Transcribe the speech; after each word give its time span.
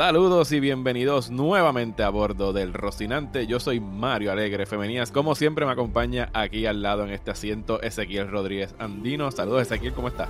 Saludos 0.00 0.50
y 0.52 0.60
bienvenidos 0.60 1.30
nuevamente 1.30 2.02
a 2.02 2.08
bordo 2.08 2.54
del 2.54 2.72
Rocinante. 2.72 3.46
Yo 3.46 3.60
soy 3.60 3.80
Mario 3.80 4.32
Alegre 4.32 4.64
Femenías. 4.64 5.10
Como 5.10 5.34
siempre 5.34 5.66
me 5.66 5.72
acompaña 5.72 6.30
aquí 6.32 6.64
al 6.64 6.80
lado 6.80 7.04
en 7.04 7.10
este 7.10 7.30
asiento 7.30 7.82
Ezequiel 7.82 8.30
Rodríguez 8.30 8.74
Andino. 8.78 9.30
Saludos 9.30 9.60
Ezequiel, 9.60 9.92
¿cómo 9.92 10.08
está? 10.08 10.26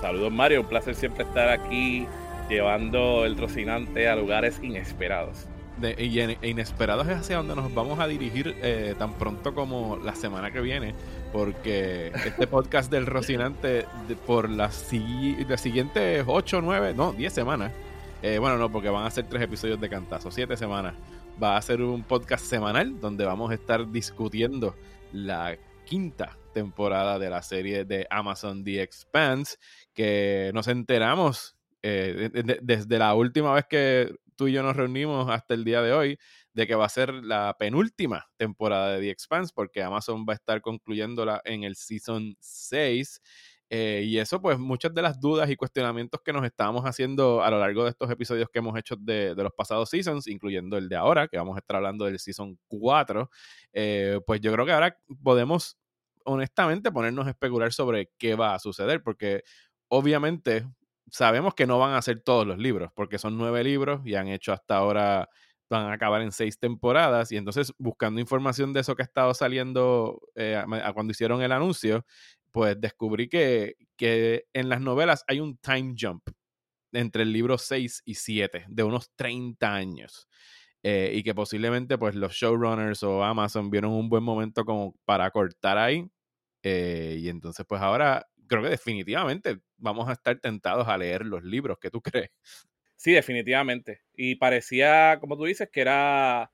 Saludos 0.00 0.32
Mario, 0.32 0.62
un 0.62 0.68
placer 0.68 0.94
siempre 0.94 1.24
estar 1.24 1.50
aquí 1.50 2.06
llevando 2.48 3.26
el 3.26 3.36
Rocinante 3.36 4.08
a 4.08 4.16
lugares 4.16 4.58
inesperados. 4.62 5.44
De, 5.76 5.94
y 5.98 6.48
inesperados 6.48 7.06
es 7.06 7.18
hacia 7.18 7.36
donde 7.36 7.54
nos 7.56 7.74
vamos 7.74 8.00
a 8.00 8.06
dirigir 8.06 8.56
eh, 8.62 8.94
tan 8.98 9.12
pronto 9.18 9.54
como 9.54 9.98
la 9.98 10.14
semana 10.14 10.50
que 10.50 10.62
viene, 10.62 10.94
porque 11.30 12.10
este 12.24 12.46
podcast 12.46 12.90
del 12.90 13.04
Rocinante 13.04 13.84
por 14.26 14.48
las, 14.48 14.90
las 15.46 15.60
siguientes 15.60 16.24
8, 16.26 16.62
9, 16.62 16.94
no, 16.96 17.12
10 17.12 17.30
semanas 17.30 17.70
eh, 18.22 18.38
bueno, 18.38 18.58
no, 18.58 18.70
porque 18.70 18.88
van 18.88 19.06
a 19.06 19.10
ser 19.10 19.26
tres 19.28 19.42
episodios 19.42 19.80
de 19.80 19.88
cantazo, 19.88 20.30
siete 20.30 20.56
semanas. 20.56 20.94
Va 21.42 21.56
a 21.56 21.62
ser 21.62 21.80
un 21.80 22.02
podcast 22.02 22.44
semanal 22.44 23.00
donde 23.00 23.24
vamos 23.24 23.50
a 23.50 23.54
estar 23.54 23.90
discutiendo 23.90 24.74
la 25.12 25.56
quinta 25.86 26.36
temporada 26.52 27.18
de 27.18 27.30
la 27.30 27.42
serie 27.42 27.84
de 27.84 28.06
Amazon 28.10 28.62
The 28.62 28.82
Expanse, 28.82 29.56
que 29.94 30.50
nos 30.52 30.68
enteramos 30.68 31.56
eh, 31.82 32.30
desde 32.62 32.98
la 32.98 33.14
última 33.14 33.54
vez 33.54 33.64
que 33.68 34.14
tú 34.36 34.48
y 34.48 34.52
yo 34.52 34.62
nos 34.62 34.76
reunimos 34.76 35.30
hasta 35.30 35.54
el 35.54 35.64
día 35.64 35.82
de 35.82 35.92
hoy, 35.92 36.18
de 36.52 36.66
que 36.66 36.74
va 36.74 36.86
a 36.86 36.90
ser 36.90 37.12
la 37.12 37.56
penúltima 37.58 38.26
temporada 38.36 38.92
de 38.92 39.00
The 39.00 39.10
Expanse, 39.10 39.52
porque 39.54 39.82
Amazon 39.82 40.26
va 40.28 40.34
a 40.34 40.36
estar 40.36 40.60
concluyéndola 40.60 41.40
en 41.44 41.64
el 41.64 41.76
Season 41.76 42.36
6. 42.40 43.20
Eh, 43.72 44.02
y 44.04 44.18
eso, 44.18 44.42
pues, 44.42 44.58
muchas 44.58 44.92
de 44.92 45.00
las 45.00 45.20
dudas 45.20 45.48
y 45.48 45.54
cuestionamientos 45.54 46.20
que 46.24 46.32
nos 46.32 46.44
estábamos 46.44 46.84
haciendo 46.84 47.42
a 47.42 47.50
lo 47.50 47.60
largo 47.60 47.84
de 47.84 47.90
estos 47.90 48.10
episodios 48.10 48.48
que 48.52 48.58
hemos 48.58 48.76
hecho 48.76 48.96
de, 48.98 49.32
los 49.36 49.52
pasados 49.52 49.88
seasons, 49.88 50.26
incluyendo 50.26 50.76
el 50.76 50.88
de 50.88 50.96
ahora, 50.96 51.28
que 51.28 51.38
vamos 51.38 51.54
a 51.56 51.60
estar 51.60 51.76
hablando 51.76 52.04
del 52.04 52.18
season 52.18 52.58
4, 52.66 53.30
eh, 53.72 54.18
pues 54.26 54.40
yo 54.40 54.52
creo 54.52 54.66
que 54.66 54.72
ahora 54.72 54.98
podemos, 55.22 55.78
honestamente, 56.24 56.90
ponernos 56.90 57.28
a 57.28 57.30
especular 57.30 57.72
sobre 57.72 58.10
qué 58.18 58.34
va 58.34 58.54
a 58.54 58.58
suceder, 58.58 59.04
porque 59.04 59.44
obviamente 59.88 60.66
sabemos 61.08 61.54
que 61.54 61.66
no 61.66 61.78
van 61.78 61.94
a 61.94 62.02
ser 62.02 62.22
todos 62.22 62.46
los 62.46 62.58
libros, 62.58 62.90
porque 62.94 63.18
son 63.18 63.38
nueve 63.38 63.62
libros 63.62 64.00
y 64.04 64.16
han 64.16 64.28
hecho 64.28 64.52
hasta 64.52 64.76
ahora 64.76 65.28
van 65.70 65.86
a 65.86 65.92
acabar 65.92 66.20
en 66.20 66.32
seis 66.32 66.58
temporadas 66.58 67.30
y 67.30 67.36
entonces 67.36 67.72
buscando 67.78 68.20
información 68.20 68.72
de 68.72 68.80
eso 68.80 68.96
que 68.96 69.02
ha 69.02 69.04
estado 69.04 69.32
saliendo 69.34 70.20
eh, 70.34 70.62
cuando 70.92 71.12
hicieron 71.12 71.42
el 71.42 71.52
anuncio, 71.52 72.04
pues 72.52 72.80
descubrí 72.80 73.28
que, 73.28 73.76
que 73.96 74.46
en 74.52 74.68
las 74.68 74.80
novelas 74.80 75.24
hay 75.28 75.40
un 75.40 75.58
time 75.58 75.94
jump 75.98 76.28
entre 76.92 77.22
el 77.22 77.32
libro 77.32 77.58
6 77.58 78.02
y 78.04 78.14
7 78.14 78.66
de 78.68 78.82
unos 78.82 79.10
30 79.16 79.74
años. 79.74 80.28
Eh, 80.82 81.12
y 81.14 81.22
que 81.22 81.34
posiblemente 81.34 81.98
pues 81.98 82.14
los 82.14 82.32
showrunners 82.32 83.02
o 83.02 83.22
Amazon 83.22 83.70
vieron 83.70 83.92
un 83.92 84.08
buen 84.08 84.22
momento 84.22 84.64
como 84.64 84.94
para 85.04 85.30
cortar 85.30 85.78
ahí. 85.78 86.06
Eh, 86.62 87.18
y 87.20 87.28
entonces 87.28 87.66
pues 87.68 87.80
ahora 87.82 88.26
creo 88.46 88.62
que 88.62 88.70
definitivamente 88.70 89.60
vamos 89.76 90.08
a 90.08 90.12
estar 90.12 90.38
tentados 90.40 90.88
a 90.88 90.98
leer 90.98 91.26
los 91.26 91.42
libros. 91.44 91.78
¿Qué 91.80 91.90
tú 91.90 92.00
crees? 92.00 92.30
Sí, 92.96 93.12
definitivamente. 93.12 94.02
Y 94.14 94.34
parecía, 94.36 95.18
como 95.20 95.36
tú 95.36 95.44
dices, 95.44 95.70
que 95.72 95.80
era 95.80 96.50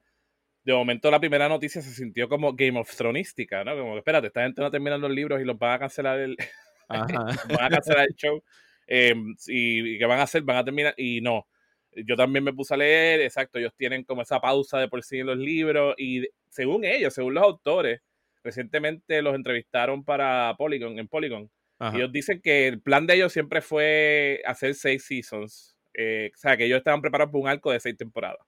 de 0.67 0.75
momento 0.75 1.12
la 1.12 1.20
primera 1.20 1.48
noticia 1.48 1.81
se 1.81 1.92
sintió 1.92 2.28
como 2.28 2.53
Game 2.53 2.77
of 2.81 2.92
Thronesística, 2.92 3.62
¿no? 3.62 3.78
Como, 3.78 3.97
espérate, 3.98 4.27
esta 4.27 4.42
gente 4.42 4.61
no 4.61 4.69
termina 4.69 4.98
los 4.98 5.12
libros 5.12 5.41
y 5.41 5.45
los 5.45 5.56
van 5.56 5.75
a 5.75 5.78
cancelar 5.78 6.19
el, 6.19 6.36
van 6.89 7.61
a 7.61 7.69
cancelar 7.70 8.09
el 8.09 8.17
show. 8.17 8.42
Em, 8.89 9.37
y, 9.47 9.97
qué 9.97 10.05
van 10.06 10.19
a 10.19 10.25
hacer? 10.25 10.42
Van 10.42 10.56
a 10.56 10.65
terminar, 10.65 10.93
y 10.97 11.21
no. 11.21 11.47
Yo 11.94 12.16
también 12.16 12.43
me 12.43 12.53
puse 12.53 12.75
a 12.75 12.76
leer, 12.76 13.21
exacto, 13.21 13.60
ellos 13.60 13.75
tienen 13.76 14.03
como 14.03 14.22
esa 14.22 14.41
pausa 14.41 14.81
de 14.81 14.88
por 14.88 15.05
sí 15.05 15.21
en 15.21 15.26
los 15.26 15.38
libros, 15.38 15.94
y 15.99 16.26
según 16.49 16.84
ellos, 16.84 17.15
según 17.15 17.34
los 17.34 17.44
autores, 17.44 18.00
recientemente 18.43 19.22
los 19.22 19.37
entrevistaron 19.37 20.05
para 20.05 20.53
Polygon, 20.59 20.99
en 20.99 21.06
Polygon. 21.06 21.49
Ellos 21.94 22.10
dicen 22.10 22.41
que 22.41 22.66
el 22.66 22.81
plan 22.81 23.06
de 23.06 23.15
ellos 23.15 23.32
siempre 23.32 23.60
fue 23.60 24.43
hacer 24.47 24.75
seis 24.75 25.05
seasons. 25.05 25.76
Eh, 25.94 26.32
o 26.34 26.38
sea, 26.38 26.56
que 26.56 26.65
ellos 26.65 26.78
estaban 26.78 27.03
preparados 27.03 27.31
para 27.31 27.43
un 27.43 27.49
arco 27.49 27.71
de 27.71 27.78
seis 27.78 27.97
temporadas. 27.97 28.41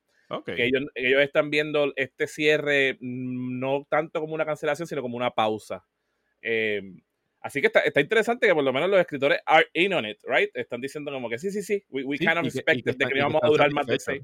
Que 0.44 0.66
ellos, 0.66 1.22
están 1.22 1.50
viendo 1.50 1.92
este 1.96 2.26
cierre 2.26 2.98
no 3.00 3.86
tanto 3.88 4.20
como 4.20 4.34
una 4.34 4.44
cancelación, 4.44 4.86
sino 4.86 5.00
como 5.00 5.16
una 5.16 5.30
pausa. 5.30 5.86
Em, 6.42 7.00
así 7.40 7.60
que 7.60 7.68
está, 7.68 7.80
está, 7.80 8.00
interesante 8.00 8.46
que 8.46 8.54
por 8.54 8.62
lo 8.62 8.72
menos 8.72 8.90
los 8.90 9.00
escritores 9.00 9.40
are 9.46 9.66
in 9.72 9.94
on 9.94 10.04
it, 10.04 10.18
right? 10.24 10.50
Están 10.54 10.80
diciendo 10.80 11.10
como 11.10 11.30
que 11.30 11.38
sí, 11.38 11.50
sí, 11.50 11.62
sí, 11.62 11.82
we, 11.88 12.18
kind 12.18 12.36
of 12.38 12.44
expected 12.44 12.96
que, 12.96 13.06
que 13.06 13.18
íbamos 13.18 13.42
a 13.42 13.46
durar 13.46 13.72
más 13.72 13.86
de 13.86 13.98
seis. 13.98 14.22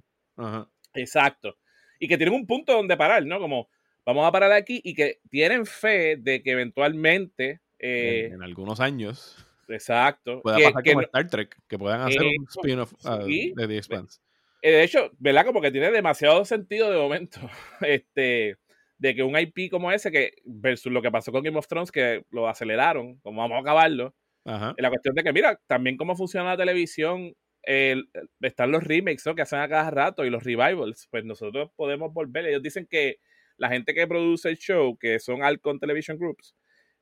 Exacto. 0.95 1.57
Y 1.99 2.09
que 2.09 2.19
tienen 2.19 2.35
un 2.35 2.47
punto 2.47 2.73
donde 2.75 2.97
parar, 2.97 3.25
¿no? 3.25 3.39
Como 3.39 3.69
vamos 4.05 4.27
a 4.27 4.33
parar 4.33 4.53
aquí 4.53 4.81
y 4.85 4.95
que 4.95 5.21
tienen 5.31 5.65
fe 5.65 6.17
de 6.17 6.43
que 6.43 6.53
eventualmente... 6.53 7.61
Eh, 7.79 8.31
en, 8.33 8.43
algunos 8.43 8.81
años... 8.81 9.47
Exacto. 9.69 10.43
Pueda 10.43 10.59
pasar 10.59 10.85
como 10.85 11.01
Star 11.01 11.27
Trek, 11.29 11.57
que 11.67 11.79
puedan 11.79 12.03
hacer 12.03 12.23
un 12.23 12.47
spin-off 12.47 12.93
ah, 13.05 13.25
de 13.25 13.55
The 13.57 13.77
Expanse. 13.79 14.21
Eh, 14.65 14.71
de 14.71 14.83
hecho, 14.83 15.11
¿verdad? 15.19 15.45
Como 15.45 15.61
que 15.61 15.71
tiene 15.71 15.91
demasiado 15.91 16.43
sentido 16.47 16.91
de 16.91 16.97
momento. 16.97 17.39
Este, 17.83 18.57
de 18.97 19.15
que 19.15 19.23
un 19.23 19.39
IP 19.39 19.71
como 19.71 19.93
ese, 19.93 20.11
que 20.11 20.37
versus 20.47 20.91
lo 20.91 21.03
que 21.03 21.11
pasó 21.11 21.31
con 21.33 21.43
Game 21.43 21.59
of 21.59 21.69
Thrones, 21.69 21.93
que 21.93 22.25
lo 22.31 22.49
aceleraron, 22.49 23.19
como 23.19 23.43
vamos 23.43 23.59
a 23.59 23.61
acabarlo. 23.61 24.15
La 24.45 24.89
cuestión 24.89 25.15
de 25.15 25.23
que, 25.23 25.33
mira, 25.35 25.61
también 25.67 25.99
cómo 25.99 26.17
funciona 26.17 26.51
la 26.51 26.57
televisión, 26.57 27.35
están 27.63 28.71
los 28.71 28.85
remakes, 28.85 29.27
¿no? 29.27 29.35
Que 29.35 29.43
hacen 29.43 29.59
a 29.61 29.69
cada 29.69 29.91
rato 29.91 30.25
y 30.25 30.31
los 30.31 30.45
revivals. 30.45 31.09
Pues 31.11 31.25
nosotros 31.27 31.71
podemos 31.77 32.15
volver. 32.15 32.47
Ellos 32.47 32.63
dicen 32.63 32.87
que 32.91 33.19
la 33.59 33.69
gente 33.69 33.93
que 33.95 34.07
produce 34.07 34.49
el 34.49 34.57
show, 34.57 34.97
que 34.99 35.19
son 35.19 35.43
Alcon 35.43 35.79
Television 35.79 36.19
Groups, 36.19 36.55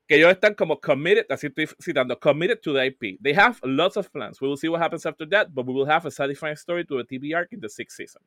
que 0.06 0.16
ellos 0.16 0.30
están 0.30 0.54
como 0.54 0.80
committed, 0.80 1.26
así 1.30 1.46
estoy 1.46 1.68
citando, 1.80 2.18
committed 2.18 2.60
to 2.60 2.74
the 2.74 2.86
IP. 2.86 3.18
They 3.22 3.34
have 3.34 3.58
lots 3.62 3.96
of 3.96 4.10
plans. 4.10 4.40
We 4.40 4.48
will 4.48 4.56
see 4.56 4.68
what 4.68 4.82
happens 4.82 5.06
after 5.06 5.28
that, 5.28 5.48
but 5.52 5.66
we 5.66 5.72
will 5.72 5.88
have 5.88 6.06
a 6.06 6.10
satisfying 6.10 6.56
story 6.56 6.84
to 6.86 6.98
the 6.98 7.04
TV 7.04 7.34
arc 7.34 7.52
in 7.52 7.60
the 7.60 7.68
sixth 7.68 7.96
season. 7.96 8.22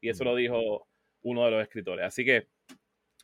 Y 0.00 0.08
eso 0.08 0.24
lo 0.24 0.34
dijo 0.34 0.86
uno 1.22 1.44
de 1.44 1.50
los 1.52 1.62
escritores. 1.62 2.04
Así 2.04 2.24
que 2.24 2.48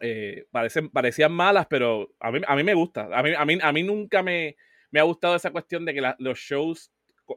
eh, 0.01 0.47
parecen, 0.51 0.91
parecían 0.91 1.33
malas, 1.33 1.67
pero 1.69 2.15
a 2.21 2.31
mí, 2.31 2.41
a 2.47 2.57
mí 2.57 2.63
me 2.63 2.75
gusta. 2.75 3.09
A 3.13 3.23
mí, 3.23 3.33
a 3.37 3.45
mí, 3.45 3.59
a 3.61 3.73
mí 3.73 3.83
nunca 3.83 4.23
me, 4.23 4.57
me 4.91 5.01
ha 5.01 5.05
gustado 5.05 5.37
esa 5.37 5.51
cuestión 5.51 5.85
de 5.85 5.95
que 5.95 6.15
los 6.19 6.39
shows 6.39 6.93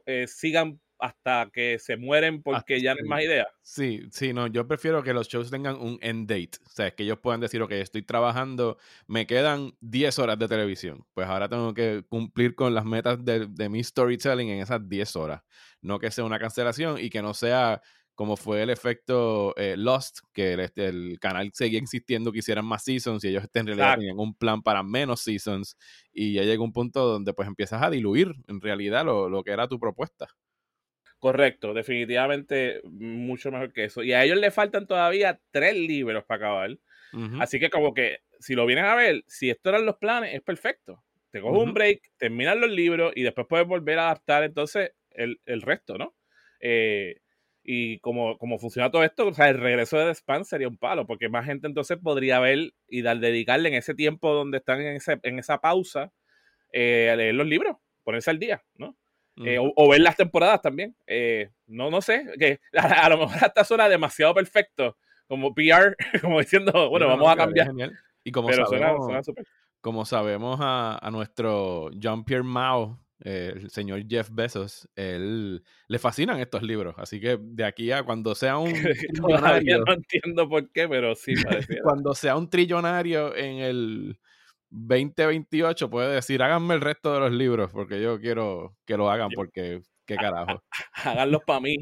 eh, 0.06 0.26
sigan 0.26 0.80
hasta 1.02 1.50
que 1.52 1.80
se 1.80 1.96
mueren 1.96 2.42
porque 2.42 2.80
ya 2.80 2.94
no 2.94 3.00
hay 3.02 3.08
más 3.08 3.24
idea. 3.24 3.48
Sí, 3.60 4.02
sí, 4.12 4.32
no, 4.32 4.46
yo 4.46 4.68
prefiero 4.68 5.02
que 5.02 5.12
los 5.12 5.28
shows 5.28 5.50
tengan 5.50 5.74
un 5.74 5.98
end 6.00 6.28
date. 6.28 6.58
O 6.64 6.70
sea, 6.70 6.94
que 6.94 7.02
ellos 7.02 7.18
puedan 7.18 7.40
decir, 7.40 7.60
ok, 7.60 7.72
estoy 7.72 8.02
trabajando, 8.02 8.78
me 9.08 9.26
quedan 9.26 9.72
10 9.80 10.20
horas 10.20 10.38
de 10.38 10.46
televisión. 10.46 11.04
Pues 11.12 11.26
ahora 11.26 11.48
tengo 11.48 11.74
que 11.74 12.04
cumplir 12.08 12.54
con 12.54 12.72
las 12.72 12.84
metas 12.84 13.24
de, 13.24 13.48
de 13.48 13.68
mi 13.68 13.82
storytelling 13.82 14.48
en 14.50 14.60
esas 14.60 14.88
10 14.88 15.16
horas. 15.16 15.42
No 15.80 15.98
que 15.98 16.12
sea 16.12 16.24
una 16.24 16.38
cancelación 16.38 16.98
y 17.00 17.10
que 17.10 17.20
no 17.20 17.34
sea 17.34 17.82
como 18.14 18.36
fue 18.36 18.62
el 18.62 18.70
efecto 18.70 19.56
eh, 19.56 19.74
Lost, 19.76 20.20
que 20.32 20.52
el, 20.52 20.60
este, 20.60 20.86
el, 20.86 21.18
canal 21.18 21.50
seguía 21.54 21.78
insistiendo 21.78 22.30
que 22.30 22.40
hicieran 22.40 22.64
más 22.64 22.84
seasons 22.84 23.24
y 23.24 23.28
ellos 23.28 23.44
en 23.54 23.66
realidad 23.66 23.96
tenían 23.96 24.18
un 24.18 24.34
plan 24.34 24.62
para 24.62 24.82
menos 24.82 25.22
seasons 25.22 25.76
y 26.12 26.34
ya 26.34 26.42
llega 26.42 26.62
un 26.62 26.72
punto 26.72 27.06
donde 27.06 27.32
pues 27.32 27.48
empiezas 27.48 27.82
a 27.82 27.90
diluir 27.90 28.32
en 28.46 28.60
realidad 28.60 29.04
lo, 29.04 29.28
lo 29.28 29.42
que 29.42 29.50
era 29.50 29.66
tu 29.66 29.80
propuesta. 29.80 30.28
Correcto, 31.22 31.72
definitivamente 31.72 32.80
mucho 32.82 33.52
mejor 33.52 33.72
que 33.72 33.84
eso. 33.84 34.02
Y 34.02 34.12
a 34.12 34.24
ellos 34.24 34.38
le 34.38 34.50
faltan 34.50 34.88
todavía 34.88 35.38
tres 35.52 35.76
libros 35.76 36.24
para 36.24 36.46
acabar. 36.46 36.78
Así 37.38 37.60
que 37.60 37.70
como 37.70 37.94
que 37.94 38.22
si 38.40 38.56
lo 38.56 38.66
vienen 38.66 38.86
a 38.86 38.96
ver, 38.96 39.22
si 39.28 39.48
estos 39.48 39.72
eran 39.72 39.86
los 39.86 39.98
planes, 39.98 40.34
es 40.34 40.42
perfecto. 40.42 41.04
Te 41.30 41.40
coges 41.40 41.62
un 41.62 41.74
break, 41.74 42.00
terminas 42.16 42.56
los 42.56 42.72
libros 42.72 43.12
y 43.14 43.22
después 43.22 43.46
puedes 43.48 43.68
volver 43.68 44.00
a 44.00 44.06
adaptar 44.06 44.42
entonces 44.42 44.94
el, 45.10 45.62
resto, 45.62 45.96
¿no? 45.96 46.12
Eh, 46.58 47.20
y 47.62 48.00
como, 48.00 48.36
como 48.36 48.58
funciona 48.58 48.90
todo 48.90 49.04
esto, 49.04 49.28
o 49.28 49.32
sea, 49.32 49.48
el 49.48 49.60
regreso 49.60 49.98
de 49.98 50.06
The 50.06 50.14
Span 50.16 50.44
sería 50.44 50.66
un 50.66 50.76
palo, 50.76 51.06
porque 51.06 51.28
más 51.28 51.46
gente 51.46 51.68
entonces 51.68 51.98
podría 52.02 52.40
ver 52.40 52.72
y 52.88 53.02
dar, 53.02 53.20
dedicarle 53.20 53.68
en 53.68 53.76
ese 53.76 53.94
tiempo 53.94 54.34
donde 54.34 54.58
están 54.58 54.80
en, 54.80 54.96
ese, 54.96 55.20
en 55.22 55.38
esa 55.38 55.58
pausa 55.58 56.10
eh, 56.72 57.10
a 57.12 57.14
leer 57.14 57.36
los 57.36 57.46
libros, 57.46 57.76
ponerse 58.02 58.30
al 58.30 58.40
día, 58.40 58.64
¿no? 58.74 58.96
Eh, 59.36 59.58
o, 59.58 59.88
ver 59.88 60.00
las 60.00 60.16
temporadas 60.16 60.60
también. 60.60 60.94
Eh, 61.06 61.50
no, 61.66 61.90
no 61.90 62.00
sé, 62.02 62.26
que 62.38 62.60
a, 62.76 63.08
lo 63.08 63.18
mejor 63.18 63.44
hasta 63.44 63.64
suena 63.64 63.88
demasiado 63.88 64.34
perfecto, 64.34 64.96
como 65.26 65.54
PR, 65.54 65.96
como 66.20 66.40
diciendo, 66.40 66.90
bueno, 66.90 67.08
vamos 67.08 67.30
a 67.30 67.36
cambiar. 67.36 67.70
Y 68.24 68.30
como 68.30 68.52
sabemos, 68.52 69.26
como 69.80 70.04
sabemos 70.04 70.60
a, 70.60 70.98
a 71.00 71.10
nuestro 71.10 71.90
Jean-Pierre 71.92 72.44
Mao, 72.44 72.98
el 73.24 73.70
señor 73.70 74.04
Jeff 74.08 74.30
Bezos, 74.32 74.88
él 74.96 75.62
le 75.88 75.98
fascinan 75.98 76.40
estos 76.40 76.62
libros. 76.62 76.94
Así 76.98 77.20
que 77.20 77.38
de 77.40 77.64
aquí 77.64 77.92
a 77.92 78.02
cuando 78.02 78.34
sea 78.34 78.58
un 78.58 78.72
trillonario. 78.72 79.84
no 79.84 79.94
entiendo 79.94 80.48
por 80.48 80.70
qué, 80.72 80.88
pero 80.88 81.14
sí 81.14 81.34
cuando 81.82 82.14
sea 82.14 82.36
un 82.36 82.50
trillonario 82.50 83.34
en 83.36 83.58
el 83.58 84.18
2028 84.72 85.90
puede 85.90 86.14
decir, 86.14 86.42
háganme 86.42 86.74
el 86.74 86.80
resto 86.80 87.12
de 87.12 87.20
los 87.20 87.32
libros, 87.32 87.70
porque 87.70 88.00
yo 88.00 88.18
quiero 88.18 88.76
que 88.86 88.96
lo 88.96 89.10
hagan, 89.10 89.30
porque 89.34 89.82
qué 90.06 90.16
carajo. 90.16 90.62
Háganlos 90.94 91.42
para 91.46 91.60
mí. 91.60 91.76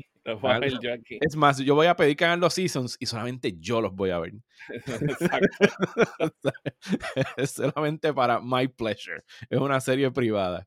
Es 1.20 1.36
más, 1.36 1.58
yo 1.58 1.74
voy 1.74 1.86
a 1.86 1.96
pedir 1.96 2.14
que 2.14 2.24
hagan 2.24 2.40
los 2.40 2.52
seasons 2.52 2.96
y 3.00 3.06
solamente 3.06 3.54
yo 3.58 3.80
los 3.80 3.94
voy 3.94 4.10
a 4.10 4.18
ver. 4.18 4.32
es 7.36 7.50
solamente 7.52 8.12
para 8.12 8.40
my 8.40 8.68
pleasure. 8.68 9.22
Es 9.48 9.58
una 9.58 9.80
serie 9.80 10.10
privada. 10.10 10.66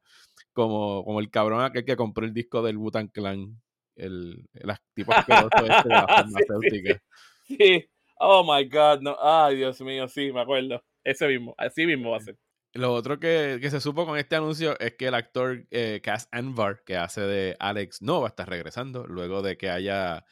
Como, 0.53 1.03
como 1.03 1.19
el 1.19 1.29
cabrón 1.29 1.61
aquel 1.61 1.85
que 1.85 1.95
compró 1.95 2.25
el 2.25 2.33
disco 2.33 2.63
del 2.63 2.77
Wutan 2.77 3.07
Clan. 3.09 3.61
El, 3.95 4.47
el 4.53 4.73
tipo 4.95 5.13
asqueroso 5.13 5.49
este 5.55 5.89
de 5.89 5.95
la 5.95 6.07
farmacéutica. 6.07 7.03
Sí, 7.45 7.87
Oh 8.25 8.43
my 8.43 8.63
God, 8.63 9.01
no. 9.01 9.17
Ay, 9.21 9.57
Dios 9.57 9.81
mío, 9.81 10.07
sí, 10.07 10.31
me 10.31 10.41
acuerdo. 10.41 10.81
Ese 11.03 11.27
mismo, 11.27 11.55
así 11.57 11.85
mismo 11.85 12.11
va 12.11 12.17
a 12.17 12.21
ser. 12.21 12.37
Lo 12.73 12.91
otro 12.93 13.19
que, 13.19 13.59
que, 13.61 13.69
se 13.69 13.79
supo 13.79 14.05
con 14.05 14.17
este 14.17 14.35
anuncio 14.35 14.79
es 14.79 14.95
que 14.95 15.07
el 15.07 15.13
actor 15.13 15.67
eh, 15.69 16.01
Cass 16.03 16.27
Anvar, 16.31 16.83
que 16.83 16.97
hace 16.97 17.21
de 17.21 17.55
Alex, 17.59 18.01
no 18.01 18.21
va 18.21 18.27
a 18.27 18.29
estar 18.29 18.49
regresando 18.49 19.05
luego 19.05 19.43
de 19.43 19.57
que 19.57 19.69
haya, 19.69 20.25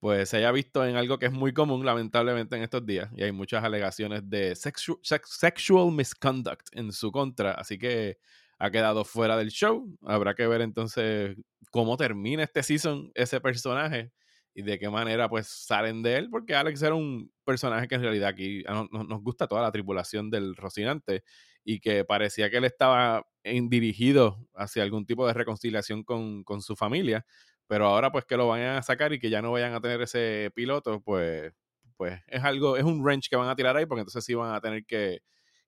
pues 0.00 0.28
se 0.30 0.38
haya 0.38 0.50
visto 0.50 0.84
en 0.84 0.96
algo 0.96 1.20
que 1.20 1.26
es 1.26 1.32
muy 1.32 1.52
común 1.52 1.86
lamentablemente 1.86 2.56
en 2.56 2.62
estos 2.62 2.84
días 2.84 3.10
y 3.16 3.22
hay 3.22 3.30
muchas 3.30 3.62
alegaciones 3.62 4.28
de 4.28 4.56
sexual 4.56 5.92
misconduct 5.92 6.66
en 6.72 6.90
su 6.92 7.12
contra, 7.12 7.52
así 7.52 7.78
que 7.78 8.18
ha 8.58 8.70
quedado 8.70 9.04
fuera 9.04 9.36
del 9.36 9.50
show. 9.50 9.86
Habrá 10.02 10.34
que 10.34 10.48
ver 10.48 10.62
entonces 10.62 11.36
cómo 11.70 11.96
termina 11.96 12.42
este 12.42 12.64
season 12.64 13.12
ese 13.14 13.40
personaje 13.40 14.10
y 14.54 14.62
de 14.62 14.78
qué 14.78 14.88
manera 14.88 15.28
pues 15.28 15.48
salen 15.48 16.02
de 16.02 16.16
él, 16.16 16.30
porque 16.30 16.54
Alex 16.54 16.80
era 16.82 16.94
un 16.94 17.32
personaje 17.44 17.88
que 17.88 17.96
en 17.96 18.02
realidad 18.02 18.28
aquí 18.28 18.62
nos 18.90 19.20
gusta 19.20 19.48
toda 19.48 19.62
la 19.62 19.72
tripulación 19.72 20.30
del 20.30 20.54
Rocinante 20.54 21.24
y 21.64 21.80
que 21.80 22.04
parecía 22.04 22.48
que 22.50 22.58
él 22.58 22.64
estaba 22.64 23.26
dirigido 23.42 24.38
hacia 24.54 24.84
algún 24.84 25.06
tipo 25.06 25.26
de 25.26 25.32
reconciliación 25.32 26.04
con, 26.04 26.44
su 26.62 26.76
familia, 26.76 27.26
pero 27.66 27.86
ahora 27.86 28.12
pues 28.12 28.24
que 28.24 28.36
lo 28.36 28.48
vayan 28.48 28.76
a 28.76 28.82
sacar 28.82 29.12
y 29.12 29.18
que 29.18 29.28
ya 29.28 29.42
no 29.42 29.50
vayan 29.50 29.74
a 29.74 29.80
tener 29.80 30.00
ese 30.00 30.52
piloto, 30.54 31.00
pues, 31.00 31.52
pues 31.96 32.20
es 32.28 32.44
algo, 32.44 32.76
es 32.76 32.84
un 32.84 33.02
wrench 33.02 33.28
que 33.28 33.36
van 33.36 33.48
a 33.48 33.56
tirar 33.56 33.76
ahí, 33.76 33.86
porque 33.86 34.02
entonces 34.02 34.24
sí 34.24 34.34
van 34.34 34.54
a 34.54 34.60
tener 34.60 34.84
que, 34.84 35.20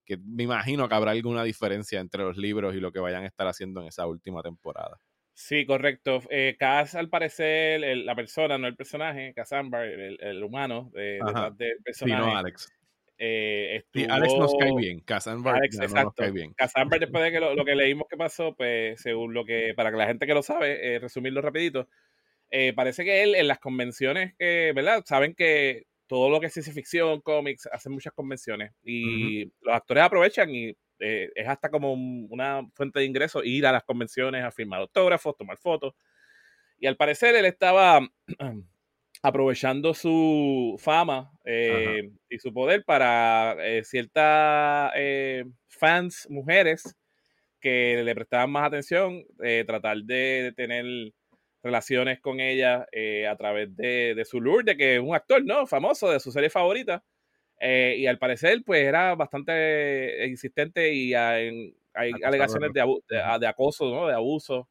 que 0.05 0.17
me 0.19 0.45
imagino 0.45 0.89
que 0.89 0.95
habrá 0.95 1.11
alguna 1.11 1.43
diferencia 1.43 1.99
entre 1.99 2.23
los 2.23 2.37
libros 2.37 2.75
y 2.77 2.81
lo 2.81 2.93
que 2.93 3.01
vayan 3.01 3.25
a 3.25 3.27
estar 3.27 3.49
haciendo 3.49 3.81
en 3.81 3.89
esa 3.89 4.07
última 4.07 4.43
temporada. 4.43 5.01
Sí, 5.39 5.67
correcto. 5.67 6.23
Eh, 6.31 6.57
Cass, 6.59 6.95
al 6.95 7.11
parecer, 7.11 7.79
la 7.99 8.15
persona, 8.15 8.57
no 8.57 8.67
el 8.67 8.75
personaje, 8.75 9.35
Cass 9.35 9.53
Amber, 9.53 10.17
el, 10.19 10.43
humano 10.43 10.91
de, 10.95 11.21
del 11.59 11.77
personaje. 11.85 12.23
Sí, 12.23 12.27
no 12.27 12.35
Alex. 12.35 12.73
Eh, 13.19 13.85
Alex 14.09 14.35
nos 14.39 14.55
cae 14.59 14.75
bien. 14.75 15.01
Cassandra 15.01 15.57
Alex, 15.57 15.79
exacto. 15.79 16.15
cae 16.17 16.31
bien. 16.31 16.55
Cassandra, 16.55 16.99
después 16.99 17.23
de 17.23 17.33
que 17.33 17.41
lo, 17.41 17.65
que 17.67 17.75
leímos 17.75 18.07
que 18.09 18.17
pasó, 18.17 18.55
pues 18.57 18.99
según 19.03 19.35
lo 19.35 19.45
que, 19.45 19.75
para 19.77 19.91
que 19.91 19.99
la 19.99 20.07
gente 20.07 20.27
que 20.27 20.33
lo 20.33 20.43
sabe, 20.43 20.95
eh, 20.95 20.99
resumirlo 21.01 21.43
rapidito, 21.43 21.87
eh, 22.51 22.73
parece 22.73 23.05
que 23.05 23.23
él 23.23 23.35
en 23.35 23.47
las 23.47 23.59
convenciones, 23.59 24.35
¿verdad? 24.39 25.03
Saben 25.05 25.35
que 25.35 25.85
todo 26.07 26.31
lo 26.31 26.41
que 26.41 26.47
es 26.47 26.55
ciencia 26.55 26.73
ficción, 26.73 27.21
cómics, 27.21 27.69
hacen 27.71 27.93
muchas 27.93 28.15
convenciones 28.15 28.73
y 28.83 29.45
los 29.61 29.75
actores 29.75 30.03
aprovechan 30.03 30.49
y 30.55 30.75
es 30.99 31.49
hasta 31.49 31.71
como 31.71 31.93
una 31.93 32.63
fuente 32.75 33.01
de 33.01 33.07
ingreso 33.07 33.43
ir 33.45 33.67
a 33.67 33.73
las 33.73 33.85
convenciones 33.85 34.45
a 34.45 34.51
firmar 34.51 34.81
autógrafos, 34.81 35.37
tomar 35.37 35.59
fotos. 35.59 35.95
Y 36.79 36.87
al 36.87 36.97
parecer 36.97 37.35
él 37.35 37.47
estaba 37.47 38.01
aprovechando 39.23 39.95
su 39.95 40.77
fama 40.79 41.33
eh, 41.45 42.11
y 42.29 42.39
su 42.39 42.53
poder 42.53 42.85
para 42.85 43.57
eh, 43.61 43.83
ciertas 43.85 44.93
eh, 44.97 45.45
fans 45.69 46.29
mujeres 46.31 46.97
que 47.61 48.03
le 48.05 48.15
prestaban 48.15 48.51
más 48.51 48.69
atención, 48.69 49.25
tratar 49.67 49.97
de, 50.03 50.53
tener 50.57 50.85
relaciones 51.63 52.21
con 52.21 52.39
ella 52.39 52.87
a 53.29 53.37
través 53.37 53.75
de, 53.75 54.23
su 54.25 54.41
Lourdes, 54.41 54.77
que 54.77 54.97
es 54.97 55.01
un 55.01 55.17
actor 55.17 55.45
no 55.45 55.67
famoso 55.67 56.09
de 56.09 56.21
su 56.21 56.31
serie 56.31 56.49
favorita. 56.49 57.03
Y 57.61 58.07
al 58.07 58.19
parecer, 58.19 58.63
pues 58.65 58.85
era 58.85 59.15
bastante 59.15 60.27
insistente 60.27 60.93
y 60.93 61.15
hay, 61.15 61.75
alegaciones 61.95 62.73
de, 62.73 62.85
de, 63.09 63.47
acoso, 63.47 63.91
¿no? 63.95 64.07
de 64.07 64.15
abuso, 64.15 64.69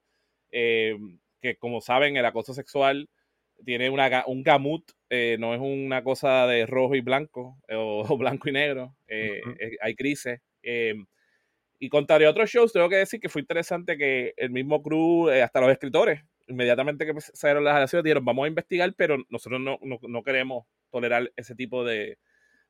que 0.52 1.58
como 1.58 1.82
saben, 1.82 2.18
el 2.18 2.26
acoso 2.26 2.54
sexual 2.54 3.10
tiene 3.64 3.90
una, 3.90 4.24
un 4.28 4.44
gamut, 4.44 4.92
eh, 5.10 5.38
no 5.40 5.54
es 5.54 5.62
una 5.62 6.04
cosa 6.04 6.48
de 6.48 6.66
rojo 6.66 6.96
y 6.96 7.02
blanco 7.02 7.58
o, 7.70 8.18
blanco 8.18 8.50
y 8.50 8.52
negro, 8.52 8.96
eh, 9.08 9.42
eh, 9.60 9.78
hay 9.82 9.96
crisis. 9.96 10.40
y 11.80 11.90
contrario 11.90 12.28
a 12.28 12.32
otros 12.32 12.50
shows, 12.50 12.74
tengo 12.74 12.90
que 12.90 12.98
decir 12.98 13.20
que 13.20 13.30
fue 13.30 13.42
interesante 13.42 13.98
que 13.98 14.34
el 14.38 14.50
mismo 14.50 14.82
crew, 14.82 15.30
hasta 15.30 15.62
los 15.62 15.72
escritores, 15.72 16.22
inmediatamente 16.48 17.06
que 17.06 17.14
salieron 17.22 17.64
las 17.64 17.76
relaciones, 17.76 18.04
dijeron, 18.04 18.26
vamos 18.26 18.46
a 18.46 18.50
investigar, 18.50 18.94
pero 18.96 19.18
nosotros 19.30 19.62
no, 19.62 19.80
no, 19.82 20.24
queremos 20.24 20.66
tolerar 20.92 21.32
ese 21.36 21.56
tipo 21.56 21.84
de, 21.84 22.18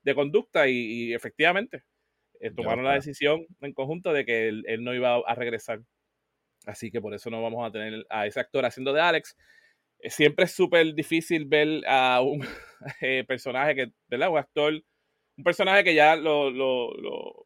de 0.05 0.15
conducta 0.15 0.67
y, 0.69 1.13
efectivamente 1.13 1.83
tomaron 2.55 2.85
la 2.85 2.93
decisión 2.93 3.47
en 3.61 3.73
conjunto 3.73 4.13
de 4.13 4.23
que 4.23 4.47
él, 4.49 4.63
él 4.67 4.83
no 4.83 4.93
iba 4.93 5.15
a 5.15 5.35
regresar. 5.35 5.81
Así 6.65 6.91
que 6.91 7.01
por 7.01 7.13
eso 7.15 7.31
no 7.31 7.41
vamos 7.41 7.67
a 7.67 7.71
tener 7.71 8.05
a 8.09 8.27
ese 8.27 8.39
actor 8.39 8.65
haciendo 8.65 8.93
de 8.93 9.01
Alex. 9.01 9.35
Eh, 9.99 10.11
siempre 10.11 10.45
es 10.45 10.51
súper 10.51 10.93
difícil 10.93 11.45
ver 11.45 11.81
a 11.87 12.21
un 12.21 12.45
eh, 13.01 13.23
personaje 13.27 13.75
que, 13.75 13.91
¿verdad? 14.07 14.29
Un 14.29 14.37
actor, 14.37 14.73
un 15.37 15.43
personaje 15.43 15.83
que 15.83 15.95
ya 15.95 16.15
lo, 16.15 16.51
lo, 16.51 16.93
lo 16.97 17.45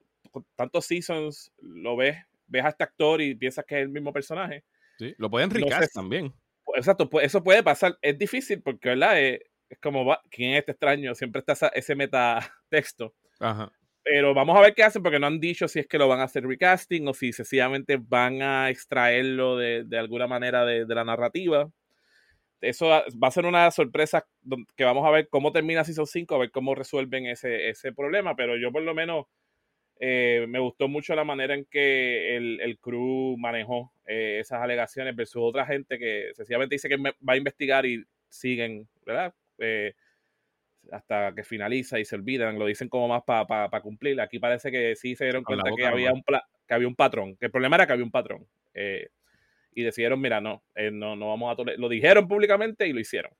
tantos 0.55 0.85
seasons 0.85 1.51
lo 1.59 1.95
ves, 1.95 2.17
ves 2.47 2.65
a 2.65 2.69
este 2.69 2.83
actor 2.83 3.21
y 3.21 3.35
piensas 3.35 3.65
que 3.65 3.75
es 3.75 3.81
el 3.83 3.89
mismo 3.89 4.11
personaje. 4.11 4.65
Sí, 4.97 5.13
lo 5.17 5.29
pueden 5.29 5.49
enriquecer 5.49 5.87
también. 5.93 6.33
Exacto, 6.75 7.09
pues 7.09 7.25
eso 7.25 7.43
puede 7.43 7.63
pasar. 7.63 7.97
Es 8.01 8.17
difícil 8.17 8.61
porque, 8.61 8.89
¿verdad? 8.89 9.21
Es, 9.21 9.39
es 9.69 9.79
como, 9.79 10.17
¿quién 10.29 10.51
es 10.51 10.59
este 10.59 10.71
extraño? 10.71 11.15
Siempre 11.15 11.43
está 11.45 11.67
ese 11.69 11.95
metatexto. 11.95 13.13
Ajá. 13.39 13.71
Pero 14.03 14.33
vamos 14.33 14.57
a 14.57 14.61
ver 14.61 14.73
qué 14.73 14.83
hacen 14.83 15.03
porque 15.03 15.19
no 15.19 15.27
han 15.27 15.39
dicho 15.39 15.67
si 15.67 15.79
es 15.79 15.87
que 15.87 15.97
lo 15.97 16.07
van 16.07 16.19
a 16.19 16.23
hacer 16.23 16.45
recasting 16.45 17.07
o 17.07 17.13
si 17.13 17.31
sencillamente 17.31 17.97
van 17.97 18.41
a 18.41 18.69
extraerlo 18.69 19.57
de, 19.57 19.83
de 19.83 19.99
alguna 19.99 20.25
manera 20.25 20.65
de, 20.65 20.85
de 20.85 20.95
la 20.95 21.03
narrativa 21.03 21.69
eso 22.61 22.87
va 22.87 23.27
a 23.27 23.31
ser 23.31 23.45
una 23.45 23.69
sorpresa 23.71 24.27
que 24.75 24.83
vamos 24.83 25.05
a 25.05 25.11
ver 25.11 25.29
cómo 25.29 25.51
termina 25.51 25.83
Season 25.83 26.05
5, 26.05 26.35
a 26.35 26.39
ver 26.39 26.51
cómo 26.51 26.75
resuelven 26.75 27.25
ese, 27.25 27.69
ese 27.69 27.93
problema, 27.93 28.35
pero 28.35 28.57
yo 28.57 28.71
por 28.71 28.81
lo 28.81 28.93
menos 28.93 29.27
eh, 29.99 30.45
me 30.47 30.59
gustó 30.59 30.87
mucho 30.87 31.15
la 31.15 31.23
manera 31.23 31.53
en 31.53 31.65
que 31.65 32.35
el, 32.35 32.59
el 32.61 32.77
crew 32.79 33.37
manejó 33.37 33.93
eh, 34.05 34.39
esas 34.41 34.61
alegaciones 34.61 35.15
versus 35.15 35.41
otra 35.43 35.65
gente 35.65 35.97
que 35.97 36.31
sencillamente 36.33 36.75
dice 36.75 36.89
que 36.89 36.97
va 36.97 37.33
a 37.33 37.37
investigar 37.37 37.85
y 37.85 38.03
siguen, 38.29 38.87
¿verdad? 39.05 39.33
Eh, 39.59 39.93
hasta 40.91 41.35
que 41.35 41.43
finaliza 41.43 41.99
y 41.99 42.05
se 42.05 42.15
olvidan, 42.15 42.57
lo 42.57 42.65
dicen 42.65 42.89
como 42.89 43.07
más 43.07 43.23
para 43.23 43.81
cumplir. 43.81 44.19
Aquí 44.21 44.39
parece 44.39 44.71
que 44.71 44.95
sí 44.95 45.15
se 45.15 45.25
dieron 45.25 45.43
cuenta 45.43 45.69
que 45.75 45.85
había, 45.85 46.11
un 46.11 46.23
que 46.67 46.73
había 46.73 46.87
un 46.87 46.95
patrón, 46.95 47.35
que 47.35 47.47
el 47.47 47.51
problema 47.51 47.75
era 47.75 47.85
que 47.85 47.93
había 47.93 48.05
un 48.05 48.11
patrón 48.11 48.47
y 49.79 49.83
decidieron, 49.83 50.19
mira, 50.19 50.41
no, 50.41 50.63
eh, 50.75 50.91
no, 50.91 51.15
no 51.15 51.29
vamos 51.29 51.51
a 51.51 51.55
tolerar. 51.55 51.79
Lo 51.79 51.89
dijeron 51.89 52.27
públicamente 52.27 52.87
y 52.87 52.93
lo 52.93 52.99
hicieron. 52.99 53.31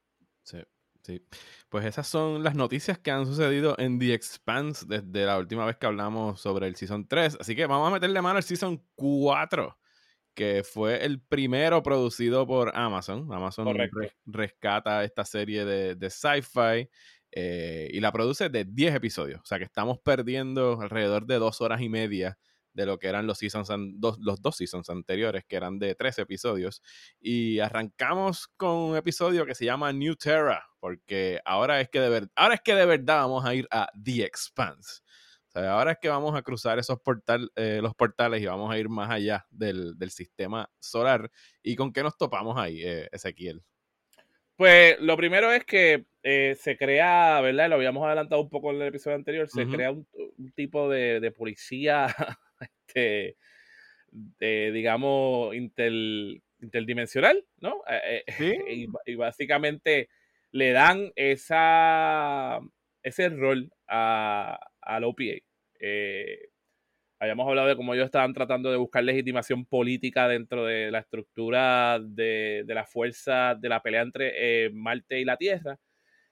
Sí, 0.44 0.60
sí. 1.02 1.22
Pues 1.68 1.86
esas 1.86 2.08
son 2.08 2.44
las 2.44 2.56
noticias 2.56 2.98
que 2.98 3.12
han 3.12 3.26
sucedido 3.26 3.76
en 3.78 4.00
The 4.00 4.14
Expanse 4.14 4.86
desde 4.88 5.26
la 5.26 5.38
última 5.38 5.66
vez 5.66 5.78
que 5.78 5.86
hablamos 5.86 6.40
sobre 6.40 6.68
el 6.68 6.76
Season 6.76 7.08
3. 7.08 7.38
Así 7.40 7.56
que 7.56 7.66
vamos 7.66 7.88
a 7.90 7.94
meterle 7.94 8.22
mano 8.22 8.38
al 8.38 8.44
Season 8.44 8.82
4, 8.96 9.78
que 10.40 10.64
fue 10.64 11.04
el 11.04 11.20
primero 11.20 11.84
producido 11.84 12.48
por 12.48 12.72
Amazon. 12.74 13.28
Amazon 13.30 13.68
rescata 14.26 15.04
esta 15.04 15.26
serie 15.26 15.66
de, 15.66 15.96
de 15.96 16.10
sci-fi. 16.10 16.90
Eh, 17.30 17.90
y 17.92 18.00
la 18.00 18.14
produce 18.14 18.48
de 18.48 18.64
10 18.64 18.96
episodios. 18.96 19.42
O 19.42 19.46
sea 19.46 19.58
que 19.58 19.66
estamos 19.66 20.00
perdiendo 20.00 20.80
alrededor 20.80 21.26
de 21.26 21.40
dos 21.40 21.60
horas 21.60 21.82
y 21.82 21.90
media 21.90 22.40
de 22.72 22.86
lo 22.86 22.98
que 23.00 23.08
eran 23.08 23.28
los, 23.28 23.40
seasons 23.40 23.70
los 24.00 24.42
dos 24.42 24.56
seasons 24.56 24.90
anteriores, 24.90 25.44
que 25.46 25.58
eran 25.58 25.78
de 25.78 25.94
tres 25.94 26.18
episodios. 26.20 26.82
Y 27.20 27.60
arrancamos 27.60 28.48
con 28.56 28.78
un 28.78 28.96
episodio 28.96 29.46
que 29.46 29.56
se 29.56 29.66
llama 29.66 29.92
New 29.92 30.16
Terra, 30.16 30.70
porque 30.80 31.42
ahora 31.44 31.82
es 31.82 31.90
que 31.90 32.00
de, 32.00 32.30
ahora 32.38 32.54
es 32.54 32.62
que 32.62 32.76
de 32.76 32.86
verdad 32.86 33.24
vamos 33.24 33.44
a 33.44 33.54
ir 33.54 33.68
a 33.72 33.90
The 34.02 34.24
Expanse. 34.24 35.02
Ahora 35.54 35.94
es 35.94 35.98
que 36.00 36.10
vamos 36.10 36.36
a 36.36 36.42
cruzar 36.42 36.80
esos 36.80 37.00
portal, 37.00 37.52
eh, 37.56 37.80
los 37.82 37.96
portales 37.96 38.42
y 38.42 38.46
vamos 38.46 38.72
a 38.72 38.78
ir 38.78 38.90
más 38.90 39.10
allá 39.10 39.46
del, 39.50 39.96
sistema 40.10 40.70
solar. 40.80 41.30
¿Y 41.64 41.76
con 41.76 41.92
qué 41.94 42.04
nos 42.04 42.18
topamos 42.18 42.58
ahí, 42.58 42.82
eh, 42.84 43.10
Ezequiel? 43.12 43.62
Pues 44.56 45.00
lo 45.00 45.16
primero 45.16 45.52
es 45.52 45.64
que 45.64 46.06
eh, 46.24 46.56
se 46.60 46.78
crea, 46.78 47.40
¿verdad? 47.42 47.70
Lo 47.70 47.76
habíamos 47.76 48.06
adelantado 48.06 48.42
un 48.42 48.50
poco 48.50 48.72
en 48.72 48.82
el 48.82 48.88
episodio 48.90 49.16
anterior, 49.16 49.48
se 49.48 49.66
crea 49.66 49.92
un, 49.92 50.06
tipo 50.54 50.90
de, 50.90 51.20
de 51.22 51.32
policía 51.32 52.08
este, 52.88 53.38
digamos, 54.72 55.56
interdimensional, 55.56 57.46
¿no? 57.60 57.84
Eh, 57.90 58.24
eh, 58.28 58.28
y, 59.06 59.16
básicamente 59.16 60.10
le 60.52 60.72
dan 60.72 61.12
esa, 61.16 62.60
ese 63.04 63.30
rol 63.30 63.72
a, 63.88 64.60
al 64.96 65.04
OPA. 65.04 65.42
Eh, 65.80 66.50
Habíamos 67.22 67.50
hablado 67.50 67.68
de 67.68 67.76
cómo 67.76 67.94
ellos 67.94 68.06
estaban 68.06 68.34
tratando 68.34 68.72
de 68.72 68.78
buscar 68.78 69.04
legitimación 69.04 69.66
política 69.66 70.30
dentro 70.30 70.66
de 70.66 70.90
la 70.90 71.00
estructura 71.00 72.00
de, 72.00 72.64
de 72.66 72.74
la 72.74 72.86
fuerza 72.86 73.56
de 73.56 73.68
la 73.68 73.82
pelea 73.82 74.04
entre 74.04 74.66
eh, 74.66 74.70
Marte 74.70 75.20
y 75.20 75.26
la 75.26 75.36
Tierra. 75.36 75.78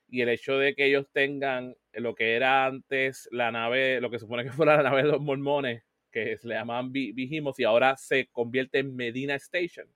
Y 0.07 0.21
el 0.21 0.29
hecho 0.29 0.57
de 0.57 0.75
que 0.75 0.85
ellos 0.85 1.05
tengan 1.11 1.75
lo 1.91 2.15
que 2.15 2.35
era 2.35 2.65
antes 2.65 3.27
la 3.31 3.51
nave, 3.51 3.99
lo 3.99 4.09
que 4.09 4.19
supone 4.19 4.45
que 4.45 4.51
fuera 4.51 4.77
la 4.77 4.83
nave 4.83 5.03
de 5.03 5.09
los 5.09 5.19
mormones, 5.19 5.83
que 6.09 6.37
se 6.37 6.47
le 6.47 6.55
llamaban 6.55 6.93
Vigimos, 6.93 7.59
y 7.59 7.65
ahora 7.65 7.97
se 7.97 8.27
convierte 8.27 8.79
en 8.79 8.95
Medina 8.95 9.35
Station. 9.35 9.87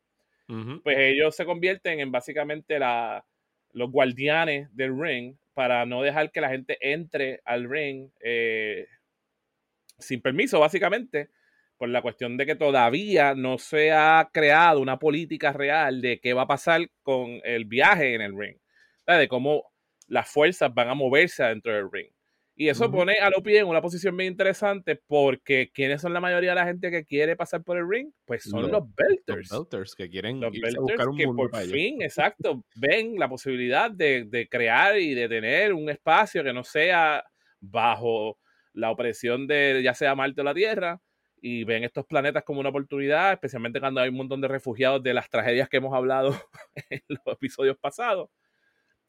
Pues 0.83 0.97
ellos 0.99 1.33
se 1.33 1.45
convierten 1.45 2.01
en 2.01 2.11
básicamente 2.11 2.77
la, 2.77 3.25
los 3.73 3.91
guardianes 3.91 4.75
del 4.75 4.99
ring 4.99 5.35
para 5.53 5.85
no 5.85 6.01
dejar 6.01 6.31
que 6.31 6.41
la 6.41 6.49
gente 6.49 6.77
entre 6.81 7.41
al 7.45 7.69
ring 7.69 8.09
eh, 8.23 8.87
sin 9.99 10.21
permiso, 10.21 10.59
básicamente, 10.59 11.29
por 11.77 11.89
la 11.89 12.01
cuestión 12.01 12.37
de 12.37 12.45
que 12.45 12.55
todavía 12.55 13.33
no 13.35 13.57
se 13.57 13.91
ha 13.91 14.29
creado 14.31 14.79
una 14.79 14.99
política 14.99 15.51
real 15.51 16.01
de 16.01 16.19
qué 16.19 16.33
va 16.33 16.43
a 16.43 16.47
pasar 16.47 16.89
con 17.01 17.39
el 17.43 17.65
viaje 17.65 18.13
en 18.13 18.21
el 18.21 18.37
ring, 18.37 18.57
de 19.07 19.27
cómo 19.27 19.71
las 20.07 20.29
fuerzas 20.29 20.73
van 20.73 20.89
a 20.89 20.93
moverse 20.93 21.43
dentro 21.43 21.73
del 21.73 21.91
ring. 21.91 22.11
Y 22.55 22.69
eso 22.69 22.91
pone 22.91 23.13
a 23.19 23.29
Lopi 23.29 23.57
en 23.57 23.65
una 23.65 23.81
posición 23.81 24.15
bien 24.15 24.33
interesante 24.33 25.01
porque 25.07 25.71
¿quiénes 25.73 26.01
son 26.01 26.13
la 26.13 26.19
mayoría 26.19 26.51
de 26.51 26.55
la 26.55 26.65
gente 26.65 26.91
que 26.91 27.05
quiere 27.05 27.35
pasar 27.35 27.63
por 27.63 27.77
el 27.77 27.89
ring? 27.89 28.11
Pues 28.25 28.43
son 28.43 28.69
los, 28.69 28.83
belters. 28.93 29.49
Los 29.49 29.61
belters 29.61 29.95
que 29.95 30.09
quieren 30.09 30.39
los 30.39 30.51
buscar 30.51 31.09
un 31.09 31.17
que 31.17 31.25
por 31.25 31.55
fin, 31.55 32.01
exacto, 32.01 32.63
ven 32.75 33.15
la 33.17 33.29
posibilidad 33.29 33.89
de, 33.89 34.25
de, 34.25 34.47
crear 34.47 34.99
y 34.99 35.13
de 35.15 35.27
tener 35.29 35.73
un 35.73 35.89
espacio 35.89 36.43
que 36.43 36.53
no 36.53 36.63
sea 36.63 37.23
bajo 37.61 38.37
la 38.73 38.91
opresión 38.91 39.47
de 39.47 39.81
ya 39.83 39.93
sea 39.93 40.15
Marte 40.15 40.41
o 40.41 40.43
la 40.43 40.53
Tierra 40.53 41.01
y 41.41 41.63
ven 41.63 41.83
estos 41.83 42.05
planetas 42.05 42.43
como 42.43 42.59
una 42.59 42.69
oportunidad, 42.69 43.33
especialmente 43.33 43.79
cuando 43.79 43.99
hay 43.99 44.09
un 44.09 44.15
montón 44.15 44.41
de 44.41 44.47
refugiados 44.47 45.01
de 45.01 45.13
las 45.13 45.29
tragedias 45.29 45.67
que 45.67 45.77
hemos 45.77 45.93
hablado 45.93 46.35
en 46.89 47.01
los 47.07 47.21
episodios 47.25 47.77
pasados. 47.77 48.29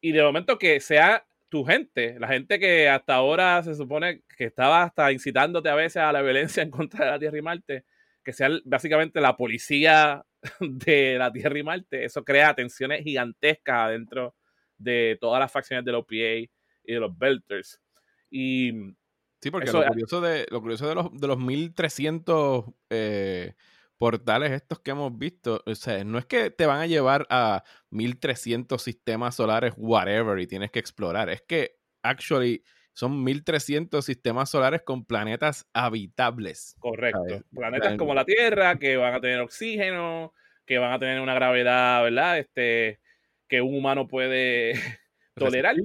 Y 0.00 0.12
de 0.12 0.22
momento 0.22 0.58
que 0.58 0.80
sea 0.80 1.26
tu 1.52 1.64
gente, 1.64 2.18
la 2.18 2.28
gente 2.28 2.58
que 2.58 2.88
hasta 2.88 3.14
ahora 3.14 3.62
se 3.62 3.74
supone 3.74 4.22
que 4.38 4.44
estaba 4.44 4.84
hasta 4.84 5.12
incitándote 5.12 5.68
a 5.68 5.74
veces 5.74 5.98
a 5.98 6.10
la 6.10 6.22
violencia 6.22 6.62
en 6.62 6.70
contra 6.70 7.04
de 7.04 7.10
la 7.10 7.18
Tierra 7.18 7.36
y 7.36 7.42
Marte, 7.42 7.84
que 8.24 8.32
sea 8.32 8.48
básicamente 8.64 9.20
la 9.20 9.36
policía 9.36 10.24
de 10.60 11.18
la 11.18 11.30
Tierra 11.30 11.58
y 11.58 11.62
Marte, 11.62 12.06
eso 12.06 12.24
crea 12.24 12.54
tensiones 12.54 13.04
gigantescas 13.04 13.90
dentro 13.90 14.34
de 14.78 15.18
todas 15.20 15.40
las 15.40 15.52
facciones 15.52 15.84
de 15.84 15.92
los 15.92 16.00
OPA 16.04 16.14
y 16.14 16.48
de 16.84 17.00
los 17.00 17.18
Belters. 17.18 17.82
Y 18.30 18.94
Sí, 19.42 19.50
porque 19.50 19.72
lo, 19.72 19.84
curioso 19.84 20.20
de, 20.22 20.46
lo 20.50 20.60
curioso 20.62 20.88
de 20.88 20.94
los, 20.94 21.20
de 21.20 21.26
los 21.26 21.38
1300 21.38 22.64
eh, 22.88 23.54
portales 24.02 24.50
estos 24.50 24.80
que 24.80 24.90
hemos 24.90 25.16
visto, 25.16 25.62
o 25.64 25.74
sea, 25.76 26.02
no 26.02 26.18
es 26.18 26.26
que 26.26 26.50
te 26.50 26.66
van 26.66 26.80
a 26.80 26.86
llevar 26.88 27.24
a 27.30 27.62
1300 27.90 28.82
sistemas 28.82 29.36
solares, 29.36 29.74
whatever, 29.76 30.40
y 30.40 30.48
tienes 30.48 30.72
que 30.72 30.80
explorar, 30.80 31.30
es 31.30 31.40
que, 31.42 31.76
actually, 32.02 32.64
son 32.94 33.22
1300 33.22 34.04
sistemas 34.04 34.50
solares 34.50 34.82
con 34.82 35.04
planetas 35.04 35.68
habitables. 35.72 36.74
Correcto. 36.80 37.44
Planetas 37.54 37.96
como 37.96 38.12
la 38.12 38.24
Tierra, 38.24 38.76
que 38.76 38.96
van 38.96 39.14
a 39.14 39.20
tener 39.20 39.38
oxígeno, 39.38 40.34
que 40.66 40.78
van 40.78 40.94
a 40.94 40.98
tener 40.98 41.20
una 41.20 41.34
gravedad, 41.34 42.02
¿verdad? 42.02 42.40
Este, 42.40 42.98
que 43.46 43.62
un 43.62 43.76
humano 43.76 44.08
puede 44.08 44.72
tolerar. 45.36 45.76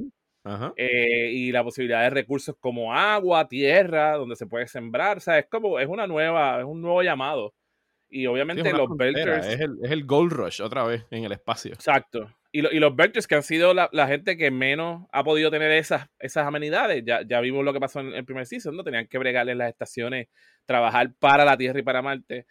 Eh, 0.75 1.29
y 1.33 1.51
la 1.51 1.63
posibilidad 1.63 2.01
de 2.01 2.09
recursos 2.09 2.55
como 2.59 2.95
agua, 2.95 3.47
tierra, 3.47 4.13
donde 4.13 4.36
se 4.36 4.47
puede 4.47 4.67
sembrar, 4.67 5.17
o 5.17 5.19
sea, 5.19 5.38
es 5.38 5.45
como, 5.45 5.79
es 5.79 5.88
una 5.88 6.07
nueva, 6.07 6.62
es 6.62 6.65
un 6.65 6.81
nuevo 6.81 7.03
llamado. 7.03 7.53
Y 8.09 8.25
obviamente 8.27 8.71
los 8.71 8.95
Belters... 8.95 9.47
Es 9.47 9.59
el, 9.59 9.77
es 9.83 9.91
el, 9.91 10.05
Gold 10.05 10.31
Rush 10.31 10.61
otra 10.61 10.83
vez 10.85 11.05
en 11.11 11.25
el 11.25 11.31
espacio. 11.31 11.73
Exacto. 11.73 12.33
Y, 12.51 12.59
y 12.59 12.79
los 12.79 12.95
Belters 12.95 13.27
que 13.27 13.35
han 13.35 13.43
sido 13.43 13.73
la, 13.73 13.89
la, 13.91 14.07
gente 14.07 14.37
que 14.37 14.49
menos 14.49 15.07
ha 15.11 15.23
podido 15.23 15.51
tener 15.51 15.71
esas, 15.71 16.07
esas 16.19 16.47
amenidades. 16.47 17.03
Ya, 17.05 17.21
ya 17.27 17.41
vimos 17.41 17.65
lo 17.65 17.73
que 17.73 17.79
pasó 17.79 17.99
en 17.99 18.13
el 18.13 18.25
primer 18.25 18.45
season, 18.45 18.75
¿no? 18.75 18.83
Tenían 18.83 19.07
que 19.07 19.17
bregarles 19.17 19.57
las 19.57 19.69
estaciones, 19.69 20.27
trabajar 20.65 21.13
para 21.19 21.43
la 21.43 21.57
Tierra 21.57 21.79
y 21.79 21.83
para 21.83 22.01
Marte, 22.01 22.45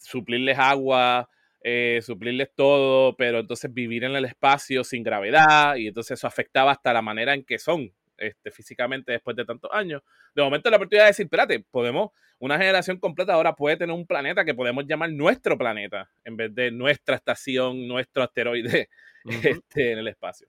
suplirles 0.00 0.58
agua, 0.58 1.28
eh, 1.62 2.00
suplirles 2.02 2.54
todo, 2.54 3.16
pero 3.16 3.40
entonces 3.40 3.72
vivir 3.72 4.04
en 4.04 4.14
el 4.14 4.24
espacio 4.24 4.84
sin 4.84 5.02
gravedad 5.02 5.76
y 5.76 5.88
entonces 5.88 6.18
eso 6.18 6.26
afectaba 6.26 6.70
hasta 6.70 6.92
la 6.92 7.02
manera 7.02 7.34
en 7.34 7.44
que 7.44 7.58
son 7.58 7.92
este, 8.18 8.50
físicamente 8.50 9.12
después 9.12 9.36
de 9.36 9.44
tantos 9.44 9.70
años. 9.72 10.02
De 10.34 10.42
momento 10.42 10.70
la 10.70 10.76
oportunidad 10.76 11.04
de 11.04 11.10
decir, 11.10 11.26
espérate, 11.26 11.64
podemos, 11.70 12.10
una 12.38 12.58
generación 12.58 12.98
completa 12.98 13.34
ahora 13.34 13.54
puede 13.54 13.76
tener 13.76 13.94
un 13.94 14.06
planeta 14.06 14.44
que 14.44 14.54
podemos 14.54 14.86
llamar 14.86 15.10
nuestro 15.12 15.56
planeta 15.56 16.10
en 16.24 16.36
vez 16.36 16.54
de 16.54 16.70
nuestra 16.70 17.16
estación, 17.16 17.86
nuestro 17.88 18.22
asteroide 18.22 18.88
este, 19.24 19.92
en 19.92 19.98
el 19.98 20.08
espacio. 20.08 20.48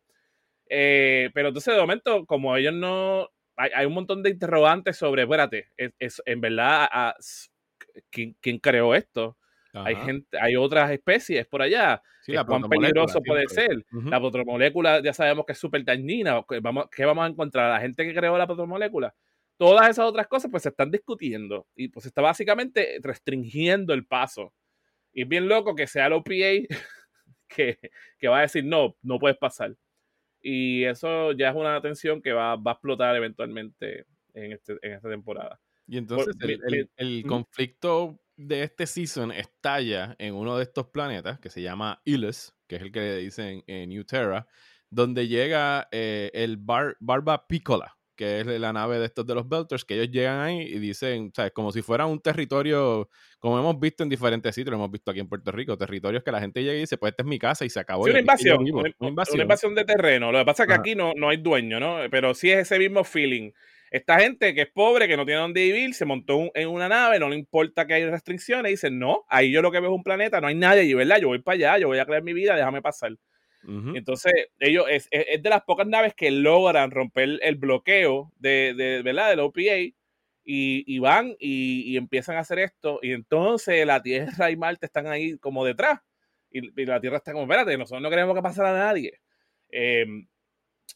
Eh, 0.69 1.29
pero 1.33 1.49
entonces 1.49 1.73
de 1.73 1.79
momento, 1.79 2.25
como 2.25 2.55
ellos 2.55 2.73
no, 2.73 3.29
hay, 3.55 3.85
un 3.85 3.93
montón 3.93 4.21
de 4.21 4.29
interrogantes 4.29 4.97
sobre, 4.97 5.23
espérate, 5.23 5.69
es, 5.77 6.21
en 6.25 6.41
verdad, 6.41 7.13
¿quién, 8.09 8.35
¿quién 8.41 8.59
creó 8.59 8.93
esto? 8.93 9.37
Hay 9.73 9.95
gente, 9.95 10.37
hay 10.39 10.55
otras 10.55 10.91
especies 10.91 11.45
por 11.47 11.61
allá. 11.61 12.01
¿Cuán 12.45 12.63
peligroso 12.63 13.21
puede 13.21 13.47
ser? 13.47 13.85
La 13.91 14.19
protomolécula 14.19 15.01
ya 15.01 15.13
sabemos 15.13 15.45
que 15.45 15.53
es 15.53 15.57
súper 15.59 15.83
dañina. 15.83 16.43
Vamos, 16.61 16.87
¿Qué 16.89 17.05
vamos 17.05 17.25
a 17.25 17.27
encontrar? 17.27 17.71
La 17.71 17.79
gente 17.79 18.05
que 18.05 18.13
creó 18.13 18.37
la 18.37 18.47
protomolécula. 18.47 19.13
Todas 19.57 19.89
esas 19.89 20.05
otras 20.05 20.27
cosas 20.27 20.51
pues 20.51 20.63
se 20.63 20.69
están 20.69 20.91
discutiendo 20.91 21.67
y 21.75 21.87
pues 21.87 22.05
está 22.05 22.21
básicamente 22.21 22.99
restringiendo 23.01 23.93
el 23.93 24.05
paso. 24.05 24.53
Y 25.13 25.23
es 25.23 25.27
bien 25.27 25.47
loco 25.47 25.73
que 25.73 25.87
sea 25.87 26.07
el 26.07 26.13
OPA 26.13 26.29
que, 27.47 27.79
que 28.19 28.27
va 28.27 28.39
a 28.39 28.41
decir 28.41 28.65
no, 28.65 28.95
no 29.01 29.17
puedes 29.17 29.37
pasar. 29.37 29.75
Y 30.41 30.83
eso 30.83 31.31
ya 31.31 31.49
es 31.49 31.55
una 31.55 31.81
tensión 31.81 32.21
que 32.21 32.33
va, 32.33 32.55
va 32.55 32.71
a 32.71 32.73
explotar 32.75 33.15
eventualmente 33.15 34.05
en, 34.33 34.53
este, 34.53 34.77
en 34.81 34.93
esta 34.93 35.09
temporada. 35.09 35.59
Y 35.87 35.97
entonces 35.97 36.35
el, 36.41 36.89
el, 36.95 37.25
conflicto 37.25 38.19
de 38.37 38.63
este 38.63 38.85
season 38.85 39.31
estalla 39.31 40.15
en 40.19 40.35
uno 40.35 40.57
de 40.57 40.63
estos 40.63 40.87
planetas 40.87 41.39
que 41.39 41.49
se 41.49 41.61
llama 41.61 42.01
Ilus, 42.05 42.53
que 42.67 42.77
es 42.77 42.81
el 42.83 42.91
que 42.91 42.99
le 42.99 43.17
dicen 43.17 43.63
en 43.67 43.89
New 43.89 44.03
Terra, 44.05 44.47
donde 44.89 45.27
llega 45.27 45.87
eh, 45.91 46.29
el 46.33 46.57
Barba 46.57 47.47
Piccola, 47.47 47.97
que 48.15 48.39
es 48.39 48.47
la 48.47 48.71
nave 48.73 48.99
de 48.99 49.05
estos 49.05 49.25
de 49.25 49.35
los 49.35 49.49
Belters, 49.49 49.85
que 49.85 49.95
ellos 49.95 50.11
llegan 50.11 50.39
ahí 50.39 50.61
y 50.61 50.79
dicen, 50.79 51.31
¿sabes? 51.35 51.51
Como 51.51 51.71
si 51.71 51.81
fuera 51.81 52.05
un 52.05 52.19
territorio, 52.19 53.09
como 53.39 53.59
hemos 53.59 53.79
visto 53.79 54.03
en 54.03 54.09
diferentes 54.09 54.53
sitios, 54.53 54.71
lo 54.71 54.77
hemos 54.77 54.91
visto 54.91 55.11
aquí 55.11 55.19
en 55.19 55.27
Puerto 55.27 55.51
Rico, 55.51 55.77
territorios 55.77 56.23
que 56.23 56.31
la 56.31 56.39
gente 56.39 56.63
llega 56.63 56.75
y 56.77 56.81
dice, 56.81 56.97
pues 56.97 57.11
esta 57.11 57.23
es 57.23 57.27
mi 57.27 57.39
casa 57.39 57.65
y 57.65 57.69
se 57.69 57.79
acabó. 57.79 58.03
una, 58.03 58.19
invasión, 58.19 58.59
una, 58.99 59.09
invasión, 59.09 59.75
de 59.75 59.83
terreno. 59.83 60.31
Lo 60.31 60.39
que 60.39 60.45
pasa 60.45 60.63
es 60.63 60.67
que 60.67 60.75
aquí 60.75 60.95
no, 60.95 61.13
no 61.15 61.29
hay 61.29 61.37
dueño, 61.37 61.79
¿no? 61.79 61.97
Pero 62.09 62.33
sí 62.33 62.51
es 62.51 62.59
ese 62.59 62.79
mismo 62.79 63.03
feeling 63.03 63.51
esta 63.91 64.19
gente 64.19 64.53
que 64.53 64.61
es 64.61 64.69
pobre, 64.69 65.07
que 65.07 65.17
no 65.17 65.25
tiene 65.25 65.41
dónde 65.41 65.63
vivir, 65.63 65.93
se 65.93 66.05
montó 66.05 66.51
en 66.53 66.69
una 66.69 66.89
nave, 66.89 67.19
no 67.19 67.29
le 67.29 67.37
importa 67.37 67.87
que 67.87 67.93
hay 67.93 68.05
restricciones, 68.05 68.69
y 68.69 68.73
dice, 68.73 68.91
no, 68.91 69.25
ahí 69.29 69.51
yo 69.51 69.61
lo 69.61 69.71
que 69.71 69.79
veo 69.79 69.91
es 69.91 69.95
un 69.95 70.03
planeta, 70.03 70.41
no 70.41 70.47
hay 70.47 70.55
nadie 70.55 70.81
allí, 70.81 70.93
¿verdad? 70.93 71.19
Yo 71.21 71.27
voy 71.29 71.39
para 71.39 71.55
allá, 71.55 71.77
yo 71.79 71.87
voy 71.87 71.99
a 71.99 72.05
crear 72.05 72.23
mi 72.23 72.33
vida, 72.33 72.55
déjame 72.55 72.81
pasar. 72.81 73.13
Entonces, 73.95 74.31
ellos, 74.59 74.85
es, 74.89 75.09
es, 75.11 75.43
de 75.43 75.49
las 75.49 75.63
pocas 75.63 75.85
naves 75.85 76.13
que 76.13 76.31
logran 76.31 76.89
romper 76.89 77.37
el 77.41 77.55
bloqueo 77.55 78.31
de, 78.37 78.73
de 78.77 79.01
¿verdad? 79.01 79.31
Del 79.31 79.41
OPA 79.41 79.77
y, 79.79 79.93
y 80.45 80.99
van 80.99 81.35
y, 81.37 81.81
y, 81.85 81.97
empiezan 81.97 82.37
a 82.37 82.41
hacer 82.41 82.59
esto, 82.59 82.99
y 83.01 83.11
entonces 83.11 83.85
la 83.85 84.01
Tierra 84.01 84.49
y 84.51 84.55
Marte 84.55 84.85
están 84.85 85.07
ahí 85.07 85.37
como 85.37 85.65
detrás, 85.65 85.99
y, 86.49 86.85
la 86.85 87.01
Tierra 87.01 87.17
está 87.17 87.33
como, 87.33 87.43
espérate, 87.43 87.77
nosotros 87.77 88.01
no 88.01 88.09
queremos 88.09 88.35
que 88.35 88.41
pase 88.41 88.61
a 88.61 88.71
nadie. 88.71 89.19
Em, 89.69 90.27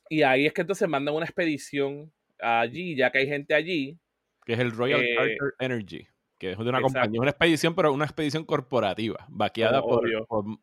y 0.09 0.23
ahí 0.23 0.45
es 0.45 0.53
que 0.53 0.61
entonces 0.61 0.87
mandan 0.87 1.15
una 1.15 1.25
expedición 1.25 2.13
allí, 2.41 2.95
ya 2.95 3.11
que 3.11 3.19
hay 3.19 3.27
gente 3.27 3.53
allí. 3.53 3.97
Que 4.45 4.53
es 4.53 4.59
el 4.59 4.71
Royal 4.71 5.01
eh, 5.01 5.15
Carter 5.15 5.53
Energy, 5.59 6.07
que 6.37 6.51
es 6.51 6.57
de 6.57 6.69
una 6.69 6.81
compañía, 6.81 7.21
una 7.21 7.29
expedición, 7.29 7.75
pero 7.75 7.93
una 7.93 8.05
expedición 8.05 8.43
corporativa, 8.43 9.25
vaqueada 9.29 9.81
por, 9.81 10.03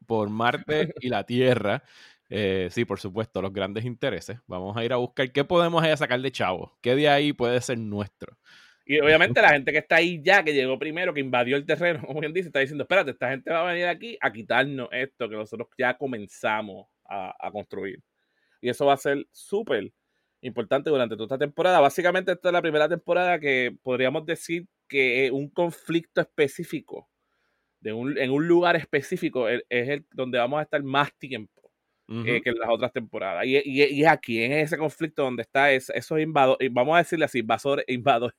por, 0.06 0.28
Marte 0.28 0.92
y 1.00 1.08
la 1.08 1.24
Tierra. 1.24 1.82
Eh, 2.30 2.68
sí, 2.70 2.84
por 2.84 3.00
supuesto, 3.00 3.40
los 3.40 3.52
grandes 3.52 3.84
intereses. 3.84 4.38
Vamos 4.46 4.76
a 4.76 4.84
ir 4.84 4.92
a 4.92 4.96
buscar 4.96 5.30
qué 5.32 5.44
podemos 5.44 5.82
ir 5.84 5.92
a 5.92 5.96
sacar 5.96 6.20
de 6.20 6.32
chavo, 6.32 6.76
qué 6.82 6.94
de 6.94 7.08
ahí 7.08 7.32
puede 7.32 7.60
ser 7.60 7.78
nuestro. 7.78 8.36
Y 8.84 8.98
obviamente 9.00 9.42
la 9.42 9.50
gente 9.50 9.70
que 9.70 9.78
está 9.78 9.96
ahí 9.96 10.20
ya, 10.22 10.42
que 10.42 10.54
llegó 10.54 10.78
primero, 10.78 11.12
que 11.12 11.20
invadió 11.20 11.56
el 11.56 11.66
terreno, 11.66 12.00
como 12.06 12.20
bien 12.20 12.32
dice, 12.32 12.48
está 12.48 12.60
diciendo, 12.60 12.84
espérate, 12.84 13.10
esta 13.10 13.28
gente 13.28 13.50
va 13.50 13.60
a 13.60 13.72
venir 13.72 13.86
aquí 13.86 14.16
a 14.20 14.32
quitarnos 14.32 14.88
esto 14.92 15.28
que 15.28 15.36
nosotros 15.36 15.68
ya 15.78 15.96
comenzamos 15.96 16.86
a, 17.04 17.34
a 17.38 17.50
construir. 17.50 18.02
Y 18.60 18.70
eso 18.70 18.86
va 18.86 18.94
a 18.94 18.96
ser 18.96 19.26
súper 19.30 19.92
importante 20.40 20.90
durante 20.90 21.16
toda 21.16 21.26
esta 21.26 21.38
temporada. 21.38 21.80
Básicamente 21.80 22.32
esta 22.32 22.48
es 22.48 22.52
la 22.52 22.62
primera 22.62 22.88
temporada 22.88 23.38
que 23.38 23.76
podríamos 23.82 24.24
decir 24.26 24.66
que 24.86 25.30
un 25.32 25.48
conflicto 25.48 26.20
específico 26.20 27.08
de 27.80 27.92
un, 27.92 28.18
en 28.18 28.30
un 28.30 28.46
lugar 28.46 28.76
específico 28.76 29.48
es, 29.48 29.62
el 29.68 30.04
donde 30.12 30.38
vamos 30.38 30.60
a 30.60 30.62
estar 30.62 30.82
más 30.82 31.16
tiempo 31.18 31.52
que 32.24 32.40
en 32.42 32.58
las 32.58 32.70
otras 32.70 32.90
temporadas. 32.90 33.44
Y, 33.44 33.58
y, 33.58 34.04
aquí, 34.06 34.42
en 34.42 34.52
ese 34.52 34.78
conflicto 34.78 35.24
donde 35.24 35.42
está 35.42 35.72
es, 35.72 35.90
esos 35.90 36.18
invadores, 36.18 36.72
vamos 36.72 36.94
a 36.94 36.98
decirle 36.98 37.26
así, 37.26 37.40
invasores, 37.40 37.84
invadores. 37.88 38.34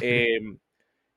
Em, 0.00 0.58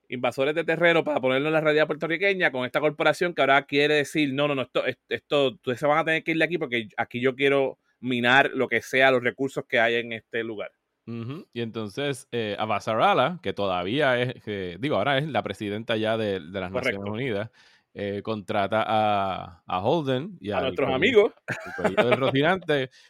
invasores 0.10 0.56
de 0.56 0.64
terreno 0.64 1.04
para 1.04 1.22
ponerlo 1.22 1.48
en 1.48 1.54
la 1.54 1.62
realidad 1.62 1.88
puertorriqueña 1.88 2.52
con 2.52 2.66
esta 2.66 2.82
corporación 2.82 3.34
que 3.34 3.42
ahora 3.42 3.64
quiere 3.66 3.96
decir, 3.96 4.34
no, 4.34 4.48
no, 4.48 4.56
no, 4.56 4.64
esto, 4.64 4.84
esto, 5.08 5.52
ustedes 5.52 5.80
se 5.80 5.88
van 5.88 6.00
a 6.00 6.06
tener 6.06 6.24
que 6.24 6.32
ir 6.32 6.38
de 6.38 6.44
aquí 6.44 6.58
porque 6.58 6.90
aquí 6.98 7.22
yo 7.22 7.36
quiero 7.36 7.78
minar 8.02 8.52
lo 8.54 8.68
que 8.68 8.82
sea, 8.82 9.12
los 9.12 9.24
recursos 9.24 9.64
que 9.68 9.80
hay 9.80 9.96
en 9.96 10.12
este 10.14 10.44
lugar. 10.44 10.72
Y 11.54 11.62
entonces 11.62 12.28
eh, 12.32 12.56
Abasarala, 12.58 13.40
que 13.42 13.52
todavía 13.54 14.22
es, 14.22 14.80
digo, 14.80 14.96
ahora 14.96 15.18
es 15.18 15.28
la 15.28 15.44
presidenta 15.44 15.98
ya 15.98 16.16
de, 16.16 16.40
las 16.40 16.72
Naciones 16.72 17.10
Unidas, 17.10 17.50
eh, 17.94 18.22
contrata 18.24 18.84
a, 18.88 19.64
a, 19.66 19.80
Holden 19.80 20.38
y 20.40 20.52
a, 20.52 20.62
nuestros 20.62 20.94
amigos. 20.94 21.34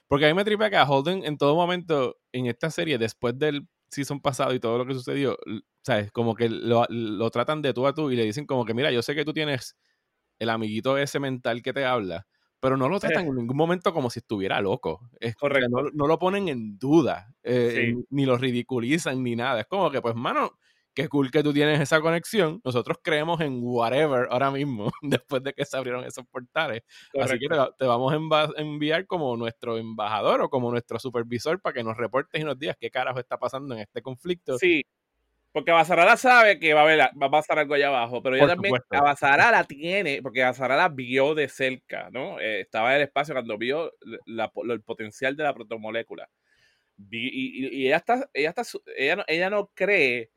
porque 0.08 0.26
a 0.26 0.30
mí 0.30 0.34
me 0.34 0.44
tripa 0.44 0.70
que 0.72 0.78
a 0.78 0.90
Holden 0.90 1.24
en 1.26 1.38
todo 1.38 1.56
momento 1.56 2.18
en 2.32 2.48
esta 2.48 2.72
serie, 2.72 2.98
después 2.98 3.38
del 3.38 3.68
season 3.92 4.20
pasado 4.22 4.54
y 4.54 4.60
todo 4.60 4.80
lo 4.80 4.88
que 4.88 4.94
sucedió, 4.94 5.38
¿sabes? 5.84 6.12
Como 6.12 6.34
que 6.34 6.50
lo, 6.50 6.86
lo 6.90 7.30
tratan 7.30 7.62
de 7.62 7.74
tú 7.74 7.86
a 7.86 7.94
tú 7.94 8.10
y 8.10 8.16
le 8.16 8.24
dicen 8.24 8.48
como 8.48 8.66
que, 8.66 8.74
mira, 8.74 8.92
yo 8.92 9.02
sé 9.04 9.14
que 9.14 9.26
tú 9.26 9.34
tienes 9.34 9.78
el 10.40 10.50
amiguito 10.50 10.98
ese 10.98 11.20
mental 11.20 11.62
que 11.62 11.74
te 11.74 11.86
habla, 11.86 12.26
pero 12.62 12.78
no 12.78 12.88
lo 12.88 13.00
tratan 13.00 13.28
en 13.28 13.36
ningún 13.36 13.58
momento 13.58 13.92
como 13.92 14.10
si 14.10 14.20
estuviera 14.20 14.62
loco. 14.62 15.10
Es, 15.20 15.36
Correcto. 15.36 15.90
no, 15.94 16.08
lo 16.08 16.20
ponen 16.20 16.48
en 16.48 16.78
duda, 16.78 17.34
eh, 17.44 17.96
ni 18.12 18.26
lo 18.26 18.38
ridiculizan 18.38 19.22
ni 19.24 19.36
nada. 19.36 19.62
Es 19.62 19.66
como 19.66 19.90
que, 19.90 20.00
pues, 20.00 20.16
mano, 20.16 20.60
qué 20.94 21.10
cool 21.10 21.32
que 21.32 21.42
tú 21.42 21.54
tienes 21.54 21.80
esa 21.80 22.02
conexión. 22.02 22.62
Nosotros 22.64 23.00
creemos 23.02 23.42
en 23.42 23.60
whatever 23.64 24.28
ahora 24.30 24.52
mismo, 24.52 24.92
después 25.02 25.42
de 25.42 25.54
que 25.54 25.66
se 25.66 25.76
abrieron 25.76 26.06
esos 26.06 26.26
portales. 26.28 26.84
Así 27.20 27.40
que 27.40 27.48
te, 27.80 27.86
vamos 27.86 28.14
a 28.14 28.50
enviar 28.58 29.08
como 29.08 29.36
nuestro 29.38 29.80
embajador 29.80 30.42
o 30.42 30.50
como 30.50 30.70
nuestro 30.70 31.00
supervisor 31.00 31.60
para 31.60 31.74
que 31.74 31.84
nos 31.84 31.98
reportes 31.98 32.40
y 32.40 32.44
nos 32.44 32.60
digas 32.60 32.78
qué 32.80 32.92
carajo 32.92 33.20
está 33.20 33.40
pasando 33.40 33.74
en 33.74 33.82
este 33.82 34.04
conflicto. 34.04 34.60
Sí, 34.60 34.86
porque 35.52 35.72
Basarala 35.72 36.16
sabe 36.16 36.60
que 36.60 36.74
va 36.74 36.82
a, 36.82 36.84
haber, 36.84 37.00
va 37.00 37.28
a 37.28 37.32
pasar 37.32 37.60
algo 37.60 37.74
allá 37.74 37.88
abajo, 37.88 38.24
pero 38.24 38.36
ella 38.36 38.48
también, 38.48 38.76
Basarala 38.90 39.66
tiene, 39.66 40.22
porque 40.22 40.44
Basarala 40.44 40.88
vio 40.90 41.36
de 41.36 41.50
cerca, 41.50 42.10
¿no? 42.10 42.40
Eh, 42.40 42.62
estaba 42.62 42.92
en 42.92 42.98
el 42.98 43.08
espacio 43.08 43.34
cuando 43.34 43.58
vio 43.58 43.92
el 44.26 44.82
potencial 44.82 45.36
de 45.36 45.44
la 45.44 45.54
protomolécula. 45.54 46.30
Y, 47.10 47.86
ella 47.88 47.98
está, 47.98 48.30
ella 48.34 48.50
está, 48.50 48.64
ella 48.96 49.16
no, 49.18 49.24
ella 49.28 49.50
no 49.50 49.72
cree 49.74 50.30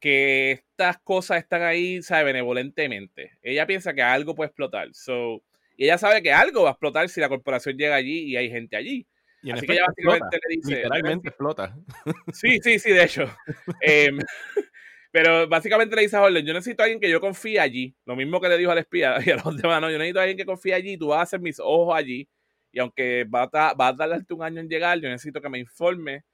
que 0.00 0.52
estas 0.52 0.98
cosas 0.98 1.38
están 1.38 1.62
ahí, 1.62 2.02
¿sabe? 2.02 2.24
Benevolentemente. 2.24 3.38
Ella 3.42 3.66
piensa 3.66 3.94
que 3.94 4.02
algo 4.02 4.34
puede 4.34 4.48
explotar. 4.48 4.88
So, 4.92 5.42
y 5.76 5.84
ella 5.84 5.98
sabe 5.98 6.22
que 6.22 6.32
algo 6.32 6.64
va 6.64 6.70
a 6.70 6.72
explotar 6.72 7.08
si 7.08 7.20
la 7.20 7.28
corporación 7.28 7.76
llega 7.76 7.94
allí 7.94 8.24
y 8.24 8.36
hay 8.36 8.50
gente 8.50 8.76
allí. 8.76 9.06
Y 9.48 9.50
Así 9.52 9.66
que 9.66 9.72
ella 9.72 9.86
básicamente 9.86 10.38
le 10.46 10.56
dice. 10.56 10.76
Literalmente 10.76 11.28
explota. 11.30 11.74
Sí, 12.34 12.58
sí, 12.62 12.78
sí, 12.78 12.90
de 12.90 13.04
hecho. 13.04 13.24
Em, 13.80 14.18
pero 15.10 15.48
básicamente 15.48 15.96
le 15.96 16.02
dice 16.02 16.18
a 16.18 16.20
Jordan, 16.20 16.44
yo 16.44 16.52
necesito 16.52 16.82
a 16.82 16.84
alguien 16.84 17.00
que 17.00 17.08
yo 17.08 17.18
confíe 17.18 17.58
allí. 17.58 17.96
Lo 18.04 18.14
mismo 18.14 18.42
que 18.42 18.50
le 18.50 18.58
dijo 18.58 18.70
al 18.70 18.78
espía 18.78 19.16
y 19.24 19.30
a 19.30 19.36
los 19.36 19.56
demás, 19.56 19.80
no, 19.80 19.90
yo 19.90 19.96
necesito 19.96 20.18
a 20.18 20.22
alguien 20.24 20.36
que 20.36 20.44
confíe 20.44 20.74
allí, 20.74 20.98
tú 20.98 21.08
vas 21.08 21.20
a 21.20 21.22
hacer 21.22 21.40
mis 21.40 21.58
ojos 21.60 21.96
allí. 21.96 22.28
Y 22.70 22.78
aunque 22.78 23.24
va 23.24 23.48
a, 23.50 23.72
va 23.72 23.88
a 23.88 23.96
tardarte 23.96 24.34
un 24.34 24.42
año 24.42 24.60
en 24.60 24.68
llegar, 24.68 25.00
yo 25.00 25.08
necesito 25.08 25.40
que 25.40 25.48
me 25.48 25.58
informe 25.58 26.24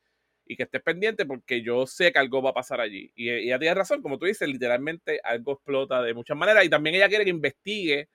y 0.44 0.56
que 0.56 0.64
estés 0.64 0.82
pendiente 0.82 1.24
porque 1.24 1.62
yo 1.62 1.86
sé 1.86 2.12
que 2.12 2.18
algo 2.18 2.42
va 2.42 2.50
a 2.50 2.54
pasar 2.54 2.80
allí. 2.80 3.12
Y, 3.14 3.30
ella 3.30 3.60
tiene 3.60 3.76
razón, 3.76 4.02
como 4.02 4.18
tú 4.18 4.26
dices, 4.26 4.48
literalmente 4.48 5.20
algo 5.22 5.52
explota 5.52 6.02
de 6.02 6.14
muchas 6.14 6.36
maneras. 6.36 6.64
Y 6.64 6.68
también 6.68 6.96
ella 6.96 7.08
quiere 7.08 7.22
que 7.22 7.30
investigue 7.30 8.08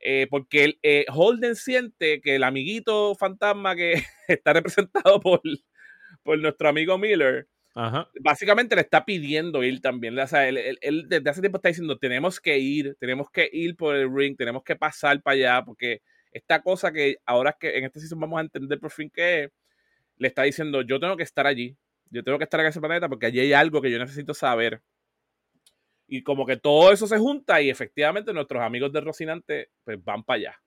eh, 0.00 0.26
porque 0.30 0.78
eh, 0.82 1.06
Holden 1.12 1.56
siente 1.56 2.20
que 2.20 2.36
el 2.36 2.44
amiguito 2.44 3.14
fantasma 3.14 3.74
que 3.74 4.02
está 4.28 4.52
representado 4.52 5.20
por, 5.20 5.40
por 6.22 6.38
nuestro 6.38 6.68
amigo 6.68 6.98
Miller, 6.98 7.48
básicamente 8.20 8.74
le 8.74 8.82
está 8.82 9.04
pidiendo 9.04 9.62
ir 9.62 9.80
también. 9.80 10.18
O 10.18 10.26
sea, 10.26 10.48
él, 10.48 11.06
desde 11.08 11.30
hace 11.30 11.40
tiempo 11.40 11.58
está 11.58 11.68
diciendo, 11.68 11.98
tenemos 11.98 12.40
que 12.40 12.58
ir, 12.58 12.96
tenemos 12.98 13.30
que 13.30 13.48
ir 13.52 13.76
por 13.76 13.94
el 13.94 14.12
ring, 14.12 14.36
tenemos 14.36 14.62
que 14.64 14.76
pasar 14.76 15.22
para 15.22 15.34
allá, 15.34 15.64
porque 15.64 16.02
esta 16.32 16.62
cosa 16.62 16.92
que 16.92 17.16
ahora 17.24 17.56
que 17.58 17.78
en 17.78 17.84
este 17.84 18.00
season 18.00 18.20
vamos 18.20 18.38
a 18.38 18.42
entender 18.42 18.78
por 18.78 18.90
fin 18.90 19.10
que 19.10 19.44
es, 19.44 19.50
le 20.16 20.28
está 20.28 20.42
diciendo, 20.42 20.82
yo 20.82 20.98
tengo 20.98 21.16
que 21.16 21.22
estar 21.22 21.46
allí, 21.46 21.76
yo 22.10 22.24
tengo 22.24 22.38
que 22.38 22.44
estar 22.44 22.60
en 22.60 22.66
ese 22.66 22.80
planeta 22.80 23.08
porque 23.08 23.26
allí 23.26 23.40
hay 23.40 23.52
algo 23.52 23.80
que 23.80 23.90
yo 23.90 23.98
necesito 23.98 24.34
saber. 24.34 24.82
Y 26.08 26.22
como 26.22 26.46
que 26.46 26.56
todo 26.56 26.90
eso 26.90 27.06
se 27.06 27.18
junta 27.18 27.60
y 27.60 27.70
efectivamente 27.70 28.32
nuestros 28.32 28.62
amigos 28.62 28.92
de 28.92 29.00
Rocinante 29.02 29.68
pues 29.84 30.02
van 30.02 30.24
para 30.24 30.36
allá. 30.38 30.62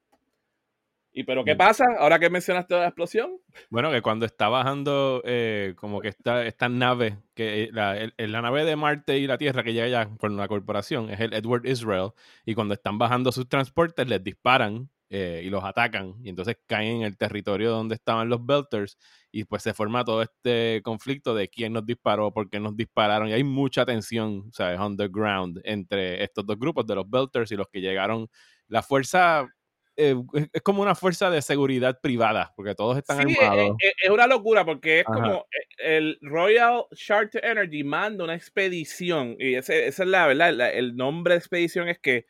¿Y 1.13 1.23
pero 1.23 1.43
qué 1.43 1.55
mm. 1.55 1.57
pasa 1.57 1.85
ahora 1.99 2.19
que 2.19 2.29
mencionaste 2.29 2.73
la 2.75 2.85
explosión? 2.85 3.37
Bueno, 3.69 3.91
que 3.91 4.01
cuando 4.01 4.25
está 4.25 4.47
bajando 4.47 5.21
eh, 5.25 5.73
como 5.75 5.99
que 5.99 6.07
esta, 6.07 6.45
esta 6.45 6.69
nave, 6.69 7.17
que 7.33 7.69
la, 7.73 7.97
la, 8.17 8.41
nave 8.41 8.63
de 8.63 8.75
Marte 8.77 9.17
y 9.17 9.27
la 9.27 9.37
Tierra 9.37 9.63
que 9.63 9.73
llega 9.73 9.87
ya 9.87 10.09
por 10.17 10.31
una 10.31 10.47
corporación, 10.47 11.09
es 11.09 11.19
el 11.19 11.33
Edward 11.33 11.65
Israel, 11.65 12.11
y 12.45 12.55
cuando 12.55 12.73
están 12.73 12.97
bajando 12.97 13.31
sus 13.33 13.49
transportes 13.49 14.07
les 14.07 14.23
disparan 14.23 14.89
eh, 15.13 15.41
y 15.43 15.49
los 15.49 15.61
atacan, 15.65 16.15
y 16.23 16.29
entonces 16.29 16.55
caen 16.65 16.97
en 16.97 17.01
el 17.01 17.17
territorio 17.17 17.69
donde 17.71 17.95
estaban 17.95 18.29
los 18.29 18.45
Belters, 18.45 18.97
y 19.29 19.43
pues 19.43 19.61
se 19.61 19.73
forma 19.73 20.05
todo 20.05 20.21
este 20.21 20.79
conflicto 20.85 21.35
de 21.35 21.49
quién 21.49 21.73
nos 21.73 21.85
disparó, 21.85 22.31
por 22.31 22.49
qué 22.49 22.61
nos 22.61 22.77
dispararon, 22.77 23.27
y 23.27 23.33
hay 23.33 23.43
mucha 23.43 23.85
tensión, 23.85 24.49
¿sabes? 24.53 24.79
Underground 24.79 25.59
entre 25.65 26.23
estos 26.23 26.45
dos 26.45 26.57
grupos 26.57 26.87
de 26.87 26.95
los 26.95 27.09
Belters 27.09 27.51
y 27.51 27.57
los 27.57 27.67
que 27.67 27.81
llegaron. 27.81 28.29
La 28.69 28.81
fuerza 28.81 29.49
eh, 29.97 30.15
es 30.53 30.61
como 30.61 30.81
una 30.81 30.95
fuerza 30.95 31.29
de 31.29 31.41
seguridad 31.41 31.99
privada, 32.01 32.53
porque 32.55 32.73
todos 32.73 32.97
están 32.97 33.27
sí, 33.27 33.35
armados. 33.37 33.75
Es, 33.79 33.93
es, 34.03 34.09
una 34.09 34.27
locura, 34.27 34.63
porque 34.63 35.01
es 35.01 35.05
como 35.05 35.39
eh, 35.51 35.97
el 35.97 36.19
Royal 36.21 36.85
Charter 36.95 37.43
Energy 37.43 37.83
manda 37.83 38.23
una 38.23 38.35
expedición, 38.35 39.35
y 39.37 39.55
ese, 39.55 39.87
esa 39.87 40.03
es 40.03 40.09
la 40.09 40.25
verdad, 40.25 40.73
el 40.73 40.95
nombre 40.95 41.33
de 41.33 41.39
expedición 41.39 41.89
es 41.89 41.99
que 41.99 42.27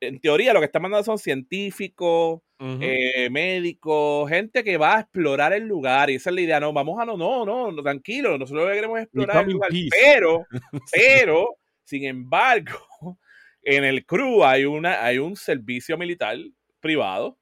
en 0.00 0.20
teoría 0.20 0.52
lo 0.52 0.60
que 0.60 0.66
están 0.66 0.82
mandando 0.82 1.04
son 1.04 1.18
científicos, 1.18 2.40
eh, 2.60 3.28
médicos, 3.30 4.28
gente 4.28 4.64
que 4.64 4.76
va 4.76 4.96
a 4.96 5.00
explorar 5.00 5.52
el 5.52 5.64
lugar. 5.66 6.10
Y 6.10 6.16
esa 6.16 6.30
es 6.30 6.34
la 6.34 6.40
idea. 6.40 6.60
No, 6.60 6.72
vamos 6.72 7.00
a 7.00 7.04
no, 7.04 7.16
no, 7.16 7.44
no, 7.44 7.82
tranquilo, 7.82 8.38
nosotros 8.38 8.70
queremos 8.72 9.00
explorar 9.00 9.44
el 9.44 9.52
lugar. 9.52 9.70
Pero, 9.90 10.46
pero, 10.92 11.56
sin 11.84 12.04
embargo, 12.04 12.78
en 13.62 13.84
el 13.84 14.04
crew 14.04 14.44
hay, 14.44 14.64
una, 14.64 15.04
hay 15.04 15.18
un 15.18 15.36
servicio 15.36 15.96
militar 15.96 16.36
privado, 16.80 17.38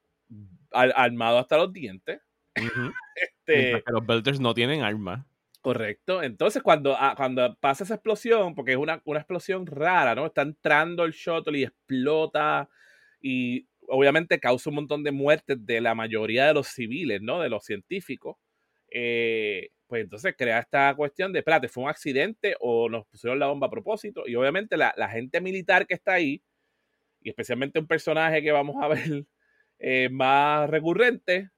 armado 0.71 1.39
hasta 1.39 1.57
los 1.57 1.73
dientes. 1.73 2.21
este, 3.15 3.83
los 3.87 4.05
Belters 4.05 4.39
no 4.39 4.53
tienen 4.53 4.81
armas. 4.81 5.25
Correcto. 5.67 6.23
Entonces, 6.23 6.63
cuando, 6.63 6.95
ah, 6.97 7.13
cuando 7.17 7.57
pasa 7.59 7.83
esa 7.83 7.95
explosión, 7.95 8.55
porque 8.55 8.71
es 8.71 8.77
una, 8.77 9.01
explosión 9.05 9.65
rara, 9.65 10.15
¿no? 10.15 10.25
Está 10.27 10.43
entrando 10.43 11.03
el 11.03 11.11
shuttle 11.11 11.59
y 11.59 11.63
explota 11.63 12.69
y 13.21 13.67
obviamente 13.89 14.39
causa 14.39 14.69
un 14.69 14.77
montón 14.77 15.03
de 15.03 15.11
muertes 15.11 15.57
de 15.65 15.81
la 15.81 15.93
mayoría 15.93 16.45
de 16.47 16.53
los 16.53 16.67
civiles, 16.67 17.21
¿no? 17.21 17.41
De 17.41 17.49
los 17.49 17.65
científicos. 17.65 18.37
Eh, 18.89 19.71
pues 19.87 20.03
entonces 20.03 20.35
crea 20.37 20.59
esta 20.59 20.95
cuestión 20.95 21.33
de, 21.33 21.39
espérate, 21.39 21.67
¿fue 21.67 21.83
un 21.83 21.89
accidente 21.89 22.55
o 22.61 22.87
nos 22.87 23.05
pusieron 23.07 23.37
la 23.37 23.47
bomba 23.47 23.67
a 23.67 23.69
propósito? 23.69 24.23
Y 24.25 24.35
obviamente 24.35 24.77
la, 24.77 25.09
gente 25.09 25.41
militar 25.41 25.85
que 25.85 25.95
está 25.95 26.13
ahí, 26.13 26.41
y 27.21 27.29
especialmente 27.29 27.77
un 27.79 27.87
personaje 27.87 28.41
que 28.41 28.53
vamos 28.53 28.77
a 28.81 28.87
ver 28.87 29.25
eh, 29.79 30.07
más 30.11 30.69
recurrente, 30.69 31.49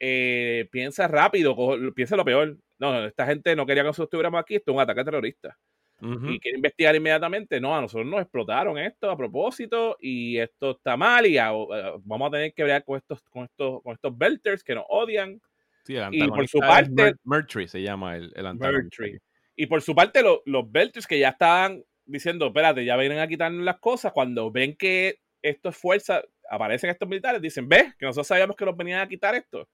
eh, 0.00 0.68
piensa 0.70 1.08
rápido, 1.08 1.56
piensa 1.94 2.16
lo 2.16 2.26
peor 2.26 2.58
no, 2.78 3.04
esta 3.04 3.26
gente 3.26 3.54
no 3.56 3.66
quería 3.66 3.82
que 3.82 3.88
nosotros 3.88 4.06
estuviéramos 4.06 4.40
aquí, 4.40 4.56
esto 4.56 4.72
es 4.72 4.74
un 4.74 4.82
ataque 4.82 5.04
terrorista. 5.04 5.56
Y 6.00 6.38
quiere 6.38 6.56
investigar 6.56 6.94
inmediatamente. 6.94 7.58
No, 7.60 7.74
a 7.74 7.80
nosotros 7.80 8.06
nos 8.06 8.20
explotaron 8.20 8.76
esto 8.76 9.10
a 9.10 9.16
propósito 9.16 9.96
y 9.98 10.36
esto 10.36 10.72
está 10.72 10.98
mal 10.98 11.24
y 11.24 11.36
vamos 11.38 12.28
a 12.28 12.30
tener 12.30 12.52
que 12.52 12.62
ver 12.64 12.84
con 12.84 12.98
estos, 12.98 13.22
con 13.30 13.44
estos, 13.44 13.82
con 13.82 13.94
estos 13.94 14.18
belters 14.18 14.62
que 14.62 14.74
nos 14.74 14.84
odian. 14.88 15.40
Sí, 15.84 15.96
el 15.96 16.14
y 16.14 16.28
por 16.28 16.46
su 16.46 16.58
parte. 16.58 17.14
Mertry 17.24 17.68
se 17.68 17.80
llama 17.80 18.16
el, 18.16 18.32
el 18.34 19.20
Y 19.56 19.66
por 19.66 19.80
su 19.80 19.94
parte, 19.94 20.22
los 20.22 20.70
belters 20.70 21.06
que 21.06 21.18
ya 21.18 21.30
estaban 21.30 21.82
diciendo, 22.04 22.48
espérate, 22.48 22.84
ya 22.84 22.96
vienen 22.96 23.20
a 23.20 23.28
quitarnos 23.28 23.64
las 23.64 23.78
cosas, 23.78 24.12
cuando 24.12 24.50
ven 24.50 24.76
que 24.76 25.20
esto 25.40 25.70
es 25.70 25.76
fuerza, 25.76 26.22
aparecen 26.50 26.90
estos 26.90 27.08
militares, 27.08 27.40
dicen, 27.40 27.68
ves, 27.68 27.94
que 27.96 28.04
nosotros 28.06 28.26
sabíamos 28.26 28.56
que 28.56 28.64
nos 28.64 28.76
venían 28.76 29.00
a 29.00 29.08
quitar 29.08 29.34
esto. 29.34 29.68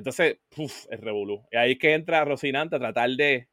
Entonces, 0.00 0.38
uf, 0.56 0.86
es 0.90 0.98
revolú. 0.98 1.46
Y 1.52 1.56
ahí 1.58 1.72
es 1.72 1.78
que 1.78 1.92
entra 1.92 2.24
Rocinante 2.24 2.76
a 2.76 2.78
tratar 2.78 3.10
de 3.10 3.48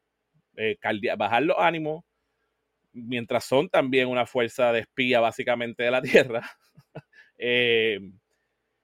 eh, 0.56 0.78
bajar 1.18 1.44
los 1.44 1.58
ánimos, 1.60 2.06
mientras 2.94 3.44
son 3.44 3.68
también 3.68 4.08
una 4.08 4.26
fuerza 4.26 4.72
de 4.72 4.80
espía 4.80 5.20
básicamente 5.20 5.84
de 5.84 5.92
la 5.92 6.02
Tierra. 6.42 6.50
Eh, 7.38 8.00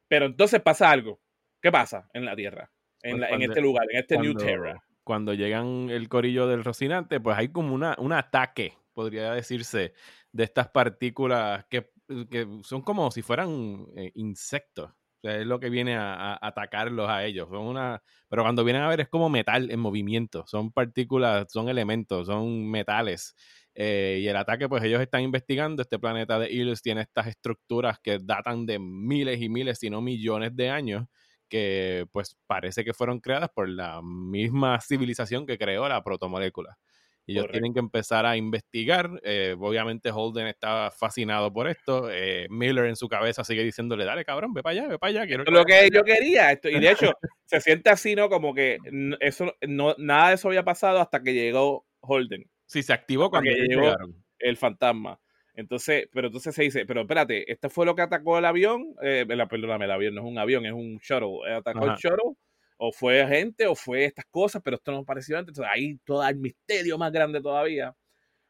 pero 0.09 0.25
entonces 0.25 0.61
pasa 0.61 0.91
algo. 0.91 1.21
¿Qué 1.61 1.71
pasa 1.71 2.09
en 2.13 2.25
la 2.25 2.35
Tierra? 2.35 2.69
En, 3.01 3.19
pues 3.19 3.31
este 3.39 3.61
lugar, 3.61 3.87
en 3.89 3.97
este 3.97 4.17
New 4.17 4.35
Terra. 4.35 4.83
Cuando 5.05 5.33
llegan 5.33 5.89
el 5.89 6.09
corillo 6.09 6.47
del 6.47 6.65
Rocinante, 6.65 7.21
pues 7.21 7.37
hay 7.37 7.47
como 7.47 7.73
una, 7.73 7.95
un 7.97 8.11
ataque, 8.11 8.73
podría 8.91 9.31
decirse, 9.31 9.93
de 10.33 10.43
estas 10.43 10.67
partículas 10.67 11.65
que, 11.69 11.91
que 12.29 12.45
son 12.63 12.81
como 12.81 13.09
si 13.09 13.21
fueran 13.21 13.87
eh, 13.95 14.11
insectos 14.15 14.91
es 15.23 15.45
lo 15.45 15.59
que 15.59 15.69
viene 15.69 15.95
a, 15.95 16.37
atacarlos 16.41 17.09
a 17.09 17.25
ellos. 17.25 17.49
Son 17.49 17.65
una, 17.65 18.01
pero 18.29 18.43
cuando 18.43 18.63
vienen 18.63 18.83
a 18.83 18.89
ver 18.89 19.01
es 19.01 19.09
como 19.09 19.29
metal 19.29 19.71
en 19.71 19.79
movimiento. 19.79 20.45
Son 20.47 20.71
partículas, 20.71 21.51
son 21.51 21.69
elementos, 21.69 22.27
son 22.27 22.69
metales. 22.69 23.35
Eh, 23.75 24.19
y 24.21 24.27
el 24.27 24.35
ataque, 24.35 24.69
pues 24.69 24.83
ellos 24.83 25.01
están 25.01 25.21
investigando. 25.21 25.81
Este 25.81 25.99
planeta 25.99 26.37
de 26.39 26.51
Ilus 26.51 26.81
tiene 26.81 27.01
estas 27.01 27.27
estructuras 27.27 27.99
que 27.99 28.19
datan 28.21 28.65
de 28.65 28.79
miles 28.79 29.41
y 29.41 29.49
miles, 29.49 29.79
si 29.79 29.89
no 29.89 30.01
millones 30.01 30.55
de 30.55 30.69
años, 30.69 31.05
que 31.49 32.05
pues 32.11 32.37
parece 32.47 32.83
que 32.83 32.93
fueron 32.93 33.19
creadas 33.19 33.49
por 33.53 33.69
la 33.69 34.01
misma 34.03 34.79
civilización 34.81 35.45
que 35.45 35.57
creó 35.57 35.87
la 35.87 36.03
protomolécula. 36.03 36.77
Y 37.25 37.33
ellos 37.33 37.51
tienen 37.51 37.73
que 37.73 37.79
empezar 37.79 38.25
a 38.25 38.35
investigar. 38.35 39.09
Eh, 39.23 39.55
obviamente 39.57 40.11
Holden 40.11 40.47
está 40.47 40.91
fascinado 40.91 41.53
por 41.53 41.67
esto. 41.67 42.09
Eh, 42.11 42.47
Miller 42.49 42.85
en 42.85 42.97
su 42.97 43.07
cabeza 43.07 43.43
sigue 43.43 43.63
diciéndole, 43.63 44.03
dale 44.03 44.25
cabrón, 44.25 44.53
ve 44.53 44.61
para 44.61 44.71
allá, 44.71 44.87
ve 44.89 44.99
para 44.99 45.09
allá. 45.11 45.27
Quiero 45.27 45.43
lo 45.45 45.63
que 45.63 45.89
yo 45.93 46.03
quería. 46.03 46.51
Esto, 46.51 46.69
y 46.69 46.79
de 46.79 46.91
hecho, 46.91 47.13
se 47.45 47.61
siente 47.61 47.89
así, 47.89 48.15
¿no? 48.15 48.29
Como 48.29 48.53
que 48.53 48.77
eso, 49.21 49.55
no, 49.67 49.95
nada 49.97 50.29
de 50.29 50.35
eso 50.35 50.49
había 50.49 50.63
pasado 50.63 50.99
hasta 50.99 51.23
que 51.23 51.33
llegó 51.33 51.85
Holden. 52.01 52.49
Sí, 52.65 52.83
se 52.83 52.91
activó 52.91 53.29
cuando 53.29 53.51
llegó 53.51 53.95
el 54.39 54.57
fantasma. 54.57 55.19
Entonces, 55.55 56.09
pero 56.11 56.27
entonces 56.27 56.55
se 56.55 56.63
dice, 56.63 56.85
pero 56.85 57.01
espérate, 57.01 57.49
¿este 57.51 57.69
fue 57.69 57.85
lo 57.85 57.95
que 57.95 58.01
atacó 58.01 58.39
el 58.39 58.45
avión? 58.45 58.95
Eh, 59.01 59.25
perdóname, 59.49 59.85
el 59.85 59.91
avión 59.91 60.15
no 60.15 60.21
es 60.21 60.27
un 60.27 60.39
avión, 60.39 60.65
es 60.65 60.73
un 60.73 60.97
shuttle. 60.97 61.53
¿Atacó 61.53 61.85
el 61.85 61.95
shuttle? 61.95 62.35
O 62.85 62.91
fue 62.91 63.25
gente, 63.25 63.65
o 63.65 63.75
fue 63.75 64.03
estas 64.03 64.25
cosas, 64.25 64.61
pero 64.61 64.75
esto 64.75 64.91
no 64.91 65.05
pareció 65.05 65.37
antes. 65.37 65.57
Entonces 65.57 65.73
ahí 65.73 65.97
todo 66.03 66.27
el 66.27 66.35
misterio 66.35 66.97
más 66.97 67.13
grande 67.13 67.39
todavía. 67.41 67.95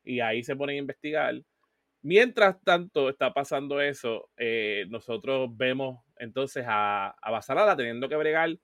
Y 0.03 0.21
ahí 0.21 0.43
se 0.43 0.55
ponen 0.55 0.77
a 0.77 0.79
investigar. 0.79 1.35
Mientras 2.01 2.59
tanto 2.63 3.09
está 3.09 3.31
pasando 3.31 3.79
eso, 3.79 4.31
eh, 4.37 4.85
nosotros 4.89 5.55
vemos 5.55 5.99
entonces 6.17 6.65
a, 6.67 7.09
a 7.09 7.31
Basarala 7.31 7.77
teniendo 7.77 8.09
que 8.09 8.15
bregar 8.15 8.57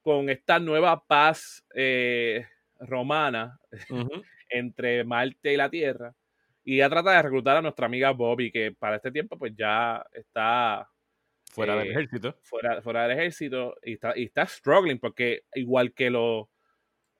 con 0.00 0.30
esta 0.30 0.60
nueva 0.60 1.04
paz 1.04 1.66
eh, 1.74 2.46
romana 2.78 3.58
entre 4.48 5.02
Marte 5.02 5.54
y 5.54 5.56
la 5.56 5.68
Tierra. 5.68 6.14
Y 6.62 6.76
ya 6.76 6.88
trata 6.88 7.10
de 7.10 7.22
reclutar 7.22 7.56
a 7.56 7.62
nuestra 7.62 7.86
amiga 7.86 8.12
Bobby, 8.12 8.52
que 8.52 8.70
para 8.78 8.96
este 8.96 9.10
tiempo 9.10 9.36
pues 9.36 9.54
ya 9.56 10.06
está 10.12 10.88
Fuera 11.52 11.76
del 11.76 11.88
eh, 11.88 11.90
ejército. 11.90 12.36
Fuera, 12.42 12.82
fuera 12.82 13.06
del 13.06 13.18
ejército 13.18 13.76
y 13.82 13.94
está, 13.94 14.12
y 14.16 14.24
está 14.24 14.46
struggling 14.46 14.98
porque 14.98 15.44
igual 15.54 15.92
que 15.94 16.10
los 16.10 16.46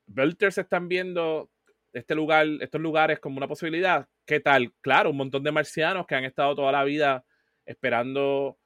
Belters 0.07 0.59
están 0.59 0.89
viendo 0.89 1.51
este 1.93 2.15
lugar, 2.15 2.47
estos 2.61 2.81
lugares 2.81 3.21
como 3.21 3.39
una 3.39 3.49
posibilidad, 3.49 4.09
¿qué 4.27 4.41
tal? 4.41 4.73
Claro, 4.83 5.11
un 5.11 5.17
montón 5.17 5.43
de 5.43 5.53
marcianos 5.53 6.07
que 6.07 6.15
han 6.15 6.25
estado 6.25 6.55
toda 6.55 6.73
la 6.73 6.85
vida 6.85 7.25
esperando 7.65 8.59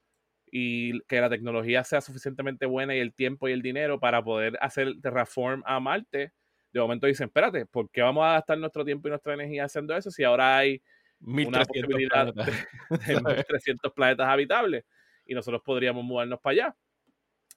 y 0.51 1.01
que 1.03 1.21
la 1.21 1.31
tecnología 1.31 1.85
sea 1.85 2.01
suficientemente 2.01 2.67
buena 2.67 2.97
y 2.97 2.99
el 2.99 3.15
tiempo 3.15 3.49
y 3.49 3.53
el 3.53 3.63
dinero 3.63 4.01
para 4.01 4.23
poder 4.23 4.59
hacer 4.61 4.95
terraform 5.01 5.63
a 5.65 5.79
Marte. 5.79 6.33
De 6.73 6.81
momento 6.81 7.07
dicen, 7.07 7.29
espérate, 7.29 7.67
¿por 7.67 7.89
qué 7.91 8.03
vamos 8.03 8.25
a 8.25 8.33
gastar 8.33 8.59
nuestro 8.59 8.85
tiempo 8.85 9.07
y 9.07 9.11
nuestra 9.11 9.35
energía 9.35 9.65
haciendo 9.65 9.97
eso 9.97 10.11
si 10.11 10.25
ahora 10.25 10.59
hay 10.59 10.83
una 11.21 11.65
posibilidad 11.65 12.35
de, 12.35 12.45
de 12.45 12.53
1.300 13.47 13.95
planetas 13.95 14.29
habitables? 14.29 14.85
Y 15.31 15.35
nosotros 15.35 15.63
podríamos 15.65 16.05
mudarnos 16.05 16.41
para 16.41 16.53
allá. 16.53 16.77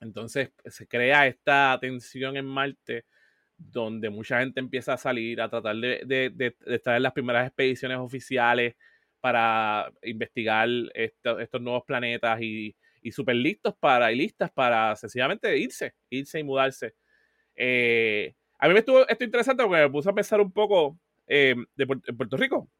Entonces 0.00 0.52
se 0.64 0.86
crea 0.86 1.26
esta 1.26 1.76
tensión 1.80 2.36
en 2.36 2.46
Marte 2.46 3.04
donde 3.56 4.10
mucha 4.10 4.38
gente 4.38 4.60
empieza 4.60 4.92
a 4.92 4.96
salir 4.96 5.40
a 5.40 5.48
tratar 5.48 5.74
de, 5.74 6.54
estar 6.66 6.96
en 6.96 7.02
las 7.02 7.12
primeras 7.12 7.48
expediciones 7.48 7.98
oficiales 7.98 8.76
para 9.20 9.92
investigar 10.02 10.68
estos 10.94 11.60
nuevos 11.60 11.82
planetas 11.84 12.40
y, 12.40 12.76
y 13.02 13.10
súper 13.10 13.36
listos 13.36 13.74
para, 13.74 14.12
y 14.12 14.16
listas 14.16 14.52
para 14.52 14.94
sencillamente 14.94 15.58
irse, 15.58 15.94
irse 16.10 16.38
y 16.38 16.44
mudarse. 16.44 16.94
Eh, 17.56 18.36
a 18.60 18.68
mí 18.68 18.74
me 18.74 18.80
estuvo 18.80 19.08
esto 19.08 19.24
interesante 19.24 19.64
porque 19.64 19.82
me 19.82 19.90
puse 19.90 20.10
a 20.10 20.14
pensar 20.14 20.40
un 20.40 20.52
poco 20.52 20.96
eh, 21.26 21.56
de 21.74 21.86
Puerto 21.86 22.36
Rico 22.36 22.70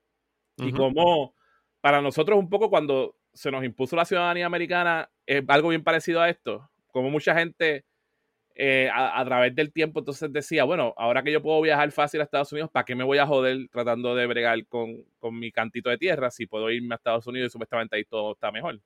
y 0.59 0.71
cómo 0.73 1.35
para 1.81 2.01
nosotros 2.01 2.39
un 2.39 2.49
poco 2.49 2.71
cuando 2.71 3.17
se 3.35 3.51
nos 3.51 3.65
impuso 3.65 3.97
la 3.97 4.05
ciudadanía 4.05 4.47
americana 4.47 5.11
es 5.27 5.45
algo 5.49 5.69
bien 5.69 5.83
parecido 5.83 6.21
a 6.21 6.31
esto. 6.31 6.71
Como 6.93 7.11
mucha 7.11 7.35
gente 7.35 7.85
eh, 8.55 8.89
a, 8.93 9.25
través 9.25 9.55
del 9.55 9.73
tiempo 9.73 9.99
entonces 9.99 10.33
decía, 10.33 10.63
bueno, 10.63 10.95
ahora 10.97 11.25
que 11.25 11.33
yo 11.33 11.43
puedo 11.43 11.61
viajar 11.61 11.91
fácil 11.91 12.21
a 12.21 12.25
Estados 12.25 12.53
Unidos, 12.53 12.71
¿para 12.71 12.85
qué 12.85 12.95
me 12.95 13.03
voy 13.03 13.19
a 13.19 13.27
joder 13.27 13.69
tratando 13.71 14.15
de 14.15 14.27
bregar 14.27 14.65
con, 14.67 15.05
mi 15.33 15.51
cantito 15.51 15.91
de 15.91 15.99
tierra 15.99 16.31
si 16.31 16.47
puedo 16.47 16.71
irme 16.71 16.95
a 16.95 16.97
Estados 16.97 17.27
Unidos 17.27 17.49
y 17.49 17.51
supuestamente 17.51 17.97
ahí 17.97 18.05
todo 18.05 18.33
está 18.33 18.53
mejor? 18.53 18.81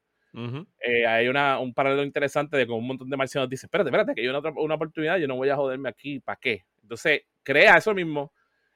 Eh, 0.81 1.07
hay 1.07 1.27
una, 1.29 1.59
un 1.59 1.75
paralelo 1.75 2.05
interesante 2.05 2.57
de 2.57 2.67
cómo 2.67 2.79
un 2.79 2.87
montón 2.87 3.11
de 3.11 3.17
marcianos 3.17 3.51
dicen, 3.51 3.67
espérate, 3.67 3.91
espérate, 3.91 4.15
que 4.15 4.21
hay 4.23 4.29
una, 4.29 4.39
una 4.39 4.75
oportunidad, 4.75 5.19
yo 5.19 5.27
no 5.27 5.37
voy 5.37 5.49
a 5.49 5.57
joderme 5.57 5.89
aquí, 5.89 6.21
¿para 6.21 6.39
qué? 6.41 6.65
Entonces, 6.83 7.23
crea 7.43 7.77
eso 7.77 7.93
mismo 7.93 8.33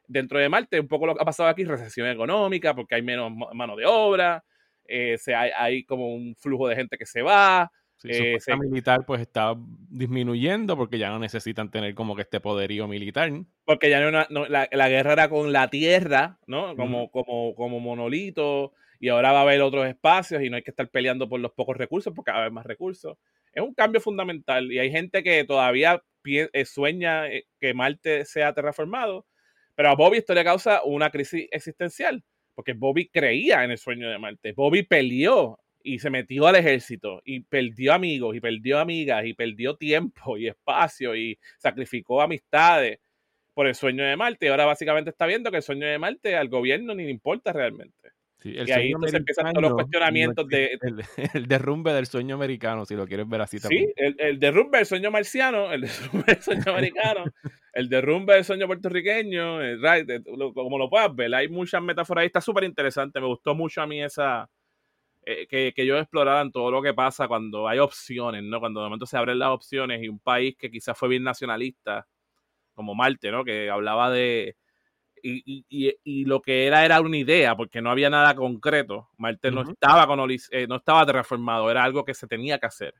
dentro 0.08 0.38
de 0.38 0.48
Marte, 0.48 0.80
un 0.80 0.88
poco 0.88 1.06
lo 1.06 1.14
que 1.14 1.22
ha 1.22 1.24
pasado 1.24 1.48
aquí, 1.48 1.64
recesión 1.64 2.08
económica, 2.08 2.74
porque 2.74 2.96
hay 2.96 3.02
menos 3.02 3.32
mano 3.54 3.76
de 3.76 3.86
obra, 3.86 4.44
eh, 4.92 5.16
hay, 5.34 5.84
como 5.84 6.14
un 6.14 6.36
flujo 6.36 6.68
de 6.68 6.76
gente 6.76 6.98
que 6.98 7.06
se 7.06 7.22
va. 7.22 7.72
Sí, 7.96 8.08
eh, 8.10 8.38
militar 8.58 9.06
pues 9.06 9.20
está 9.20 9.54
disminuyendo 9.88 10.76
porque 10.76 10.98
ya 10.98 11.08
no 11.08 11.20
necesitan 11.20 11.70
tener 11.70 11.94
como 11.94 12.16
que 12.16 12.22
este 12.22 12.40
poderío 12.40 12.88
militar. 12.88 13.30
Porque 13.64 13.90
ya 13.90 14.10
no, 14.10 14.46
la, 14.48 14.88
guerra 14.88 15.12
era 15.12 15.28
con 15.28 15.52
la 15.52 15.68
tierra, 15.68 16.38
¿no? 16.46 16.74
Como, 16.76 17.10
como, 17.10 17.54
como 17.54 17.78
monolito 17.78 18.72
y 18.98 19.08
ahora 19.08 19.32
va 19.32 19.38
a 19.38 19.42
haber 19.42 19.62
otros 19.62 19.86
espacios 19.86 20.42
y 20.42 20.50
no 20.50 20.56
hay 20.56 20.62
que 20.62 20.72
estar 20.72 20.88
peleando 20.88 21.28
por 21.28 21.40
los 21.40 21.52
pocos 21.52 21.76
recursos 21.76 22.12
porque 22.14 22.32
va 22.32 22.38
a 22.38 22.40
haber 22.40 22.52
más 22.52 22.66
recursos. 22.66 23.16
Es 23.52 23.62
un 23.62 23.72
cambio 23.72 24.00
fundamental 24.00 24.70
y 24.72 24.78
hay 24.78 24.90
gente 24.90 25.22
que 25.22 25.44
todavía 25.44 26.02
eh, 26.24 26.64
sueña 26.64 27.24
que 27.60 27.74
Marte 27.74 28.24
sea 28.24 28.52
terraformado, 28.52 29.26
pero 29.76 29.90
a 29.90 29.94
Bobby 29.94 30.18
esto 30.18 30.34
le 30.34 30.44
causa 30.44 30.82
una 30.84 31.10
crisis 31.10 31.46
existencial 31.52 32.24
porque 32.54 32.74
Bobby 32.74 33.08
creía 33.08 33.64
en 33.64 33.70
el 33.70 33.78
sueño 33.78 34.10
de 34.10 34.18
Marte. 34.18 34.52
Bobby 34.52 34.82
peleó 34.82 35.58
y 35.84 35.98
se 35.98 36.10
metió 36.10 36.46
al 36.46 36.56
ejército 36.56 37.20
y 37.24 37.40
perdió 37.40 37.92
amigos 37.92 38.36
y 38.36 38.40
perdió 38.40 38.78
amigas 38.78 39.24
y 39.26 39.34
perdió 39.34 39.76
tiempo 39.76 40.36
y 40.38 40.48
espacio 40.48 41.16
y 41.16 41.38
sacrificó 41.58 42.22
amistades 42.22 42.98
por 43.54 43.66
el 43.66 43.74
sueño 43.74 44.04
de 44.04 44.16
Marte. 44.16 44.46
Y 44.46 44.48
ahora 44.48 44.66
básicamente 44.66 45.10
está 45.10 45.26
viendo 45.26 45.50
que 45.50 45.58
el 45.58 45.62
sueño 45.62 45.86
de 45.86 45.98
Marte 45.98 46.36
al 46.36 46.48
gobierno 46.48 46.94
ni 46.94 47.04
le 47.04 47.10
importa 47.10 47.52
realmente. 47.52 48.10
y 48.44 48.70
ahí 48.70 48.88
entonces 48.88 49.14
empiezan 49.14 49.52
todos 49.52 49.62
los 49.62 49.74
cuestionamientos 49.74 50.48
de... 50.48 50.78
El, 51.34 51.46
derrumbe 51.46 51.92
del 51.92 52.06
sueño 52.06 52.34
americano, 52.36 52.84
si 52.86 52.94
lo 52.94 53.06
quieres 53.06 53.28
ver 53.28 53.40
así 53.40 53.60
también. 53.60 53.92
Sí, 53.96 54.14
el, 54.18 54.38
derrumbe 54.38 54.78
del 54.78 54.86
sueño 54.86 55.10
marciano, 55.10 55.72
el 55.72 55.82
derrumbe 56.12 56.24
del 56.26 56.42
sueño 56.42 56.72
americano, 56.72 57.24
el 57.72 57.88
derrumbe 57.88 58.34
del 58.34 58.44
sueño 58.44 58.66
puertorriqueño, 58.66 59.58
como 60.54 60.78
lo 60.78 60.90
puedas 60.90 61.14
ver, 61.14 61.34
hay 61.34 61.48
muchas 61.48 61.82
metáforas 61.82 62.22
ahí, 62.22 62.26
está 62.26 62.40
súper 62.40 62.64
interesante, 62.64 63.20
me 63.20 63.26
gustó 63.26 63.54
mucho 63.54 63.82
a 63.82 63.86
mí 63.86 64.02
esa... 64.02 64.48
Eh, 65.24 65.46
que, 65.46 65.72
que 65.72 65.82
ellos 65.82 66.00
exploraran 66.00 66.50
todo 66.50 66.68
lo 66.72 66.82
que 66.82 66.94
pasa 66.94 67.28
cuando 67.28 67.68
hay 67.68 67.78
opciones, 67.78 68.42
¿no? 68.42 68.58
Cuando 68.58 68.80
de 68.80 68.86
momento 68.86 69.06
se 69.06 69.16
abren 69.16 69.38
las 69.38 69.50
opciones 69.50 70.02
y 70.02 70.08
un 70.08 70.18
país 70.18 70.56
que 70.58 70.68
quizás 70.68 70.98
fue 70.98 71.08
bien 71.08 71.22
nacionalista, 71.22 72.08
como 72.74 72.96
Marte, 72.96 73.30
¿no? 73.30 73.44
Que 73.44 73.70
hablaba 73.70 74.10
de 74.10 74.56
y, 75.22 76.24
lo 76.24 76.42
que 76.42 76.66
era 76.66 76.84
era 76.84 77.00
una 77.00 77.16
idea, 77.16 77.56
porque 77.56 77.80
no 77.80 77.90
había 77.90 78.10
nada 78.10 78.34
concreto. 78.34 79.08
Marte 79.16 79.50
no, 79.50 79.62
estaba 79.62 80.06
con, 80.06 80.30
eh, 80.30 80.66
no 80.66 80.76
estaba 80.76 81.06
transformado, 81.06 81.70
era 81.70 81.84
algo 81.84 82.04
que 82.04 82.14
se 82.14 82.26
tenía 82.26 82.58
que 82.58 82.66
hacer. 82.66 82.94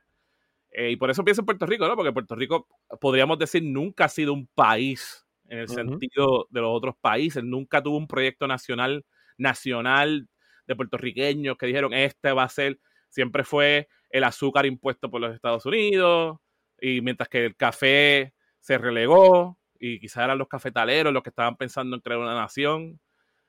Eh, 0.73 0.91
y 0.91 0.95
por 0.95 1.11
eso 1.11 1.23
pienso 1.23 1.41
en 1.41 1.45
Puerto 1.45 1.65
Rico, 1.65 1.87
¿no? 1.87 1.95
Porque 1.95 2.11
Puerto 2.11 2.35
Rico, 2.35 2.67
podríamos 2.99 3.37
decir, 3.37 3.63
nunca 3.63 4.05
ha 4.05 4.09
sido 4.09 4.33
un 4.33 4.47
país 4.47 5.25
en 5.47 5.59
el 5.59 5.69
sentido 5.69 6.47
de 6.49 6.61
los 6.61 6.71
otros 6.75 6.95
países, 6.99 7.43
nunca 7.43 7.83
tuvo 7.83 7.97
un 7.97 8.07
proyecto 8.07 8.47
nacional, 8.47 9.05
nacional 9.37 10.27
de 10.65 10.75
puertorriqueños 10.75 11.57
que 11.57 11.67
dijeron, 11.67 11.93
este 11.93 12.31
va 12.31 12.43
a 12.43 12.49
ser, 12.49 12.79
siempre 13.09 13.43
fue 13.43 13.87
el 14.09 14.23
azúcar 14.23 14.65
impuesto 14.65 15.11
por 15.11 15.21
los 15.21 15.35
Estados 15.35 15.65
Unidos, 15.67 16.37
y 16.81 17.01
mientras 17.01 17.29
que 17.29 17.45
el 17.45 17.55
café 17.55 18.33
se 18.59 18.77
relegó, 18.79 19.59
y 19.79 19.99
quizás 19.99 20.23
eran 20.23 20.37
los 20.37 20.47
cafetaleros 20.47 21.13
los 21.13 21.21
que 21.21 21.29
estaban 21.29 21.57
pensando 21.57 21.95
en 21.95 22.01
crear 22.01 22.19
una 22.19 22.33
nación. 22.33 22.99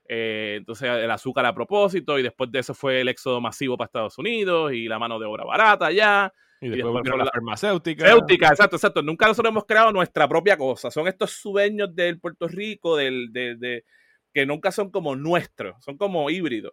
Eh, 0.07 0.57
entonces 0.59 0.91
el 0.91 1.11
azúcar 1.11 1.47
a 1.47 1.55
propósito 1.55 2.19
y 2.19 2.23
después 2.23 2.51
de 2.51 2.59
eso 2.59 2.75
fue 2.75 3.01
el 3.01 3.09
éxodo 3.09 3.41
masivo 3.41 3.79
para 3.79 3.87
Estados 3.87 4.19
Unidos 4.19 4.73
y 4.73 4.87
la 4.87 4.99
mano 4.99 5.19
de 5.19 5.27
obra 5.27 5.45
barata 5.45 5.87
allá. 5.87 6.33
Y 6.65 6.71
después, 6.71 7.05
la, 7.05 7.27
farmacéutica. 7.27 8.07
Farmacéutica, 8.07 8.49
exacto, 8.49 8.77
exacto. 8.77 9.03
Nunca 9.03 9.27
nosotros 9.27 9.51
hemos 9.51 9.67
creado 9.67 9.93
nuestra 9.93 10.27
propia 10.27 10.57
cosa. 10.57 10.91
Son 10.91 11.07
estos 11.07 11.33
sueños 11.33 11.95
del 11.95 12.19
Puerto 12.19 12.49
Rico, 12.49 12.97
del, 12.97 13.31
de, 13.33 13.85
que 14.33 14.47
nunca 14.47 14.73
son 14.73 14.91
como 14.91 15.15
nuestros, 15.15 15.77
son 15.85 15.99
como 15.99 16.31
híbridos. 16.31 16.73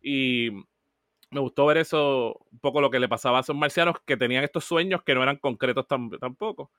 Y 0.00 0.50
me 1.30 1.40
gustó 1.40 1.66
ver 1.66 1.78
eso, 1.78 2.46
un 2.52 2.60
poco 2.60 2.80
lo 2.80 2.90
que 2.90 3.00
le 3.00 3.08
pasaba 3.08 3.38
a 3.38 3.40
esos 3.40 3.56
marcianos 3.56 3.96
que 4.06 4.16
tenían 4.16 4.44
estos 4.44 4.64
sueños 4.64 5.02
que 5.02 5.14
no 5.16 5.22
eran 5.24 5.38
concretos 5.38 5.86
tampoco. 5.88 6.70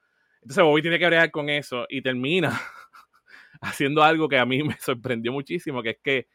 Entonces 0.42 0.64
Bobby 0.64 0.82
tiene 0.82 0.98
que 0.98 1.08
bregar 1.08 1.32
con 1.32 1.50
eso 1.50 1.86
y 1.90 2.02
termina 2.02 2.50
haciendo 3.62 4.02
algo 4.02 4.30
que 4.30 4.38
a 4.38 4.46
mí 4.46 4.64
me 4.64 4.78
sorprendió 4.80 5.34
muchísimo, 5.34 5.84
que 5.84 5.90
es 5.90 5.98
que 6.02 6.28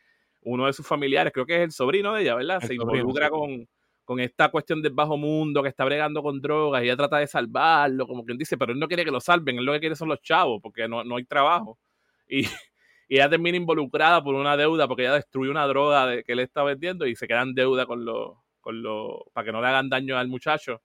uno 0.43 0.67
de 0.67 0.75
sus 0.75 0.87
familiares, 0.87 1.33
creo 1.33 1.47
que 1.47 1.57
es 1.57 1.63
el 1.63 1.73
sobrino 1.73 2.13
de 2.13 2.23
ella, 2.23 2.35
¿verdad? 2.35 2.61
Se 2.61 2.75
involucra 2.75 3.31
con, 3.31 3.67
con 4.11 4.19
esta 4.19 4.49
cuestión 4.49 4.83
del 4.83 4.93
bajo 4.93 5.17
mundo, 5.17 5.63
que 5.63 5.69
está 5.69 5.85
bregando 5.85 6.21
con 6.21 6.41
drogas 6.41 6.83
y 6.83 6.87
ella 6.87 6.97
trata 6.97 7.19
de 7.19 7.29
salvarlo, 7.29 8.09
como 8.09 8.25
quien 8.25 8.37
dice, 8.37 8.59
pero 8.59 8.73
él 8.73 8.79
no 8.81 8.89
quiere 8.89 9.05
que 9.05 9.13
lo 9.13 9.21
salven, 9.21 9.59
él 9.59 9.65
lo 9.65 9.73
que 9.73 9.79
quiere 9.79 9.95
son 9.95 10.09
los 10.09 10.21
chavos, 10.21 10.59
porque 10.61 10.89
no, 10.89 11.05
no 11.05 11.15
hay 11.15 11.25
trabajo. 11.27 11.79
Y, 12.27 12.41
y 13.09 13.15
ella 13.15 13.31
termina 13.31 13.57
involucrada 13.57 14.21
por 14.21 14.35
una 14.35 14.57
deuda 14.57 14.89
porque 14.89 15.03
ella 15.03 15.15
destruye 15.15 15.49
una 15.49 15.65
droga 15.69 16.25
que 16.25 16.33
él 16.33 16.41
está 16.41 16.65
vendiendo 16.65 17.07
y 17.07 17.15
se 17.15 17.29
queda 17.29 17.43
en 17.43 17.55
deuda 17.55 17.87
con 17.87 18.05
los, 18.05 18.33
con 18.61 18.83
los, 18.83 19.23
para 19.33 19.45
que 19.45 19.53
no 19.53 19.61
le 19.61 19.69
hagan 19.69 19.89
daño 19.89 20.19
al 20.19 20.27
muchacho. 20.27 20.83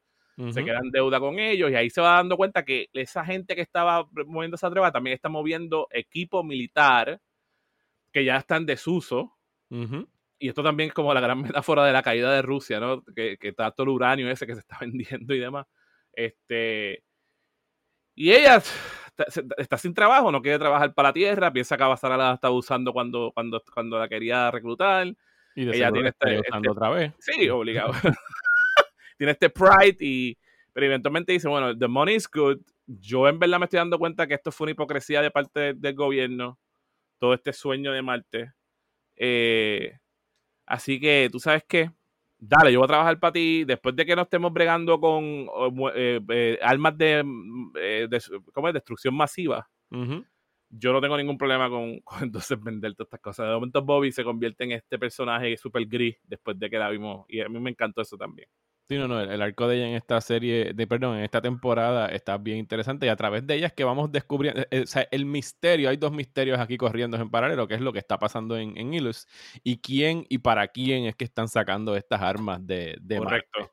Se 0.52 0.64
queda 0.64 0.82
en 0.84 0.92
deuda 0.92 1.20
con 1.20 1.40
ellos 1.40 1.72
y 1.72 1.76
ahí 1.76 1.90
se 1.90 2.02
va 2.02 2.18
dando 2.18 2.38
cuenta 2.38 2.64
que 2.64 2.90
esa 2.94 3.26
gente 3.26 3.56
que 3.56 3.62
estaba 3.62 4.08
moviendo 4.28 4.54
esa 4.54 4.70
droga 4.70 4.92
también 4.92 5.16
está 5.16 5.30
moviendo 5.30 5.88
equipo 5.90 6.44
militar 6.44 7.20
que 8.14 8.24
ya 8.24 8.38
está 8.38 8.58
en 8.58 8.68
desuso. 8.68 9.36
Y 10.46 10.50
esto 10.50 10.62
también 10.62 10.90
es 10.90 10.94
como 10.94 11.12
la 11.12 11.22
gran 11.22 11.42
metáfora 11.64 11.84
de 11.86 11.92
la 11.92 12.04
caída 12.04 12.32
de 12.32 12.44
Rusia, 12.44 12.80
¿no? 12.80 13.04
Que, 13.16 13.36
que 13.40 13.48
está 13.48 13.72
todo 13.72 13.86
el 13.86 13.90
uranio 13.90 14.30
ese 14.30 14.46
que 14.46 14.54
se 14.54 14.60
está 14.60 14.78
vendiendo 14.82 15.34
y 15.34 15.40
demás. 15.40 15.66
Este, 16.14 17.04
y 18.14 18.32
ella 18.32 18.62
está, 19.58 19.78
sin 19.80 19.96
trabajo, 19.96 20.32
no 20.32 20.44
quiere 20.44 20.60
trabajar 20.60 20.94
para 20.94 21.10
la 21.10 21.14
tierra, 21.14 21.52
piensa 21.52 21.76
que 21.76 21.84
a 21.84 21.88
la 21.88 22.34
estaba 22.36 22.54
usando 22.54 22.94
cuando, 22.94 23.32
cuando, 23.34 23.60
cuando 23.74 23.98
la 23.98 24.08
quería 24.08 24.52
reclutar. 24.52 25.08
Y 25.56 25.68
ella 25.68 25.92
tiene 25.92 26.10
este, 26.10 26.36
este, 26.36 26.70
otra 26.70 26.92
vez. 26.92 27.14
Sí, 27.18 27.50
obligado. 27.50 27.94
tiene 29.18 29.32
este 29.32 29.50
pride 29.50 29.98
y 30.00 30.38
pero 30.74 30.86
eventualmente 30.86 31.32
dice, 31.32 31.48
bueno, 31.48 31.76
the 31.76 31.88
money 31.88 32.18
is 32.18 32.30
good. 32.30 32.60
Yo 32.86 33.28
en 33.28 33.40
verdad 33.40 33.58
me 33.58 33.66
estoy 33.66 33.78
dando 33.78 33.98
cuenta 33.98 34.28
que 34.28 34.36
esto 34.36 34.52
fue 34.52 34.66
una 34.66 34.74
hipocresía 34.74 35.24
de 35.24 35.32
parte 35.32 35.74
del 35.74 35.96
gobierno, 35.96 36.60
todo 37.18 37.34
este 37.34 37.52
sueño 37.52 37.94
de 37.94 38.02
Marte. 38.04 38.54
Eh, 39.16 39.98
así 40.66 41.00
que, 41.00 41.30
¿tú 41.32 41.40
sabes 41.40 41.64
qué? 41.68 41.92
dale, 42.48 42.72
yo 42.72 42.80
voy 42.80 42.86
a 42.86 42.88
trabajar 42.88 43.20
para 43.20 43.34
ti, 43.34 43.64
después 43.64 43.96
de 43.96 44.06
que 44.06 44.16
no 44.16 44.24
estemos 44.24 44.54
bregando 44.54 45.00
con 45.00 45.48
eh, 45.96 46.20
eh, 46.30 46.60
armas 46.62 46.98
de, 46.98 47.24
mm, 47.24 47.72
eh, 47.78 48.08
¿cómo 48.54 48.68
es? 48.68 48.74
destrucción 48.74 49.16
masiva, 49.16 49.68
yo 50.70 50.92
no 50.92 51.00
tengo 51.00 51.16
ningún 51.18 51.38
problema 51.38 51.70
con, 51.70 52.02
entonces 52.22 52.62
vender 52.62 52.94
todas 52.96 53.08
estas 53.08 53.22
cosas. 53.22 53.48
De 53.48 53.54
momento 53.54 53.82
Bobby 53.82 54.12
se 54.12 54.24
convierte 54.24 54.64
en 54.66 54.74
este 54.74 55.00
personaje 55.00 55.56
super 55.58 55.86
gris 55.86 56.18
después 56.24 56.58
de 56.60 56.70
que 56.70 56.78
la 56.78 56.90
vimos 56.90 57.26
y 57.30 57.42
a 57.42 57.50
mí 57.50 57.60
me 57.60 57.70
encantó 57.70 58.02
eso 58.02 58.18
también. 58.18 58.48
Sí, 58.88 58.98
no, 59.00 59.08
no, 59.08 59.20
el, 59.20 59.42
arco 59.42 59.68
de 59.68 59.78
ella 59.78 59.88
en 59.88 59.96
esta 59.96 60.22
serie, 60.22 60.74
de, 60.76 60.86
perdón, 60.86 61.18
en 61.18 61.24
esta 61.24 61.42
temporada 61.42 62.06
está 62.08 62.38
bien 62.38 62.60
interesante 62.60 63.08
y 63.08 63.10
a 63.10 63.16
través 63.16 63.48
de 63.48 63.56
ella 63.56 63.68
es 63.68 63.74
que 63.74 63.84
vamos 63.84 64.12
descubriendo, 64.12 64.62
eh, 64.70 64.82
o 64.82 64.86
sea, 64.86 65.08
el 65.10 65.26
misterio, 65.26 65.90
hay 65.90 65.98
dos 65.98 66.12
misterios 66.12 66.60
aquí 66.60 66.78
corriendo 66.78 67.18
en 67.18 67.32
paralelo, 67.32 67.68
que 67.68 67.74
es 67.74 67.82
lo 67.82 67.92
que 67.92 67.98
está 67.98 68.20
pasando 68.20 68.56
en, 68.58 68.78
en 68.78 68.94
Ilus 68.94 69.26
y 69.64 69.78
quién 69.78 70.28
y 70.30 70.38
para 70.38 70.68
quién 70.68 71.06
es 71.06 71.16
que 71.16 71.26
están 71.26 71.48
sacando 71.48 71.96
estas 71.96 72.22
armas 72.22 72.66
de, 72.66 72.96
de 73.02 73.18
Correcto. 73.18 73.72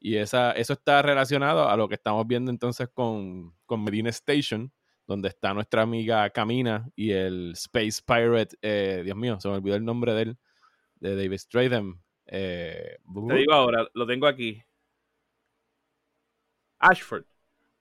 Y 0.00 0.16
esa, 0.16 0.52
eso 0.52 0.72
está 0.74 1.02
relacionado 1.02 1.68
a 1.68 1.76
lo 1.76 1.88
que 1.88 1.94
estamos 1.94 2.26
viendo 2.26 2.50
entonces 2.50 2.88
con, 2.92 3.54
con 3.66 3.84
Medina 3.84 4.10
Station, 4.10 4.72
donde 5.06 5.28
está 5.28 5.52
nuestra 5.52 5.82
amiga 5.82 6.28
Camina 6.30 6.88
y 6.96 7.12
el 7.12 7.52
Space 7.52 8.02
Pirate, 8.06 8.56
eh, 8.62 9.02
Dios 9.04 9.16
mío, 9.16 9.38
se 9.40 9.48
me 9.48 9.56
olvidó 9.56 9.76
el 9.76 9.84
nombre 9.84 10.14
de 10.14 10.22
él, 10.22 10.38
de 11.00 11.16
David 11.16 11.38
Stratham. 11.38 12.03
Eh, 12.26 12.98
Te 13.28 13.34
digo 13.34 13.52
ahora, 13.52 13.86
lo 13.94 14.06
tengo 14.06 14.26
aquí. 14.26 14.62
Ashford. 16.78 17.24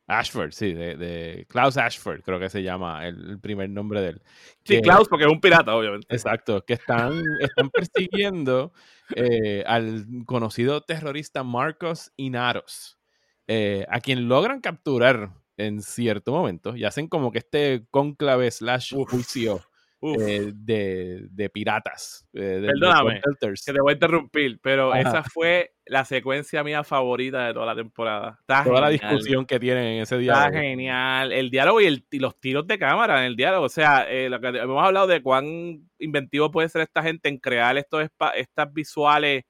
Ashford, 0.06 0.52
sí, 0.52 0.74
de, 0.74 1.46
Klaus 1.48 1.78
Ashford, 1.78 2.24
creo 2.24 2.38
que 2.38 2.50
se 2.50 2.62
llama 2.62 3.08
el, 3.08 3.40
primer 3.40 3.70
nombre 3.70 4.02
de 4.02 4.10
él. 4.10 4.22
Sí, 4.66 4.82
Klaus, 4.82 5.08
porque 5.08 5.26
es 5.26 5.32
un 5.32 5.40
pirata, 5.40 5.74
obviamente. 5.74 6.14
Exacto, 6.14 6.64
que 6.66 6.74
están, 6.74 7.24
están 7.40 7.70
persiguiendo 7.70 8.74
eh, 9.16 9.64
al 9.66 10.06
conocido 10.26 10.82
terrorista 10.82 11.44
Marcos 11.44 12.12
Inaros, 12.18 13.00
eh, 13.48 13.86
a 13.90 14.02
quien 14.02 14.28
logran 14.28 14.60
capturar 14.60 15.32
en 15.56 15.82
cierto 15.82 16.34
momento 16.34 16.76
y 16.76 16.84
hacen 16.84 17.08
como 17.08 17.32
que 17.32 17.38
este 17.40 17.86
conclave 17.92 18.52
slash 18.52 18.94
juicio 19.08 19.62
eh, 20.06 20.52
de, 20.54 21.28
de, 21.30 21.50
piratas. 21.50 22.28
Eh, 22.34 22.62
Perdóname, 22.68 23.22
que 23.22 23.72
te 23.72 23.80
voy 23.80 23.92
a 23.92 23.94
interrumpir, 23.94 24.60
pero 24.62 24.94
esa 24.94 25.24
fue 25.24 25.76
la 25.86 26.04
secuencia 26.04 26.62
mía 26.62 26.84
favorita 26.84 27.48
de 27.48 27.54
toda 27.54 27.68
la 27.68 27.76
temporada. 27.76 28.40
toda 28.46 28.82
la 28.82 28.90
discusión 28.90 29.46
que 29.46 29.60
tienen 29.60 29.86
en 29.86 30.02
ese 30.02 30.18
diálogo. 30.18 30.48
Está 30.48 30.60
genial. 30.60 31.32
El 31.32 31.50
diálogo 31.50 31.80
y, 31.80 32.04
los 32.20 32.38
tiros 32.38 32.68
de 32.68 32.78
cámara 32.78 33.20
en 33.20 33.28
el 33.28 33.38
diálogo. 33.38 33.66
O 33.66 33.70
sea, 33.70 34.06
eh, 34.10 34.30
lo 34.30 34.42
que 34.42 34.48
hemos 34.48 34.84
hablado 34.84 35.08
de 35.08 35.22
cuán 35.22 35.90
inventivo 36.00 36.52
puede 36.52 36.68
ser 36.68 36.82
esta 36.82 37.02
gente 37.02 37.30
en 37.30 37.38
crear 37.38 37.78
estos 37.78 38.04
estas 38.36 38.74
visuales 38.74 39.46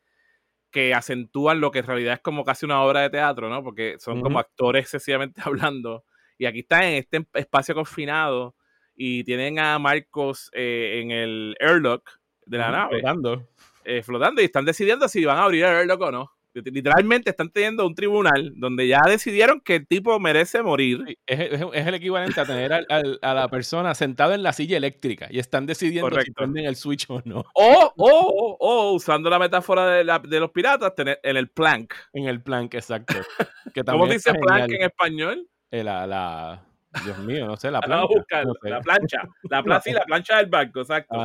que 0.70 0.94
acentúan 0.94 1.62
lo 1.62 1.72
que 1.72 1.80
en 1.80 1.88
realidad 1.88 2.14
es 2.14 2.22
como 2.22 2.44
casi 2.44 2.66
una 2.66 2.84
obra 2.84 3.02
de 3.02 3.10
teatro, 3.10 3.50
¿no? 3.50 3.64
Porque 3.64 3.96
son 3.98 4.22
como 4.22 4.38
actores 4.38 4.84
excesivamente 4.84 5.42
hablando. 5.46 6.06
Y 6.38 6.46
aquí 6.46 6.60
está 6.60 6.88
en 6.88 6.96
este 6.96 7.26
espacio 7.34 7.74
confinado 7.74 8.56
y 8.96 9.24
tienen 9.24 9.60
a 9.60 9.80
Marcos 9.80 10.50
eh, 10.54 11.00
en 11.02 11.12
el 11.12 11.56
airlock 11.60 12.20
de 12.46 12.58
la 12.58 12.72
nave. 12.72 13.00
Flotando. 13.00 13.48
Eh, 13.86 14.02
flotando 14.02 14.42
y 14.42 14.46
están 14.46 14.66
decidiendo 14.66 15.08
si 15.08 15.26
van 15.26 15.38
a 15.38 15.44
abrir 15.44 15.66
el 15.66 15.76
airlock 15.76 16.02
o 16.02 16.12
no. 16.12 16.32
Literalmente 16.54 17.32
están 17.32 17.50
teniendo 17.50 17.86
un 17.86 17.96
tribunal 17.96 18.54
donde 18.56 18.88
ya 18.88 19.00
decidieron 19.08 19.60
que 19.60 19.78
el 19.78 19.88
tipo 19.88 20.20
merece 20.20 20.62
morir. 20.62 21.18
Es, 21.26 21.62
el 21.74 21.94
equivalente 21.96 22.40
a 22.40 22.46
tener 22.46 22.72
a 22.74 23.34
la 23.34 23.48
persona 23.48 23.96
sentada 23.96 24.36
en 24.36 24.44
la 24.44 24.54
silla 24.54 24.78
eléctrica 24.78 25.28
y 25.32 25.40
están 25.40 25.66
decidiendo 25.66 26.22
si 26.22 26.32
prenden 26.32 26.66
el 26.66 26.76
switch 26.76 27.10
o 27.10 27.24
no. 27.26 27.44
O, 27.56 27.94
o, 27.98 28.58
o, 28.60 28.92
usando 28.92 29.32
la 29.32 29.40
metáfora 29.40 29.88
de, 29.88 30.30
de, 30.30 30.40
los 30.40 30.52
piratas, 30.52 30.94
tener 30.94 31.20
en 31.24 31.38
el 31.38 31.50
plank. 31.50 31.96
En 32.14 32.28
el 32.28 32.44
plank, 32.44 32.76
exacto. 32.76 33.16
¿Cómo 33.88 34.06
dice 34.06 34.32
plank 34.36 34.72
en 34.72 34.84
español? 34.84 35.50
Eh, 35.72 35.84
la, 35.84 36.06
la, 36.06 36.64
Dios 37.04 37.18
mío, 37.20 37.46
no 37.48 37.58
sé, 37.58 37.72
la 37.72 37.80
plancha. 37.82 38.44
La 38.62 38.82
plancha. 38.82 39.24
La 39.50 39.64
plancha, 39.64 39.82
sí, 39.82 39.92
la 39.92 40.06
plancha 40.06 40.38
del 40.38 40.48
barco, 40.48 40.82
exacto. 40.82 41.16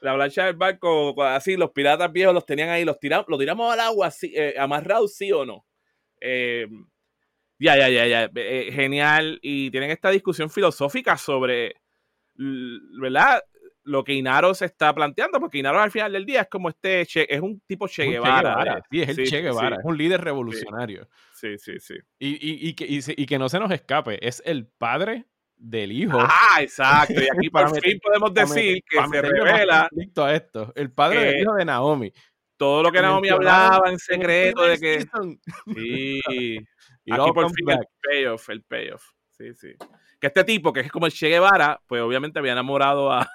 La 0.00 0.14
plancha 0.14 0.46
del 0.46 0.56
barco, 0.56 1.22
así, 1.22 1.56
los 1.56 1.70
piratas 1.70 2.10
viejos 2.12 2.34
los 2.34 2.44
tenían 2.44 2.70
ahí, 2.70 2.84
los 2.84 2.98
tiramos, 2.98 3.26
lo 3.28 3.38
tiramos 3.38 3.72
al 3.72 3.80
agua, 3.80 4.08
así, 4.08 4.32
eh, 4.34 4.54
amarrados, 4.58 5.14
sí 5.14 5.30
o 5.30 5.44
no. 5.44 5.64
Eh, 6.20 6.66
ya, 7.58 7.76
ya, 7.76 7.88
ya, 7.88 8.06
ya. 8.06 8.30
Eh, 8.34 8.70
genial. 8.72 9.38
Y 9.42 9.70
tienen 9.70 9.90
esta 9.90 10.10
discusión 10.10 10.50
filosófica 10.50 11.16
sobre, 11.16 11.76
¿verdad? 12.34 13.42
Lo 13.84 14.04
que 14.04 14.14
Inaro 14.14 14.54
se 14.54 14.66
está 14.66 14.94
planteando, 14.94 15.40
porque 15.40 15.58
Inaro 15.58 15.80
al 15.80 15.90
final 15.90 16.12
del 16.12 16.24
día 16.24 16.42
es 16.42 16.48
como 16.48 16.68
este, 16.68 17.02
es 17.02 17.40
un 17.40 17.60
tipo 17.66 17.88
Che 17.88 18.04
Guevara. 18.04 18.82
Sí, 18.90 19.02
es 19.02 19.18
el 19.18 19.26
Che 19.26 19.40
Guevara, 19.40 19.76
es 19.76 19.84
un 19.84 19.98
líder 19.98 20.20
revolucionario. 20.20 21.08
Sí, 21.34 21.58
sí, 21.58 21.80
sí. 21.80 21.94
Y, 22.18 22.68
y, 22.68 22.74
que, 22.74 22.86
y, 22.88 23.26
que 23.26 23.38
no 23.38 23.48
se 23.48 23.58
nos 23.58 23.70
escape, 23.72 24.24
es 24.26 24.40
el 24.46 24.66
padre 24.66 25.26
del 25.56 25.92
hijo. 25.92 26.18
Ah, 26.20 26.58
exacto. 26.60 27.14
Y 27.14 27.24
aquí 27.24 27.50
por 27.50 27.80
fin 27.80 27.98
podemos 28.00 28.32
decir 28.32 28.82
que 28.88 28.98
se 29.04 29.22
revela. 29.22 29.88
A 30.16 30.34
esto. 30.34 30.72
El 30.76 30.92
padre 30.92 31.24
del 31.24 31.40
hijo 31.40 31.54
de 31.54 31.64
Naomi. 31.64 32.12
Todo 32.56 32.84
lo 32.84 32.92
que 32.92 33.02
Naomi 33.02 33.28
hablaba 33.28 33.90
en 33.90 33.98
secreto 33.98 34.62
de 34.62 34.78
que. 34.78 35.06
Sí. 35.74 36.20
Y 37.04 37.12
aquí 37.12 37.32
por 37.32 37.50
fin 37.52 37.68
el 37.68 37.84
payoff, 38.00 38.48
el 38.50 38.62
payoff. 38.62 39.04
Sí, 39.30 39.52
sí. 39.54 39.74
Que 40.20 40.28
este 40.28 40.44
tipo, 40.44 40.72
que 40.72 40.80
es 40.80 40.92
como 40.92 41.06
el 41.06 41.12
Che 41.12 41.28
Guevara, 41.28 41.82
pues 41.88 42.00
obviamente 42.00 42.38
había 42.38 42.52
enamorado 42.52 43.10
a. 43.10 43.28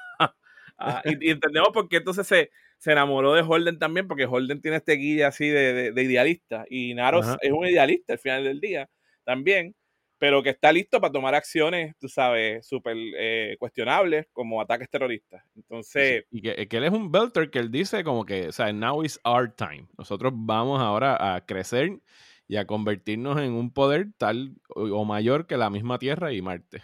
y, 1.06 1.32
entendemos 1.32 1.70
por 1.70 1.90
qué 1.90 1.98
entonces 1.98 2.28
se, 2.28 2.52
se 2.78 2.92
enamoró 2.92 3.34
de 3.34 3.42
Holden 3.42 3.80
también, 3.80 4.08
porque 4.08 4.26
Holden 4.26 4.62
tiene 4.62 4.78
este 4.78 4.94
guía 4.94 5.28
así 5.28 5.48
de, 5.48 5.92
de, 5.92 6.04
idealista. 6.04 6.66
Y 6.70 6.94
Naros 6.94 7.26
es 7.42 7.52
un 7.52 7.66
idealista 7.66 8.14
al 8.14 8.20
final 8.20 8.44
del 8.44 8.60
día 8.60 8.90
también, 9.24 9.76
pero 10.18 10.42
que 10.42 10.50
está 10.50 10.72
listo 10.72 11.00
para 11.00 11.12
tomar 11.12 11.36
acciones, 11.36 11.96
tú 12.00 12.08
sabes, 12.08 12.66
súper 12.66 12.96
eh, 12.98 13.56
cuestionables 13.60 14.28
como 14.32 14.62
ataques 14.62 14.90
terroristas. 14.90 15.44
Entonces. 15.56 16.26
Y 16.32 16.42
que, 16.42 16.68
que, 16.68 16.78
él 16.78 16.86
es 16.86 16.92
un 16.92 17.12
belter 17.12 17.50
que 17.50 17.60
él 17.60 17.72
dice 17.72 18.04
como 18.04 18.26
que, 18.26 18.48
o 18.48 18.52
sea, 18.52 18.72
now 18.74 19.04
is 19.04 19.20
our 19.24 19.52
time. 19.52 19.88
Nosotros 19.98 20.34
vamos 20.36 20.80
ahora 20.80 21.36
a 21.36 21.46
crecer 21.46 22.00
y 22.48 22.56
a 22.56 22.66
convertirnos 22.66 23.40
en 23.40 23.52
un 23.52 23.72
poder 23.72 24.08
tal 24.18 24.56
o 24.70 25.06
mayor 25.06 25.48
que 25.48 25.58
la 25.58 25.70
misma 25.70 26.00
Tierra 26.00 26.32
y 26.32 26.42
Marte. 26.42 26.82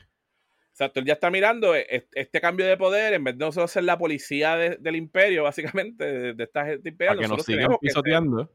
Exacto, 0.74 1.00
él 1.00 1.06
ya 1.06 1.14
está 1.14 1.30
mirando 1.30 1.76
e, 1.76 2.08
este 2.14 2.42
cambio 2.42 2.66
de 2.66 2.76
poder, 2.78 3.14
en 3.14 3.24
vez 3.24 3.38
de 3.38 3.46
nosotros 3.46 3.70
ser 3.70 3.84
la 3.84 3.96
policía 3.96 4.58
del 4.58 4.96
imperio, 4.96 5.44
básicamente, 5.44 6.34
de, 6.34 6.44
esta 6.44 6.66
gente 6.66 6.90
imperial. 6.90 7.20
que 7.20 7.28
nos 7.28 7.46
sigan 7.46 7.78
pisoteando. 7.80 8.52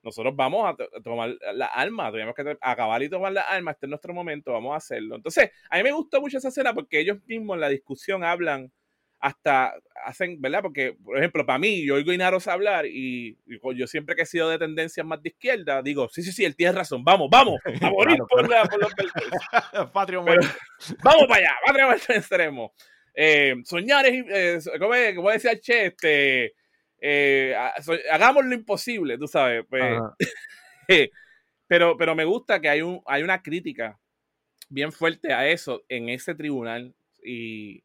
nosotros 0.00 0.36
vamos 0.36 0.64
a 0.64 1.00
tomar 1.02 1.36
las 1.54 1.70
armas, 1.74 2.12
tenemos 2.12 2.36
que 2.36 2.56
acabar 2.60 3.02
y 3.02 3.08
tomar 3.08 3.32
las 3.32 3.46
armas, 3.48 3.74
este 3.74 3.86
es 3.86 3.90
nuestro 3.90 4.14
momento, 4.14 4.52
vamos 4.52 4.74
a 4.74 4.76
hacerlo. 4.76 5.16
Entonces, 5.16 5.50
a 5.68 5.76
mí 5.78 5.82
me 5.82 5.90
gustó 5.90 6.20
mucho 6.20 6.38
esa 6.38 6.48
escena 6.48 6.72
porque 6.72 7.00
ellos 7.00 7.18
mismos 7.26 7.56
en 7.56 7.60
la 7.62 7.68
discusión 7.68 8.22
hablan 8.22 8.70
hasta 9.18 9.74
hacen, 10.04 10.40
¿verdad? 10.40 10.62
Porque, 10.62 10.96
por 11.04 11.18
ejemplo, 11.18 11.44
para 11.44 11.58
mí, 11.58 11.84
yo 11.84 11.94
oigo 11.94 12.12
Inaros 12.12 12.46
hablar 12.46 12.86
y, 12.86 13.38
yo 13.74 13.86
siempre 13.86 14.14
que 14.14 14.22
he 14.22 14.26
sido 14.26 14.48
de 14.48 14.58
tendencias 14.58 15.06
más 15.06 15.22
de 15.22 15.30
izquierda, 15.30 15.82
digo, 15.82 16.08
sí, 16.08 16.22
sí, 16.22 16.32
sí, 16.32 16.44
él 16.44 16.56
tiene 16.56 16.72
razón, 16.72 17.02
vamos, 17.04 17.28
vamos, 17.30 17.60
a 17.82 17.90
morir 17.90 18.18
por, 18.28 18.48
la, 18.48 18.64
por, 18.64 18.80
los 18.80 19.90
Patrio 19.90 20.24
Vamos 20.24 21.26
para 21.28 21.40
allá, 21.40 21.54
patria 21.64 22.16
extremo. 22.16 22.72
Eh, 23.14 23.54
soñar 23.64 24.04
es, 24.06 24.66
eh, 24.66 25.14
como, 25.14 25.30
decía 25.30 25.58
Che, 25.58 25.86
este, 25.86 26.54
eh, 27.00 27.56
hagamos 28.12 28.44
lo 28.44 28.54
imposible, 28.54 29.16
tú 29.16 29.26
sabes. 29.26 29.64
Pues, 29.68 29.98
pero, 31.66 31.96
pero 31.96 32.14
me 32.14 32.24
gusta 32.24 32.60
que 32.60 32.68
hay, 32.68 32.82
un, 32.82 33.02
hay 33.06 33.22
una 33.22 33.42
crítica 33.42 33.98
bien 34.68 34.92
fuerte 34.92 35.32
a 35.32 35.48
eso 35.48 35.84
en 35.88 36.08
ese 36.08 36.34
tribunal 36.34 36.94
y 37.24 37.82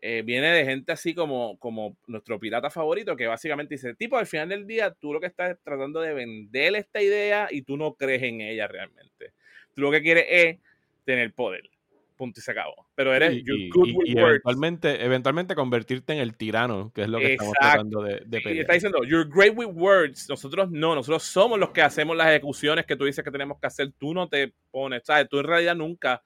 eh, 0.00 0.22
viene 0.24 0.48
de 0.48 0.64
gente 0.64 0.92
así 0.92 1.12
como, 1.14 1.58
como 1.58 1.96
nuestro 2.06 2.38
pirata 2.38 2.70
favorito, 2.70 3.16
que 3.16 3.26
básicamente 3.26 3.74
dice, 3.74 3.94
tipo, 3.94 4.16
al 4.16 4.26
final 4.26 4.48
del 4.48 4.66
día, 4.66 4.92
tú 4.92 5.12
lo 5.12 5.20
que 5.20 5.26
estás 5.26 5.58
tratando 5.64 6.00
de 6.00 6.14
vender 6.14 6.76
esta 6.76 7.02
idea 7.02 7.48
y 7.50 7.62
tú 7.62 7.76
no 7.76 7.94
crees 7.94 8.22
en 8.22 8.40
ella 8.40 8.68
realmente. 8.68 9.32
Tú 9.74 9.82
lo 9.82 9.90
que 9.90 10.02
quieres 10.02 10.26
es 10.28 10.58
tener 11.04 11.32
poder. 11.32 11.68
Punto 12.16 12.40
y 12.40 12.42
se 12.42 12.50
acabó. 12.50 12.86
Pero 12.94 13.14
eres 13.14 13.42
y, 13.44 13.44
eventualmente, 14.18 15.04
eventualmente 15.04 15.54
convertirte 15.54 16.12
en 16.12 16.18
el 16.18 16.36
tirano, 16.36 16.92
que 16.92 17.02
es 17.02 17.08
lo 17.08 17.18
que 17.18 17.34
estamos 17.34 17.54
tratando 17.60 18.02
de, 18.02 18.22
de 18.26 18.54
Y 18.54 18.58
está 18.58 18.74
diciendo, 18.74 19.04
you're 19.04 19.28
great 19.28 19.56
with 19.56 19.66
words. 19.66 20.28
Nosotros 20.28 20.70
no, 20.70 20.96
nosotros 20.96 21.22
somos 21.22 21.58
los 21.58 21.70
que 21.70 21.82
hacemos 21.82 22.16
las 22.16 22.28
ejecuciones 22.28 22.86
que 22.86 22.96
tú 22.96 23.04
dices 23.04 23.24
que 23.24 23.30
tenemos 23.30 23.58
que 23.60 23.68
hacer. 23.68 23.92
Tú 23.98 24.14
no 24.14 24.28
te 24.28 24.52
pones, 24.70 25.02
¿sabes? 25.04 25.28
Tú 25.28 25.38
en 25.38 25.46
realidad 25.46 25.76
nunca 25.76 26.22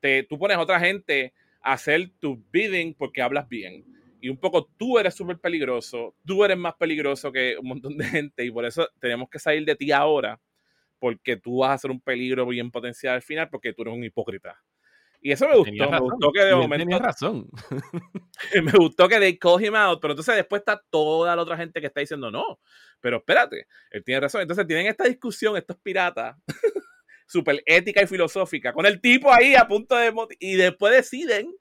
te, 0.00 0.24
tú 0.24 0.38
pones 0.38 0.56
a 0.56 0.60
otra 0.60 0.80
gente 0.80 1.32
hacer 1.62 2.10
tu 2.18 2.44
bidding 2.50 2.94
porque 2.94 3.22
hablas 3.22 3.48
bien. 3.48 3.84
Y 4.20 4.28
un 4.28 4.36
poco 4.36 4.70
tú 4.76 4.98
eres 4.98 5.14
súper 5.14 5.38
peligroso, 5.38 6.14
tú 6.24 6.44
eres 6.44 6.56
más 6.56 6.74
peligroso 6.74 7.32
que 7.32 7.56
un 7.58 7.68
montón 7.68 7.96
de 7.96 8.04
gente 8.04 8.44
y 8.44 8.50
por 8.50 8.64
eso 8.64 8.88
tenemos 9.00 9.28
que 9.28 9.38
salir 9.38 9.64
de 9.64 9.74
ti 9.74 9.90
ahora, 9.90 10.40
porque 10.98 11.36
tú 11.36 11.58
vas 11.58 11.72
a 11.72 11.78
ser 11.78 11.90
un 11.90 12.00
peligro 12.00 12.46
bien 12.46 12.70
potencial 12.70 13.14
al 13.14 13.22
final 13.22 13.48
porque 13.50 13.72
tú 13.72 13.82
eres 13.82 13.94
un 13.94 14.04
hipócrita. 14.04 14.62
Y 15.24 15.30
eso 15.30 15.48
me 15.48 15.56
gustó, 15.56 15.90
me 15.90 16.00
gustó 16.00 16.32
que 16.32 16.40
de 16.40 16.54
momento... 16.54 16.98
razón. 16.98 17.48
me 18.62 18.72
gustó 18.72 19.08
que 19.08 19.20
they 19.20 19.38
call 19.38 19.64
him 19.64 19.76
out, 19.76 20.00
pero 20.00 20.12
entonces 20.14 20.34
después 20.34 20.60
está 20.60 20.82
toda 20.90 21.34
la 21.36 21.42
otra 21.42 21.56
gente 21.56 21.80
que 21.80 21.86
está 21.86 22.00
diciendo 22.00 22.28
no, 22.30 22.58
pero 23.00 23.18
espérate, 23.18 23.66
él 23.90 24.02
tiene 24.02 24.20
razón. 24.20 24.42
Entonces 24.42 24.66
tienen 24.66 24.86
esta 24.86 25.04
discusión 25.04 25.56
estos 25.56 25.76
piratas 25.78 26.36
súper 27.32 27.62
ética 27.64 28.02
y 28.02 28.06
filosófica, 28.06 28.72
con 28.72 28.84
el 28.84 29.00
tipo 29.00 29.32
ahí 29.32 29.54
a 29.54 29.66
punto 29.66 29.96
de... 29.96 30.12
Y 30.38 30.56
después 30.56 30.92
deciden, 30.92 31.52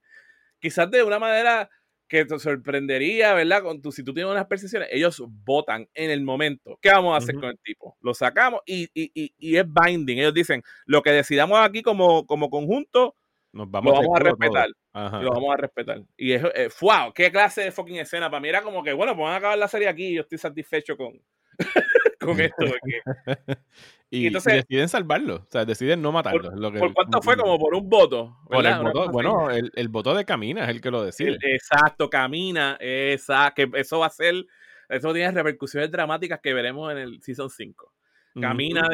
quizás 0.59 0.91
de 0.91 1.03
una 1.03 1.17
manera 1.17 1.69
que 2.09 2.25
te 2.25 2.37
sorprendería, 2.39 3.33
¿verdad? 3.33 3.63
Con 3.63 3.81
tu, 3.81 3.93
si 3.93 4.03
tú 4.03 4.13
tienes 4.13 4.29
unas 4.29 4.45
percepciones, 4.47 4.89
ellos 4.91 5.23
votan 5.45 5.87
en 5.93 6.11
el 6.11 6.21
momento. 6.23 6.77
¿Qué 6.81 6.89
vamos 6.89 7.13
a 7.13 7.17
hacer 7.19 7.35
con 7.35 7.45
el 7.45 7.59
tipo? 7.63 7.97
Lo 8.01 8.13
sacamos 8.13 8.59
y, 8.65 8.83
y, 8.93 9.11
y, 9.13 9.33
y, 9.37 9.55
es 9.55 9.65
binding. 9.65 10.19
Ellos 10.19 10.33
dicen, 10.33 10.61
lo 10.85 11.01
que 11.01 11.11
decidamos 11.11 11.57
aquí 11.59 11.81
como, 11.81 12.27
como 12.27 12.49
conjunto, 12.49 13.15
Nos 13.53 13.71
vamos 13.71 13.93
lo 13.93 14.01
vamos 14.01 14.19
a 14.19 14.23
respetar. 14.23 14.69
Lo 14.93 15.31
vamos 15.31 15.53
a 15.53 15.57
respetar. 15.57 16.01
Y 16.17 16.33
es, 16.33 16.43
eh, 16.53 16.67
wow, 16.81 17.13
qué 17.13 17.31
clase 17.31 17.61
de 17.61 17.71
fucking 17.71 17.95
escena. 17.95 18.29
Para 18.29 18.41
mí 18.41 18.49
era 18.49 18.61
como 18.61 18.83
que, 18.83 18.91
bueno, 18.91 19.15
pues 19.15 19.23
van 19.23 19.35
a 19.35 19.37
acabar 19.37 19.57
la 19.57 19.69
serie 19.69 19.87
aquí 19.87 20.07
y 20.07 20.15
yo 20.15 20.23
estoy 20.23 20.37
satisfecho 20.37 20.97
con, 20.97 21.13
con 22.19 22.39
esto. 22.39 22.65
y, 24.09 24.27
entonces, 24.27 24.65
deciden 24.67 24.89
salvarlo, 24.89 25.35
o 25.35 25.47
sea, 25.49 25.65
deciden 25.65 26.01
no 26.01 26.11
matarlo. 26.11 26.51
¿Por, 26.73 26.93
cuánto 26.93 27.21
fue? 27.21 27.37
Como 27.37 27.57
por 27.59 27.75
un 27.75 27.89
voto. 27.89 28.37
bueno, 28.47 29.49
el, 29.49 29.71
el, 29.75 29.89
voto 29.89 30.13
de 30.13 30.25
Camina 30.25 30.63
es 30.63 30.69
el 30.69 30.81
que 30.81 30.91
lo 30.91 31.03
decide. 31.03 31.37
exacto, 31.41 32.09
Camina, 32.09 32.77
esa, 32.79 33.51
que 33.55 33.69
eso 33.75 33.99
va 33.99 34.07
a 34.07 34.11
ser, 34.11 34.45
eso 34.89 35.13
tiene 35.13 35.31
repercusiones 35.31 35.91
dramáticas 35.91 36.39
que 36.41 36.53
veremos 36.53 36.91
en 36.91 36.97
el 36.97 37.21
Season 37.21 37.49
5. 37.49 37.93
Camina 38.39 38.87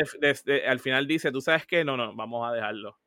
al 0.68 0.80
final 0.80 1.06
dice, 1.06 1.32
tú 1.32 1.42
sabes 1.42 1.68
que 1.68 1.84
no, 1.84 1.96
no, 1.96 2.16
vamos 2.16 2.48
a 2.50 2.54
dejarlo. 2.54 2.98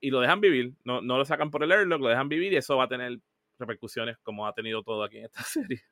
y 0.00 0.10
lo 0.10 0.20
dejan 0.20 0.40
vivir, 0.40 0.74
no, 0.84 1.00
no 1.00 1.16
lo 1.16 1.24
sacan 1.24 1.50
por 1.50 1.62
el 1.62 1.72
airlock, 1.72 2.02
lo 2.02 2.08
dejan 2.08 2.28
vivir 2.28 2.52
y 2.52 2.56
eso 2.56 2.76
va 2.76 2.84
a 2.84 2.88
tener 2.88 3.18
repercusiones 3.58 4.18
como 4.18 4.46
ha 4.46 4.54
tenido 4.54 4.82
todo 4.82 5.02
aquí 5.02 5.18
en 5.18 5.24
esta 5.24 5.42
serie. 5.44 5.82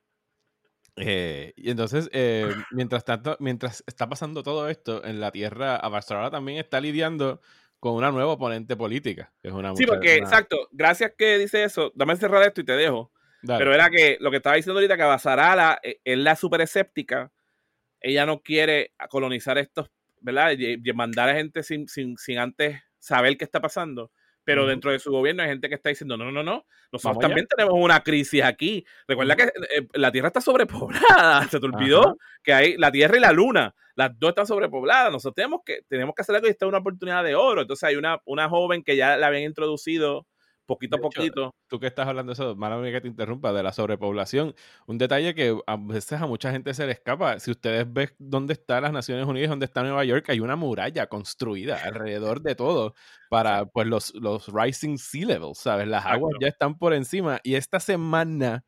Eh, 0.97 1.53
y 1.57 1.71
entonces, 1.71 2.09
eh, 2.13 2.55
mientras 2.71 3.05
tanto, 3.05 3.37
mientras 3.39 3.85
está 3.87 4.09
pasando 4.09 4.43
todo 4.43 4.69
esto 4.69 5.05
en 5.05 5.21
la 5.21 5.31
Tierra, 5.31 5.79
Barcelona 5.89 6.31
también 6.31 6.59
está 6.59 6.81
lidiando 6.81 7.41
con 7.79 7.95
una 7.95 8.11
nueva 8.11 8.33
oponente 8.33 8.77
política, 8.77 9.33
que 9.43 9.49
es 9.49 9.55
una 9.55 9.77
Sí, 9.77 9.85
porque, 9.87 10.17
exacto, 10.17 10.69
gracias 10.73 11.13
que 11.17 11.39
dice 11.39 11.65
eso, 11.65 11.93
dame 11.95 12.17
cerrar 12.17 12.43
esto 12.43 12.63
y 12.63 12.65
te 12.65 12.73
dejo. 12.73 13.13
Pero 13.47 13.73
era 13.73 13.91
que 13.91 14.17
lo 14.19 14.31
que 14.33 14.39
estaba 14.39 14.57
diciendo 14.57 14.79
ahorita, 14.79 14.97
que 14.97 15.05
Basarala 15.05 15.79
eh, 15.83 16.01
es 16.03 16.19
la 16.19 16.35
super 16.35 16.63
escéptica, 16.63 17.31
ella 18.01 18.27
no 18.27 18.41
quiere 18.41 18.93
colonizar 19.09 19.57
estos, 19.59 19.89
¿verdad? 20.21 20.53
Y, 20.59 20.93
mandar 20.95 21.29
a 21.29 21.35
gente 21.35 21.63
sin, 21.63 21.87
sin, 21.87 22.17
sin 22.17 22.39
antes 22.39 22.81
saber 22.99 23.37
qué 23.37 23.45
está 23.45 23.61
pasando 23.61 24.11
pero 24.47 24.65
dentro 24.65 24.93
de 24.93 25.01
su 25.01 25.11
gobierno 25.11 25.43
hay 25.43 25.49
gente 25.49 25.69
que 25.69 25.75
está 25.75 25.89
diciendo, 25.89 26.17
no, 26.17 26.27
no, 26.27 26.31
no, 26.31 26.45
no, 26.45 26.67
nosotros 26.93 27.19
también 27.19 27.49
tenemos 27.49 27.75
una 27.77 28.05
crisis 28.05 28.45
aquí. 28.45 28.87
Recuerda 29.09 29.35
que 29.35 29.43
eh, 29.43 29.89
la 29.95 30.13
Tierra 30.13 30.29
está 30.29 30.41
sobrepoblada, 30.41 31.49
se 31.51 31.59
te 31.59 31.67
olvidó 31.67 32.17
que 32.45 32.53
hay 32.53 32.77
la 32.77 32.93
Tierra 32.93 33.17
y 33.17 33.21
la 33.21 33.33
Luna, 33.33 33.75
las 33.97 34.17
dos 34.17 34.29
están 34.29 34.47
sobrepobladas, 34.47 35.11
nosotros 35.11 35.35
tenemos 35.35 35.63
que, 35.67 35.81
tenemos 35.89 36.15
que 36.15 36.23
hacer 36.23 36.37
algo 36.37 36.47
y 36.47 36.51
esta 36.51 36.65
es 36.65 36.69
una 36.69 36.79
oportunidad 36.79 37.25
de 37.25 37.35
oro. 37.35 37.63
Entonces 37.63 37.83
hay 37.89 37.97
una, 37.97 38.21
una 38.25 38.49
joven 38.49 38.85
que 38.85 38.95
ya 38.95 39.17
la 39.17 39.27
habían 39.27 39.43
introducido 39.43 40.29
poquito 40.67 40.97
a 40.97 41.01
poquito. 41.01 41.55
tú 41.69 41.81
que 41.81 41.87
estás 41.87 42.07
hablando 42.07 42.31
de 42.31 42.35
eso, 42.35 42.57
mala 42.57 42.77
mía 42.79 42.93
que 42.93 43.01
te 43.01 43.09
interrumpa, 43.09 43.53
de 43.53 43.63
la 43.63 43.73
sobrepoblación. 43.73 44.55
Un 44.87 44.99
detalle 44.99 45.35
que 45.35 45.59
a 45.67 45.77
veces 45.77 46.21
a 46.21 46.27
mucha 46.27 46.51
gente 46.51 46.75
se 46.75 46.87
le 46.87 46.93
escapa. 46.93 47.39
Si 47.39 47.51
ustedes 47.51 47.91
ven 47.91 48.11
dónde 48.19 48.53
están 48.55 48.83
las 48.83 48.93
Naciones 48.93 49.27
Unidas, 49.27 49.51
dónde 49.51 49.67
está 49.67 49.83
Nueva 49.83 50.05
York, 50.05 50.29
hay 50.29 50.41
una 50.41 50.57
muralla 50.57 51.07
construida 51.07 51.83
alrededor 51.83 52.43
de 52.43 52.55
todo 52.55 52.95
para 53.31 53.67
pues 53.67 53.87
los, 53.87 54.15
los 54.15 54.49
rising 54.53 54.99
sea 54.99 55.27
levels, 55.27 55.59
¿sabes? 55.59 55.89
Las 55.89 56.05
aguas 56.05 56.35
ya 56.41 56.49
están 56.49 56.79
por 56.79 56.93
encima. 56.93 57.41
Y 57.43 57.55
esta 57.55 57.81
semana 57.81 58.65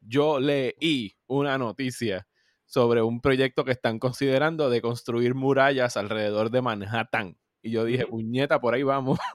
yo 0.00 0.40
leí 0.40 1.16
una 1.26 1.58
noticia 1.58 2.26
sobre 2.66 3.02
un 3.02 3.20
proyecto 3.20 3.64
que 3.64 3.72
están 3.72 3.98
considerando 3.98 4.68
de 4.70 4.82
construir 4.82 5.34
murallas 5.34 5.96
alrededor 5.96 6.50
de 6.50 6.62
Manhattan. 6.62 7.38
Y 7.66 7.72
yo 7.72 7.84
dije, 7.84 8.06
puñeta, 8.06 8.60
por 8.60 8.74
ahí 8.74 8.84
vamos. 8.84 9.18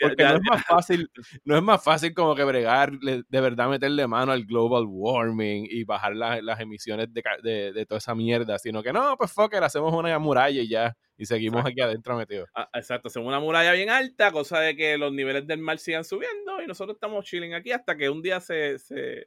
Porque 0.00 0.22
no 0.24 0.36
es 0.36 0.40
más 0.48 0.64
fácil, 0.64 1.10
no 1.44 1.56
es 1.56 1.62
más 1.62 1.82
fácil 1.82 2.14
como 2.14 2.36
que 2.36 2.44
bregar, 2.44 2.92
de 3.00 3.40
verdad 3.40 3.68
meterle 3.68 4.06
mano 4.06 4.30
al 4.30 4.44
global 4.44 4.84
warming 4.86 5.66
y 5.68 5.82
bajar 5.82 6.14
las 6.14 6.60
emisiones 6.60 7.08
de, 7.12 7.72
de, 7.72 7.86
toda 7.86 7.98
esa 7.98 8.14
mierda, 8.14 8.56
sino 8.60 8.84
que 8.84 8.92
no, 8.92 9.16
pues 9.16 9.32
fuck 9.32 9.52
hacemos 9.54 9.92
una 9.92 10.16
muralla 10.20 10.62
y 10.62 10.68
ya, 10.68 10.96
y 11.16 11.26
seguimos 11.26 11.66
aquí 11.66 11.80
adentro 11.80 12.16
metidos. 12.16 12.48
Ah, 12.54 12.68
exacto, 12.74 13.08
hacemos 13.08 13.26
una 13.26 13.40
muralla 13.40 13.72
bien 13.72 13.90
alta, 13.90 14.30
cosa 14.30 14.60
de 14.60 14.76
que 14.76 14.96
los 14.96 15.12
niveles 15.12 15.44
del 15.44 15.58
mar 15.58 15.78
sigan 15.78 16.04
subiendo 16.04 16.62
y 16.62 16.68
nosotros 16.68 16.94
estamos 16.94 17.24
chilling 17.24 17.54
aquí 17.54 17.72
hasta 17.72 17.96
que 17.96 18.08
un 18.08 18.22
día 18.22 18.40
se, 18.40 18.78
se 18.78 19.26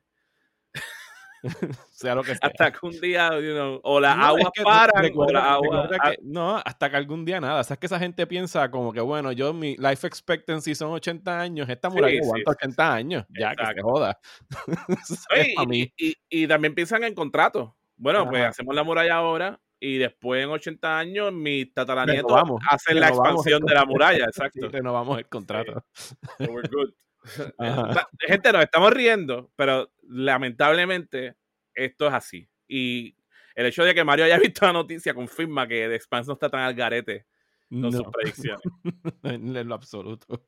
sea 1.91 2.15
lo 2.15 2.23
que 2.23 2.35
sea. 2.35 2.49
Hasta 2.49 2.71
que 2.71 2.85
un 2.85 2.99
día, 2.99 3.31
o 3.83 3.99
la 3.99 4.13
agua 4.13 4.51
para 4.63 5.07
o 5.13 5.31
la 5.31 5.53
agua... 5.53 5.89
no, 6.21 6.57
hasta 6.57 6.89
que 6.89 6.95
algún 6.95 7.25
día 7.25 7.39
nada. 7.39 7.61
O 7.61 7.63
sea, 7.63 7.75
es 7.75 7.79
que 7.79 7.85
esa 7.87 7.99
gente 7.99 8.25
piensa 8.27 8.69
como 8.71 8.93
que, 8.93 9.01
bueno, 9.01 9.31
yo, 9.31 9.53
mi 9.53 9.75
life 9.77 10.07
expectancy 10.07 10.75
son 10.75 10.91
80 10.91 11.39
años, 11.39 11.69
esta 11.69 11.89
muralla 11.89 12.19
aguanta 12.21 12.51
80 12.51 12.93
años. 12.93 13.25
Ya, 13.37 13.55
que 13.55 13.65
se 13.65 13.81
joda. 13.81 14.19
y, 15.71 16.15
y, 16.29 16.47
también 16.47 16.75
piensan 16.75 17.03
en 17.03 17.13
contratos. 17.13 17.71
Bueno, 17.95 18.27
pues 18.29 18.43
hacemos 18.43 18.75
la 18.75 18.83
muralla 18.83 19.15
ahora 19.15 19.59
y 19.79 19.97
después 19.97 20.41
en 20.41 20.49
80 20.49 20.97
años 20.97 21.33
mi 21.33 21.65
tataranieto 21.65 22.35
hacen 22.69 23.01
la 23.01 23.09
expansión 23.09 23.65
de 23.65 23.73
la 23.73 23.85
muralla, 23.85 24.25
exacto. 24.27 24.69
renovamos 24.69 25.17
el 25.17 25.27
contrato. 25.27 25.83
we're 26.39 26.67
good. 26.69 26.93
Gente, 28.19 28.51
nos 28.53 28.63
estamos 28.63 28.91
riendo, 28.91 29.51
pero 29.55 29.91
lamentablemente 30.07 31.35
esto 31.73 32.07
es 32.07 32.13
así. 32.13 32.49
Y 32.67 33.15
el 33.55 33.67
hecho 33.67 33.83
de 33.83 33.93
que 33.93 34.03
Mario 34.03 34.25
haya 34.25 34.37
visto 34.39 34.65
la 34.65 34.73
noticia 34.73 35.13
confirma 35.13 35.67
que 35.67 35.87
The 35.87 35.95
Expanse 35.95 36.27
no 36.27 36.33
está 36.33 36.49
tan 36.49 36.61
al 36.61 36.73
garete 36.73 37.25
con 37.81 37.91
sus 37.91 38.03
predicciones. 38.11 38.61
en 39.23 39.67
lo 39.67 39.75
absoluto. 39.75 40.45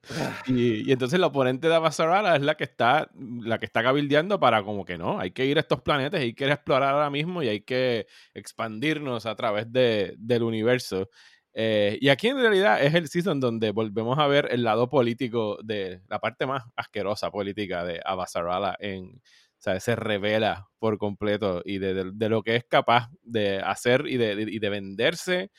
Y, 0.47 0.91
entonces 0.91 1.19
la 1.19 1.27
oponente 1.27 1.67
de 1.67 1.75
Abasarala 1.75 2.35
es 2.35 2.41
la 2.41 2.55
que 2.55 2.65
está 2.65 3.09
la 3.15 3.57
que 3.57 3.65
está 3.65 3.81
cabildeando 3.81 4.39
para 4.39 4.63
como 4.63 4.85
que 4.85 4.97
no, 4.97 5.19
hay 5.19 5.31
que 5.31 5.45
ir 5.45 5.57
a 5.57 5.61
estos 5.61 5.81
planetas, 5.81 6.21
hay 6.21 6.33
que 6.33 6.45
explorar 6.45 6.93
ahora 6.93 7.09
mismo 7.09 7.41
y 7.41 7.47
hay 7.47 7.61
que 7.61 8.05
expandirnos 8.33 9.25
a 9.25 9.35
través 9.35 9.71
de, 9.71 10.13
del 10.17 10.43
universo. 10.43 11.09
Eh, 11.57 11.97
y 12.01 12.09
aquí 12.09 12.27
en 12.27 12.37
realidad 12.37 12.83
es 12.83 12.93
el 12.93 13.07
season 13.07 13.39
donde 13.39 13.71
volvemos 13.71 14.19
a 14.19 14.27
ver 14.27 14.49
el 14.51 14.63
lado 14.63 14.89
político 14.89 15.57
de 15.63 16.01
la 16.09 16.19
parte 16.19 16.45
más 16.45 16.63
asquerosa 16.75 17.31
política 17.31 17.85
de 17.85 18.01
Abasarala 18.03 18.75
en, 18.77 19.21
sea, 19.65 19.79
se 19.79 19.95
revela 19.95 20.67
por 20.79 20.97
completo 20.97 21.61
y 21.65 21.79
de, 21.79 22.29
lo 22.29 22.43
que 22.43 22.55
es 22.55 22.63
capaz 22.65 23.09
de 23.21 23.59
hacer 23.59 24.05
y 24.07 24.17
de, 24.17 24.45
y 24.47 24.59
de 24.59 24.69
venderse 24.69 25.51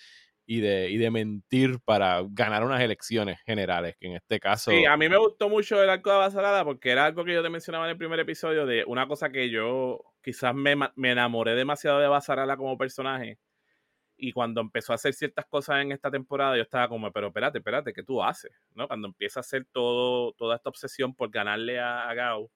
y 0.46 0.60
de, 0.60 0.90
y 0.90 0.96
de 0.96 1.10
mentir 1.10 1.80
para 1.84 2.22
ganar 2.30 2.64
unas 2.64 2.80
elecciones 2.80 3.40
generales, 3.44 3.96
que 3.98 4.06
en 4.06 4.16
este 4.16 4.38
caso... 4.38 4.70
Sí, 4.70 4.84
a 4.84 4.96
mí 4.96 5.08
me 5.08 5.16
gustó 5.16 5.48
mucho 5.48 5.82
el 5.82 5.90
arco 5.90 6.10
de 6.10 6.16
Abasarala 6.16 6.64
porque 6.64 6.90
era 6.90 7.04
algo 7.04 7.24
que 7.24 7.34
yo 7.34 7.42
te 7.42 7.50
mencionaba 7.50 7.86
en 7.86 7.90
el 7.92 7.98
primer 7.98 8.20
episodio 8.20 8.64
de 8.64 8.84
una 8.86 9.08
cosa 9.08 9.30
que 9.30 9.50
yo 9.50 10.00
quizás 10.22 10.54
me, 10.54 10.76
me 10.94 11.10
enamoré 11.10 11.54
demasiado 11.54 11.98
de 11.98 12.06
Abasarala 12.06 12.56
como 12.56 12.78
personaje 12.78 13.38
y 14.16 14.32
cuando 14.32 14.60
empezó 14.60 14.92
a 14.92 14.94
hacer 14.94 15.12
ciertas 15.12 15.46
cosas 15.46 15.82
en 15.82 15.92
esta 15.92 16.10
temporada, 16.10 16.56
yo 16.56 16.62
estaba 16.62 16.88
como, 16.88 17.12
pero 17.12 17.28
espérate, 17.28 17.58
espérate, 17.58 17.92
¿qué 17.92 18.02
tú 18.02 18.22
haces? 18.22 18.52
¿no? 18.74 18.88
Cuando 18.88 19.08
empieza 19.08 19.40
a 19.40 19.42
hacer 19.42 19.66
todo, 19.70 20.32
toda 20.32 20.56
esta 20.56 20.70
obsesión 20.70 21.14
por 21.14 21.30
ganarle 21.30 21.78
a, 21.78 22.12
Gao, 22.14 22.50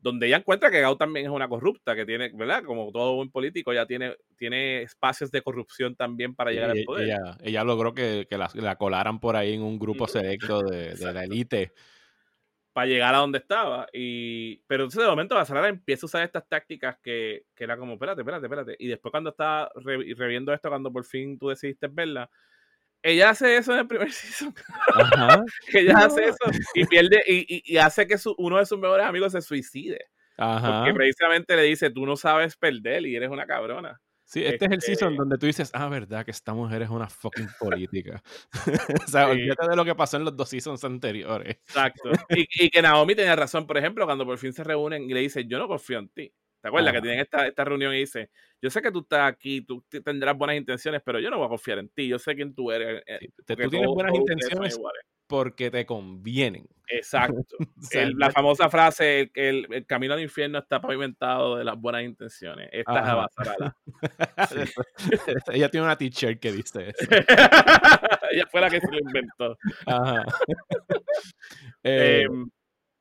donde 0.00 0.26
ella 0.26 0.38
encuentra 0.38 0.70
que 0.70 0.80
Gao 0.80 0.96
también 0.96 1.26
es 1.26 1.32
una 1.32 1.48
corrupta, 1.48 1.94
que 1.94 2.06
tiene, 2.06 2.30
¿verdad? 2.34 2.64
Como 2.64 2.90
todo 2.90 3.16
buen 3.16 3.30
político, 3.30 3.72
ya 3.72 3.86
tiene, 3.86 4.16
tiene 4.36 4.82
espacios 4.82 5.30
de 5.30 5.42
corrupción 5.42 5.94
también 5.94 6.34
para 6.34 6.50
llegar 6.50 6.70
al 6.70 6.84
poder. 6.84 7.18
Ella, 7.42 7.64
logró 7.64 7.94
que, 7.94 8.26
la, 8.54 8.76
colaran 8.76 9.20
por 9.20 9.36
ahí 9.36 9.54
en 9.54 9.62
un 9.62 9.78
grupo 9.78 10.06
selecto 10.08 10.62
de, 10.62 10.94
de 10.94 11.12
la 11.12 11.24
élite 11.24 11.72
para 12.72 12.86
llegar 12.86 13.14
a 13.14 13.18
donde 13.18 13.38
estaba. 13.38 13.86
Y, 13.92 14.58
pero 14.66 14.84
entonces 14.84 15.02
de 15.02 15.10
momento 15.10 15.34
Basarara 15.34 15.68
empieza 15.68 16.04
a 16.04 16.08
usar 16.08 16.22
estas 16.22 16.48
tácticas 16.48 16.98
que, 17.02 17.44
que 17.54 17.64
era 17.64 17.76
como, 17.76 17.94
espérate, 17.94 18.20
espérate, 18.22 18.46
espérate. 18.46 18.76
Y 18.78 18.88
después 18.88 19.10
cuando 19.10 19.30
estaba 19.30 19.70
reviendo 19.74 20.52
esto, 20.52 20.68
cuando 20.68 20.92
por 20.92 21.04
fin 21.04 21.38
tú 21.38 21.48
decidiste 21.48 21.88
verla, 21.88 22.30
ella 23.02 23.30
hace 23.30 23.56
eso 23.56 23.72
en 23.72 23.80
el 23.80 23.86
primer 23.86 24.12
season. 24.12 24.54
Ajá. 24.94 25.42
ella 25.72 25.98
hace 25.98 26.24
eso 26.26 26.60
y 26.74 26.84
pierde 26.86 27.22
y, 27.26 27.62
y, 27.64 27.76
hace 27.78 28.06
que 28.06 28.18
su, 28.18 28.34
uno 28.38 28.58
de 28.58 28.66
sus 28.66 28.78
mejores 28.78 29.06
amigos 29.06 29.32
se 29.32 29.40
suicide. 29.40 29.98
Ajá. 30.36 30.78
Porque 30.78 30.94
precisamente 30.94 31.56
le 31.56 31.62
dice, 31.62 31.90
tú 31.90 32.06
no 32.06 32.16
sabes 32.16 32.56
perder 32.56 33.06
y 33.06 33.16
eres 33.16 33.30
una 33.30 33.46
cabrona. 33.46 34.00
Sí, 34.24 34.44
este, 34.44 34.66
es 34.66 34.70
el 34.70 34.80
season 34.80 35.08
este 35.08 35.18
donde 35.18 35.38
tú 35.38 35.46
dices, 35.46 35.70
ah, 35.74 35.88
verdad 35.88 36.24
que 36.24 36.30
esta 36.30 36.54
mujer 36.54 36.82
es 36.82 36.88
una 36.88 37.08
fucking 37.08 37.48
política. 37.58 38.22
o 39.04 39.10
sea, 39.10 39.26
olvídate 39.26 39.68
de 39.68 39.74
lo 39.74 39.84
que 39.84 39.96
pasó 39.96 40.18
en 40.18 40.24
los 40.24 40.36
dos 40.36 40.48
seasons 40.48 40.84
anteriores. 40.84 41.56
Exacto. 41.56 42.10
Y, 42.28 42.46
y, 42.48 42.70
que 42.70 42.80
Naomi 42.80 43.16
tenía 43.16 43.34
razón, 43.34 43.66
por 43.66 43.76
ejemplo, 43.76 44.06
cuando 44.06 44.24
por 44.24 44.38
fin 44.38 44.52
se 44.52 44.62
reúnen 44.62 45.10
y 45.10 45.14
le 45.14 45.20
dice, 45.20 45.46
yo 45.46 45.58
no 45.58 45.66
confío 45.66 45.98
en 45.98 46.08
ti. 46.10 46.32
¿Te 46.60 46.68
acuerdas 46.68 46.92
que 46.92 47.00
tienen 47.00 47.20
esta, 47.20 47.46
esta 47.46 47.64
reunión 47.64 47.94
y 47.94 48.00
dice, 48.00 48.30
yo 48.60 48.70
sé 48.70 48.82
que 48.82 48.92
tú 48.92 49.00
estás 49.00 49.32
aquí, 49.32 49.62
tú 49.62 49.84
tendrás 50.04 50.36
buenas 50.36 50.56
intenciones, 50.56 51.00
pero 51.04 51.18
yo 51.18 51.30
no 51.30 51.38
voy 51.38 51.46
a 51.46 51.50
confiar 51.50 51.78
en 51.78 51.88
ti, 51.88 52.06
yo 52.06 52.18
sé 52.18 52.34
quién 52.34 52.54
tú 52.54 52.70
eres. 52.70 53.02
Eh, 53.06 53.28
tú 53.46 53.54
tienes 53.54 53.88
buenas 53.88 54.14
intenciones 54.14 54.78
porque 55.30 55.70
te 55.70 55.86
convienen. 55.86 56.66
Exacto. 56.88 57.56
la 58.18 58.32
famosa 58.32 58.68
frase, 58.68 59.30
el, 59.34 59.66
el, 59.70 59.86
camino 59.86 60.14
al 60.14 60.20
infierno 60.20 60.58
está 60.58 60.80
pavimentado 60.80 61.56
de 61.56 61.62
las 61.62 61.80
buenas 61.80 62.02
intenciones. 62.02 62.68
Esta 62.72 62.98
es 62.98 63.06
Abasarala. 63.06 63.76
Ella 65.52 65.68
tiene 65.68 65.86
una 65.86 65.96
teacher 65.96 66.38
que 66.40 66.50
dice 66.50 66.88
eso. 66.88 67.06
Ella 68.32 68.46
fue 68.50 68.60
la 68.60 68.70
que 68.70 68.80
se 68.80 68.90
lo 68.90 68.98
inventó. 68.98 69.56
Ajá. 69.86 70.24
Eh, 71.84 72.24
em, 72.26 72.50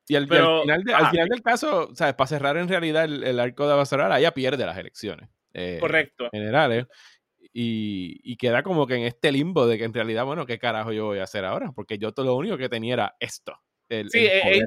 y 0.10 0.16
al, 0.16 0.28
final, 0.28 1.30
del 1.30 1.44
caso, 1.44 1.92
¿sabes? 1.94 2.16
para 2.16 2.28
cerrar 2.28 2.58
en 2.58 2.68
realidad 2.68 3.06
el, 3.06 3.40
arco 3.40 3.68
de 3.68 3.74
Abasarala, 3.74 4.20
ella 4.20 4.34
pierde 4.34 4.66
las 4.66 4.76
elecciones. 4.76 5.30
Eh, 5.54 5.78
Correcto. 5.80 6.30
Generales. 6.32 6.88
Y, 7.54 8.20
y, 8.24 8.36
queda 8.38 8.64
como 8.64 8.88
que 8.88 8.96
en 8.96 9.04
este 9.04 9.32
limbo 9.32 9.68
de 9.68 9.78
que 9.78 9.84
en 9.84 9.94
realidad, 9.94 10.26
bueno, 10.26 10.48
¿qué 10.48 10.58
carajo 10.58 10.92
yo 10.94 11.06
voy 11.06 11.20
a 11.20 11.26
hacer 11.26 11.46
ahora? 11.46 11.72
Porque 11.76 12.00
yo 12.00 12.12
todo 12.12 12.26
lo 12.26 12.36
único 12.36 12.58
que 12.58 12.70
tenía 12.70 12.94
era 12.94 13.16
esto. 13.20 13.54
sí, 13.88 14.28
es, 14.32 14.64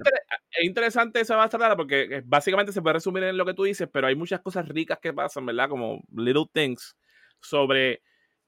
interesante 0.62 1.20
esa 1.20 1.34
Basarala 1.34 1.76
porque 1.76 2.03
eh, 2.03 2.22
básicamente 2.24 2.70
se 2.70 2.80
puede 2.80 2.95
resumir 2.95 3.24
en 3.24 3.36
lo 3.36 3.45
que 3.45 3.55
tú 3.55 3.64
dices, 3.64 3.88
pero 3.93 4.07
hay 4.07 4.14
muchas 4.14 4.40
cosas 4.43 4.68
ricas 4.68 5.01
que 5.03 5.12
pasan, 5.12 5.45
¿verdad? 5.45 5.68
Como 5.68 6.05
little 6.14 6.47
things 6.53 6.97
sobre 7.40 8.01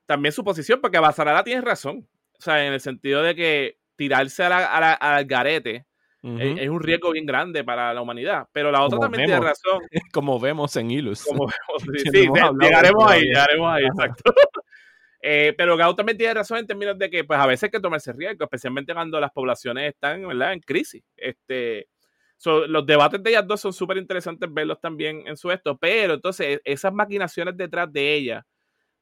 también 0.06 0.32
su 0.32 0.44
posición, 0.44 0.80
porque 0.80 1.00
Basarala 1.00 1.42
tiene 1.42 1.60
razón. 1.60 2.08
O 2.38 2.42
sea, 2.42 2.64
en 2.64 2.72
el 2.72 2.80
sentido 2.80 3.20
de 3.20 3.34
que 3.34 3.78
tirarse 3.96 4.44
al 4.44 5.24
garete 5.24 5.86
es, 6.24 6.70
un 6.70 6.80
riesgo 6.80 7.12
bien 7.12 7.26
grande 7.26 7.62
para 7.64 7.92
la 7.92 8.00
humanidad. 8.00 8.48
Pero 8.52 8.72
la 8.72 8.82
otra 8.82 8.98
también 8.98 9.26
tiene 9.26 9.40
razón. 9.40 9.80
Como 10.12 10.40
vemos 10.40 10.74
en 10.76 10.90
Ilus. 10.90 11.24
Como 11.24 11.46
vemos, 11.46 11.82
sí, 12.12 12.28
llegaremos 12.60 13.10
ahí, 13.10 13.22
llegaremos 13.22 13.72
ahí, 13.72 13.84
exacto. 13.84 14.32
Eh, 15.26 15.54
pero 15.56 15.74
Gao 15.78 15.96
también 15.96 16.18
tiene 16.18 16.34
razón 16.34 16.58
en 16.58 16.66
términos 16.66 16.98
de 16.98 17.08
que 17.08 17.24
pues 17.24 17.40
a 17.40 17.46
veces 17.46 17.62
hay 17.62 17.70
que 17.70 17.80
tomarse 17.80 18.12
riesgo, 18.12 18.44
especialmente 18.44 18.92
cuando 18.92 19.18
las 19.18 19.30
poblaciones 19.30 19.94
están 19.94 20.28
¿verdad? 20.28 20.52
en 20.52 20.60
crisis. 20.60 21.02
Este, 21.16 21.88
los 22.44 22.84
debates 22.84 23.22
de 23.22 23.30
ellas 23.30 23.46
dos 23.46 23.58
son 23.58 23.72
súper 23.72 23.96
interesantes 23.96 24.52
verlos 24.52 24.78
también 24.82 25.26
en 25.26 25.34
su 25.38 25.50
esto, 25.50 25.78
pero 25.78 26.12
entonces 26.12 26.60
esas 26.62 26.92
maquinaciones 26.92 27.56
detrás 27.56 27.90
de 27.90 28.14
ella 28.14 28.46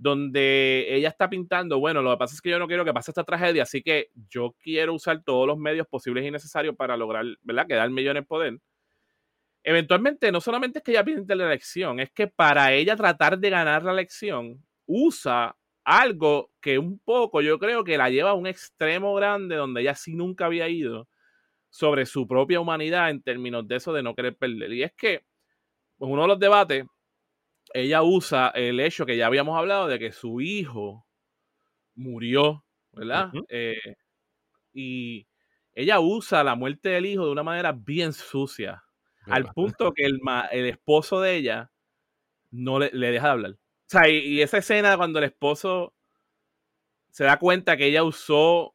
donde 0.02 0.86
ella 0.88 1.08
está 1.08 1.30
pintando, 1.30 1.78
bueno, 1.78 2.02
lo 2.02 2.10
que 2.10 2.16
pasa 2.16 2.34
es 2.34 2.40
que 2.40 2.50
yo 2.50 2.58
no 2.58 2.66
quiero 2.66 2.84
que 2.84 2.92
pase 2.92 3.12
esta 3.12 3.22
tragedia, 3.22 3.62
así 3.62 3.82
que 3.82 4.10
yo 4.28 4.56
quiero 4.60 4.94
usar 4.94 5.22
todos 5.22 5.46
los 5.46 5.56
medios 5.56 5.86
posibles 5.86 6.26
y 6.26 6.30
necesarios 6.32 6.74
para 6.74 6.96
lograr, 6.96 7.24
¿verdad?, 7.42 7.68
quedarme 7.68 8.02
yo 8.02 8.10
en 8.10 8.16
el 8.16 8.26
poder. 8.26 8.58
Eventualmente, 9.62 10.32
no 10.32 10.40
solamente 10.40 10.80
es 10.80 10.84
que 10.84 10.90
ella 10.90 11.04
pinte 11.04 11.36
la 11.36 11.46
elección, 11.46 12.00
es 12.00 12.10
que 12.10 12.26
para 12.26 12.72
ella 12.72 12.96
tratar 12.96 13.38
de 13.38 13.50
ganar 13.50 13.84
la 13.84 13.92
elección, 13.92 14.64
usa 14.86 15.56
algo 15.84 16.50
que 16.60 16.78
un 16.78 16.98
poco 16.98 17.40
yo 17.40 17.60
creo 17.60 17.84
que 17.84 17.96
la 17.96 18.10
lleva 18.10 18.30
a 18.30 18.34
un 18.34 18.48
extremo 18.48 19.14
grande 19.14 19.54
donde 19.54 19.82
ella 19.82 19.94
sí 19.94 20.16
nunca 20.16 20.46
había 20.46 20.68
ido 20.68 21.08
sobre 21.70 22.06
su 22.06 22.26
propia 22.26 22.60
humanidad 22.60 23.10
en 23.10 23.22
términos 23.22 23.66
de 23.68 23.76
eso 23.76 23.92
de 23.92 24.02
no 24.02 24.16
querer 24.16 24.36
perder. 24.36 24.72
Y 24.72 24.82
es 24.82 24.92
que 24.94 25.24
pues, 25.96 26.10
uno 26.10 26.22
de 26.22 26.28
los 26.28 26.40
debates 26.40 26.86
ella 27.74 28.02
usa 28.02 28.48
el 28.54 28.80
hecho 28.80 29.06
que 29.06 29.16
ya 29.16 29.26
habíamos 29.26 29.58
hablado 29.58 29.88
de 29.88 29.98
que 29.98 30.12
su 30.12 30.40
hijo 30.40 31.06
murió, 31.94 32.64
¿verdad? 32.92 33.32
Eh, 33.48 33.96
y 34.72 35.26
ella 35.74 36.00
usa 36.00 36.44
la 36.44 36.54
muerte 36.54 36.90
del 36.90 37.06
hijo 37.06 37.24
de 37.24 37.32
una 37.32 37.42
manera 37.42 37.72
bien 37.72 38.12
sucia, 38.12 38.84
al 39.26 39.52
punto 39.52 39.92
que 39.92 40.04
el, 40.04 40.20
el, 40.50 40.66
esposo 40.66 41.20
de 41.20 41.36
ella 41.36 41.70
no 42.50 42.78
le, 42.78 42.90
deja 42.90 43.26
de 43.26 43.32
hablar. 43.32 43.50
O 43.52 43.58
sea, 43.86 44.08
y, 44.08 44.40
esa 44.40 44.58
escena 44.58 44.96
cuando 44.96 45.18
el 45.18 45.26
esposo 45.26 45.94
se 47.10 47.24
da 47.24 47.38
cuenta 47.38 47.76
que 47.76 47.86
ella 47.86 48.04
usó 48.04 48.74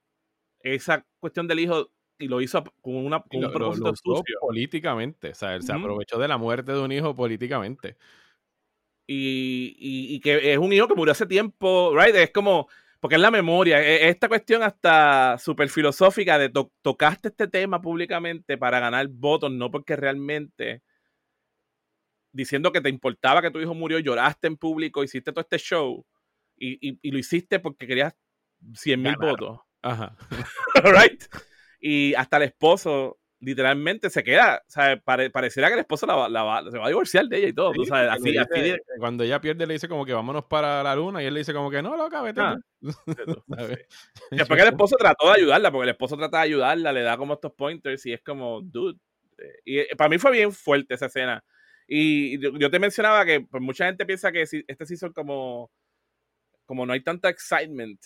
esa 0.59 1.05
cuestión 1.19 1.47
del 1.47 1.59
hijo 1.59 1.91
y 2.19 2.27
lo 2.27 2.41
hizo 2.41 2.63
con, 2.81 2.95
una, 2.95 3.23
un 3.31 3.51
propósito 3.51 3.95
sucio. 3.95 4.39
políticamente, 4.41 5.31
o 5.31 5.35
sea, 5.35 5.55
él 5.55 5.63
se 5.63 5.73
aprovechó 5.73 6.17
de 6.17 6.27
la 6.27 6.37
muerte 6.37 6.71
de 6.71 6.79
un 6.79 6.91
hijo 6.91 7.15
políticamente. 7.15 7.97
Y, 9.09 10.19
que 10.19 10.51
es 10.53 10.57
un 10.57 10.73
hijo 10.73 10.87
que 10.87 10.95
murió 10.95 11.13
hace 11.13 11.25
tiempo, 11.25 11.93
right? 11.97 12.13
Es 12.13 12.31
como, 12.31 12.67
porque 12.99 13.15
es 13.15 13.21
la 13.21 13.31
memoria, 13.31 13.81
e, 13.81 14.09
esta 14.09 14.27
cuestión 14.27 14.63
hasta 14.63 15.37
súper 15.37 15.69
filosófica 15.69 16.37
de 16.37 16.51
tocaste 16.81 17.29
este 17.29 17.47
tema 17.47 17.81
públicamente 17.81 18.57
para 18.57 18.79
ganar 18.79 19.07
votos, 19.07 19.51
no 19.51 19.71
porque 19.71 19.95
realmente 19.95 20.81
diciendo 22.33 22.71
que 22.71 22.81
te 22.81 22.89
importaba 22.89 23.41
que 23.41 23.49
tu 23.49 23.59
hijo 23.59 23.73
murió, 23.73 23.99
lloraste 23.99 24.47
en 24.47 24.57
público, 24.57 25.03
hiciste 25.03 25.31
todo 25.31 25.41
este 25.41 25.57
show 25.57 26.05
y, 26.59 27.11
lo 27.11 27.17
hiciste 27.17 27.59
porque 27.59 27.87
querías 27.87 28.15
100 28.73 29.01
mil 29.01 29.15
votos. 29.17 29.59
Ajá. 29.81 30.15
right? 30.83 31.23
Y 31.79 32.13
hasta 32.15 32.37
el 32.37 32.43
esposo 32.43 33.19
literalmente 33.39 34.09
se 34.09 34.23
queda, 34.23 34.63
o 34.67 34.69
sea, 34.69 34.99
pareciera 34.99 35.67
que 35.67 35.75
el 35.75 35.81
esposo 35.81 36.07
la, 36.07 36.27
la, 36.27 36.63
se 36.71 36.77
va 36.77 36.85
a 36.85 36.89
divorciar 36.89 37.27
de 37.27 37.37
ella 37.37 37.47
y 37.49 37.53
todo, 37.53 37.71
así, 37.71 38.75
Cuando 38.99 39.23
ella 39.23 39.39
pierde 39.39 39.67
le 39.67 39.73
dice 39.73 39.87
como 39.87 40.05
que 40.05 40.13
vámonos 40.13 40.45
para 40.45 40.81
la 40.81 40.95
luna 40.95 41.21
y 41.21 41.27
él 41.27 41.33
le 41.33 41.41
dice 41.41 41.53
como 41.53 41.69
que 41.69 41.81
no, 41.81 41.95
loca, 41.95 42.21
vete. 42.21 42.41
Ah, 42.41 42.57
Después 44.31 44.57
que 44.57 44.67
el 44.67 44.73
esposo 44.73 44.95
trató 44.97 45.27
de 45.27 45.41
ayudarla, 45.41 45.71
porque 45.71 45.83
el 45.83 45.89
esposo 45.89 46.17
trata 46.17 46.37
de 46.37 46.43
ayudarla, 46.45 46.91
le 46.91 47.01
da 47.03 47.17
como 47.17 47.35
estos 47.35 47.53
pointers 47.53 48.05
y 48.05 48.13
es 48.13 48.21
como, 48.21 48.61
dude. 48.61 48.99
Eh, 49.37 49.59
y 49.65 49.79
eh, 49.79 49.89
para 49.95 50.09
mí 50.09 50.17
fue 50.17 50.31
bien 50.31 50.51
fuerte 50.51 50.95
esa 50.95 51.05
escena. 51.05 51.43
Y 51.87 52.39
yo, 52.59 52.69
te 52.69 52.79
mencionaba 52.79 53.23
que 53.23 53.41
pues, 53.41 53.63
mucha 53.63 53.85
gente 53.85 54.05
piensa 54.05 54.31
que 54.31 54.41
este 54.41 54.85
season 54.85 55.13
como, 55.13 55.71
como 56.65 56.85
no 56.85 56.93
hay 56.93 57.01
tanta 57.01 57.29
excitement. 57.29 57.99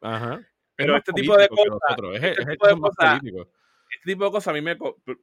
Ajá. 0.00 0.40
Pero 0.76 0.96
este 0.96 1.12
tipo 1.12 1.36
de 1.36 1.48
cosas, 1.48 1.80
este 2.22 2.46
tipo 2.46 2.68
de 2.68 2.78
cosas 2.78 3.20
este 3.90 4.12
tipo 4.12 4.24
de 4.24 4.30
cosas 4.30 4.48
a 4.48 4.52
mí 4.52 4.60
me 4.60 4.76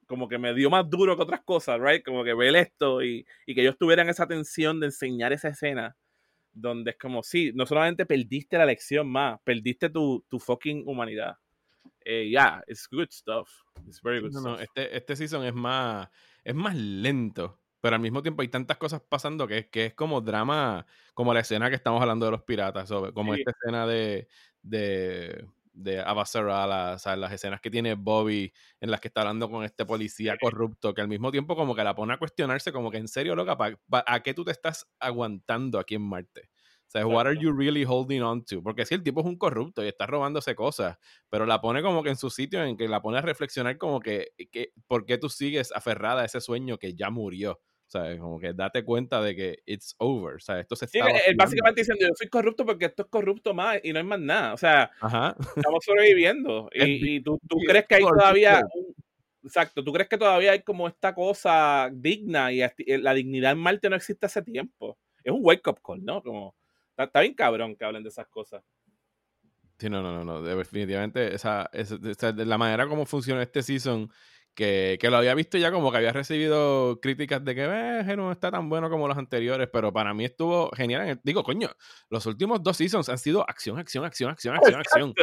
como 0.06 0.28
que 0.28 0.38
me 0.38 0.54
dio 0.54 0.70
más 0.70 0.88
duro 0.88 1.16
que 1.16 1.22
otras 1.22 1.42
cosas, 1.42 1.80
right? 1.80 2.04
Como 2.04 2.24
que 2.24 2.34
ver 2.34 2.56
esto 2.56 3.02
y, 3.02 3.24
que 3.46 3.62
yo 3.62 3.70
estuviera 3.70 4.02
en 4.02 4.08
esa 4.08 4.26
tensión 4.26 4.80
de 4.80 4.86
enseñar 4.86 5.32
esa 5.32 5.48
escena 5.48 5.96
donde 6.52 6.92
es 6.92 6.98
como, 6.98 7.22
sí, 7.22 7.52
no 7.54 7.66
solamente 7.66 8.06
perdiste 8.06 8.56
la 8.56 8.66
lección 8.66 9.08
más, 9.08 9.38
perdiste 9.44 9.90
tu, 9.90 10.24
tu 10.28 10.38
fucking 10.38 10.84
humanidad. 10.86 11.36
Eh, 12.04 12.28
yeah, 12.30 12.62
it's 12.66 12.88
good 12.90 13.08
stuff. 13.10 13.50
It's 13.86 14.00
very 14.00 14.20
good 14.20 14.32
stuff. 14.32 14.60
este, 14.60 14.96
este 14.96 15.16
season 15.16 15.44
es 15.44 15.54
más, 15.54 16.08
es 16.42 16.54
más 16.54 16.74
lento, 16.74 17.60
pero 17.80 17.96
al 17.96 18.02
mismo 18.02 18.22
tiempo 18.22 18.42
hay 18.42 18.48
tantas 18.48 18.78
cosas 18.78 19.02
pasando 19.06 19.46
que, 19.46 19.68
que 19.68 19.86
es 19.86 19.94
como 19.94 20.20
drama, 20.20 20.86
como 21.14 21.34
la 21.34 21.40
escena 21.40 21.68
que 21.68 21.76
estamos 21.76 22.00
hablando 22.00 22.24
de 22.24 22.32
los 22.32 22.42
piratas, 22.42 22.90
como 23.12 23.34
esta 23.34 23.50
escena 23.50 23.86
de, 23.86 24.28
de 24.62 25.46
de 25.76 26.00
Abasarala, 26.00 26.96
o 27.04 27.16
las 27.16 27.32
escenas 27.32 27.60
que 27.60 27.70
tiene 27.70 27.94
Bobby 27.94 28.52
en 28.80 28.90
las 28.90 29.00
que 29.00 29.08
está 29.08 29.20
hablando 29.20 29.50
con 29.50 29.62
este 29.64 29.84
policía 29.84 30.36
corrupto, 30.40 30.94
que 30.94 31.02
al 31.02 31.08
mismo 31.08 31.30
tiempo 31.30 31.54
como 31.54 31.74
que 31.74 31.84
la 31.84 31.94
pone 31.94 32.14
a 32.14 32.18
cuestionarse 32.18 32.72
como 32.72 32.90
que 32.90 32.98
en 32.98 33.08
serio, 33.08 33.36
loca, 33.36 33.56
¿a 33.90 34.22
qué 34.22 34.34
tú 34.34 34.44
te 34.44 34.52
estás 34.52 34.88
aguantando 34.98 35.78
aquí 35.78 35.94
en 35.94 36.02
Marte? 36.02 36.50
O 36.88 36.90
sea, 36.90 37.06
what 37.06 37.26
are 37.26 37.36
you 37.36 37.52
really 37.52 37.84
holding 37.84 38.22
on 38.22 38.44
to? 38.44 38.62
Porque 38.62 38.86
si 38.86 38.94
el 38.94 39.02
tipo 39.02 39.20
es 39.20 39.26
un 39.26 39.36
corrupto 39.36 39.84
y 39.84 39.88
está 39.88 40.06
robándose 40.06 40.54
cosas, 40.54 40.98
pero 41.28 41.44
la 41.44 41.60
pone 41.60 41.82
como 41.82 42.02
que 42.02 42.10
en 42.10 42.16
su 42.16 42.30
sitio 42.30 42.62
en 42.62 42.76
que 42.76 42.88
la 42.88 43.02
pone 43.02 43.18
a 43.18 43.22
reflexionar 43.22 43.76
como 43.76 44.00
que, 44.00 44.28
que 44.52 44.72
¿por 44.86 45.04
qué 45.04 45.18
tú 45.18 45.28
sigues 45.28 45.72
aferrada 45.72 46.22
a 46.22 46.24
ese 46.24 46.40
sueño 46.40 46.78
que 46.78 46.94
ya 46.94 47.10
murió? 47.10 47.60
Sea, 47.88 48.18
Como 48.18 48.38
que 48.38 48.52
date 48.52 48.84
cuenta 48.84 49.20
de 49.20 49.36
que 49.36 49.62
it's 49.66 49.94
over. 49.98 50.36
O 50.36 50.40
sea, 50.40 50.60
esto 50.60 50.76
se 50.76 50.86
sí, 50.86 50.98
él 50.98 51.36
básicamente 51.36 51.80
diciendo, 51.80 52.06
yo 52.06 52.12
soy 52.16 52.28
corrupto 52.28 52.66
porque 52.66 52.86
esto 52.86 53.02
es 53.04 53.08
corrupto 53.08 53.54
más 53.54 53.78
y 53.82 53.92
no 53.92 53.98
hay 53.98 54.04
más 54.04 54.20
nada. 54.20 54.54
O 54.54 54.56
sea, 54.56 54.90
estamos 55.56 55.84
sobreviviendo. 55.84 56.68
y, 56.74 57.20
tú, 57.20 57.38
tú 57.48 57.56
crees 57.66 57.86
que 57.86 57.96
hay 57.96 58.02
todavía... 58.02 58.60
exacto, 59.42 59.84
tú 59.84 59.92
crees 59.92 60.08
que 60.08 60.18
todavía 60.18 60.52
hay 60.52 60.62
como 60.62 60.88
esta 60.88 61.14
cosa 61.14 61.88
digna 61.92 62.52
y 62.52 62.60
la 62.98 63.14
dignidad 63.14 63.52
en 63.52 63.58
Marte 63.58 63.88
no 63.88 63.96
existe 63.96 64.26
hace 64.26 64.42
tiempo. 64.42 64.98
Es 65.22 65.32
un 65.32 65.40
wake-up 65.42 65.80
call, 65.84 66.04
¿no? 66.04 66.22
Como, 66.22 66.54
está, 66.96 67.20
bien 67.20 67.34
cabrón 67.34 67.76
que 67.76 67.84
hablen 67.84 68.02
de 68.02 68.08
esas 68.08 68.28
cosas. 68.28 68.62
Sí, 69.78 69.90
no, 69.90 70.02
no, 70.02 70.12
no, 70.12 70.24
no. 70.24 70.42
definitivamente 70.42 71.34
esa, 71.34 71.68
esa, 71.72 72.32
la 72.32 72.56
manera 72.56 72.88
como 72.88 73.04
funciona 73.04 73.42
este 73.42 73.62
season 73.62 74.10
que, 74.56 74.96
que, 74.98 75.10
lo 75.10 75.18
había 75.18 75.34
visto 75.34 75.58
ya 75.58 75.70
como 75.70 75.92
que 75.92 75.98
había 75.98 76.12
recibido 76.12 76.98
críticas 77.00 77.44
de 77.44 77.54
que 77.54 77.64
eh, 77.64 78.16
no 78.16 78.32
está 78.32 78.50
tan 78.50 78.68
bueno 78.68 78.88
como 78.88 79.06
los 79.06 79.18
anteriores, 79.18 79.68
pero 79.70 79.92
para 79.92 80.14
mí 80.14 80.24
estuvo 80.24 80.70
genial. 80.74 81.20
Digo, 81.22 81.44
coño, 81.44 81.70
los 82.08 82.24
últimos 82.26 82.62
dos 82.62 82.78
seasons 82.78 83.08
han 83.10 83.18
sido 83.18 83.48
acción, 83.48 83.78
acción, 83.78 84.04
acción, 84.04 84.30
acción, 84.30 84.56
acción, 84.56 84.80
acción. 84.80 85.14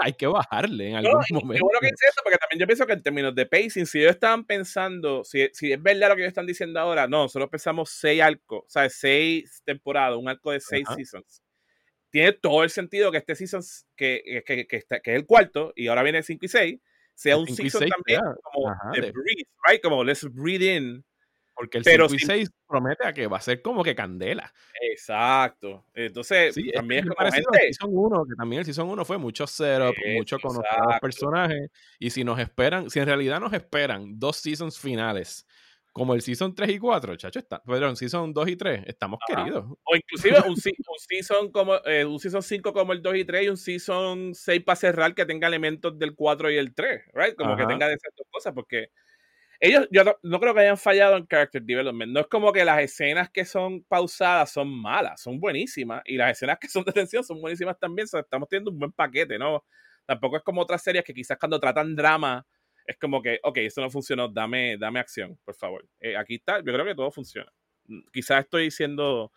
Hay 0.00 0.12
que 0.12 0.26
bajarle 0.26 0.90
en 0.90 0.96
algún 0.96 1.22
momento. 1.30 1.64
bueno 1.64 1.78
que 1.80 1.86
es 1.86 2.02
eso, 2.10 2.20
porque 2.22 2.38
también 2.38 2.60
yo 2.60 2.66
pienso 2.66 2.86
que 2.86 2.92
en 2.92 3.02
términos 3.02 3.34
de 3.34 3.46
pacing, 3.46 3.86
si 3.86 4.00
ellos 4.00 4.12
estaban 4.12 4.44
pensando, 4.44 5.24
si, 5.24 5.48
si 5.52 5.72
es 5.72 5.82
verdad 5.82 6.10
lo 6.10 6.16
que 6.16 6.22
ellos 6.22 6.32
están 6.32 6.46
diciendo 6.46 6.78
ahora, 6.78 7.08
no, 7.08 7.28
solo 7.28 7.48
pensamos 7.48 7.90
seis 7.90 8.20
arcos, 8.20 8.64
o 8.66 8.68
sea, 8.68 8.88
seis 8.90 9.62
temporadas, 9.64 10.18
un 10.18 10.28
arco 10.28 10.50
de 10.50 10.60
seis 10.60 10.86
seasons. 10.94 11.42
Tiene 12.10 12.32
todo 12.32 12.62
el 12.62 12.70
sentido 12.70 13.10
que 13.10 13.18
este 13.18 13.34
season, 13.34 13.62
que, 13.96 14.42
que, 14.46 14.66
que, 14.66 14.66
que, 14.66 14.76
es 14.76 15.16
el 15.16 15.24
cuarto, 15.26 15.72
y 15.74 15.88
ahora 15.88 16.04
viene 16.04 16.22
5 16.22 16.44
y 16.44 16.48
6, 16.48 16.80
sea 17.14 17.36
un 17.36 17.46
season 17.46 17.88
también 17.88 18.20
como 18.42 18.74
de, 18.92 19.12
breathe, 19.12 19.48
right? 19.68 19.82
Como 19.82 20.04
let's 20.04 20.26
breathe 20.32 20.76
in. 20.76 21.04
Porque 21.56 21.78
el 21.78 21.84
pero 21.84 22.08
5 22.08 22.20
y 22.20 22.26
6 22.26 22.50
promete 22.66 23.06
a 23.06 23.12
que 23.12 23.28
va 23.28 23.36
a 23.36 23.40
ser 23.40 23.62
como 23.62 23.84
que 23.84 23.94
candela. 23.94 24.52
Exacto. 24.90 25.86
Entonces, 25.94 26.54
también 26.74 27.04
es, 27.04 27.14
como 27.14 27.30
gente... 27.30 27.66
El 27.66 27.74
season 27.74 27.90
1, 27.92 28.24
que 28.26 28.34
también 28.34 28.60
el 28.60 28.66
Season 28.66 28.88
1 28.88 29.04
fue 29.04 29.18
mucho 29.18 29.46
setup, 29.46 29.94
mucho 30.16 30.38
conocer 30.40 30.66
a 30.76 30.92
los 30.92 31.00
personajes. 31.00 31.70
Y 32.00 32.10
si 32.10 32.24
nos 32.24 32.40
esperan, 32.40 32.90
si 32.90 32.98
en 32.98 33.06
realidad 33.06 33.38
nos 33.38 33.52
esperan 33.52 34.18
dos 34.18 34.38
seasons 34.38 34.80
finales 34.80 35.46
como 35.94 36.12
el 36.12 36.22
Season 36.22 36.52
3 36.52 36.70
y 36.70 36.78
4, 36.80 37.14
chacho, 37.14 37.38
está, 37.38 37.62
perdón, 37.62 37.94
Season 37.94 38.34
2 38.34 38.48
y 38.48 38.56
3, 38.56 38.82
estamos 38.88 39.20
queridos. 39.28 39.64
O 39.84 39.94
inclusive 39.94 40.40
un, 40.40 40.50
un 40.50 40.56
Season 40.98 41.52
como 41.52 41.76
eh, 41.84 42.04
un 42.04 42.18
Season 42.18 42.42
5 42.42 42.72
como 42.72 42.92
el 42.92 43.00
2 43.00 43.16
y 43.16 43.24
3 43.24 43.44
y 43.44 43.48
un 43.48 43.56
Season 43.56 44.34
6 44.34 44.64
para 44.64 44.74
cerrar 44.74 45.14
que 45.14 45.24
tenga 45.24 45.46
elementos 45.46 45.96
del 45.96 46.16
4 46.16 46.50
y 46.50 46.56
el 46.56 46.74
3, 46.74 47.02
right? 47.14 47.36
Como 47.36 47.56
que 47.56 47.64
tenga 47.64 47.86
de 47.86 47.94
esas 47.94 48.12
dos 48.16 48.26
cosas, 48.28 48.52
porque 48.52 48.88
ellos, 49.60 49.86
yo 49.92 50.02
no, 50.20 50.40
creo 50.40 50.52
que 50.52 50.62
hayan 50.62 50.76
fallado 50.76 51.16
en 51.16 51.28
character 51.28 51.62
development. 51.62 52.12
No 52.12 52.20
es 52.20 52.26
como 52.26 52.52
que 52.52 52.64
las 52.64 52.80
escenas 52.80 53.30
que 53.30 53.44
son 53.44 53.84
pausadas 53.84 54.50
son 54.50 54.68
malas, 54.68 55.22
son 55.22 55.38
buenísimas. 55.38 56.02
Y 56.06 56.16
las 56.16 56.32
escenas 56.32 56.58
que 56.58 56.66
son 56.66 56.82
de 56.82 56.90
tensión 56.90 57.22
son 57.22 57.40
buenísimas 57.40 57.78
también. 57.78 58.08
estamos 58.12 58.48
teniendo 58.48 58.72
un 58.72 58.80
buen 58.80 58.90
paquete, 58.90 59.38
¿no? 59.38 59.64
Tampoco 60.04 60.38
es 60.38 60.42
como 60.42 60.60
otras 60.60 60.82
series 60.82 61.04
que 61.04 61.14
quizás 61.14 61.38
cuando 61.38 61.60
tratan 61.60 61.94
drama 61.94 62.44
es 62.86 62.98
como 62.98 63.22
que, 63.22 63.40
ok, 63.42 63.58
esto 63.58 63.80
no 63.80 63.90
funcionó, 63.90 64.28
dame, 64.28 64.76
dame 64.78 65.00
acción, 65.00 65.38
por 65.44 65.54
favor. 65.54 65.86
Eh, 66.00 66.16
aquí 66.16 66.36
está, 66.36 66.58
yo 66.58 66.72
creo 66.72 66.84
que 66.84 66.94
todo 66.94 67.10
funciona. 67.10 67.50
Mm, 67.86 68.00
quizás 68.12 68.44
estoy 68.44 68.70
siendo 68.70 69.32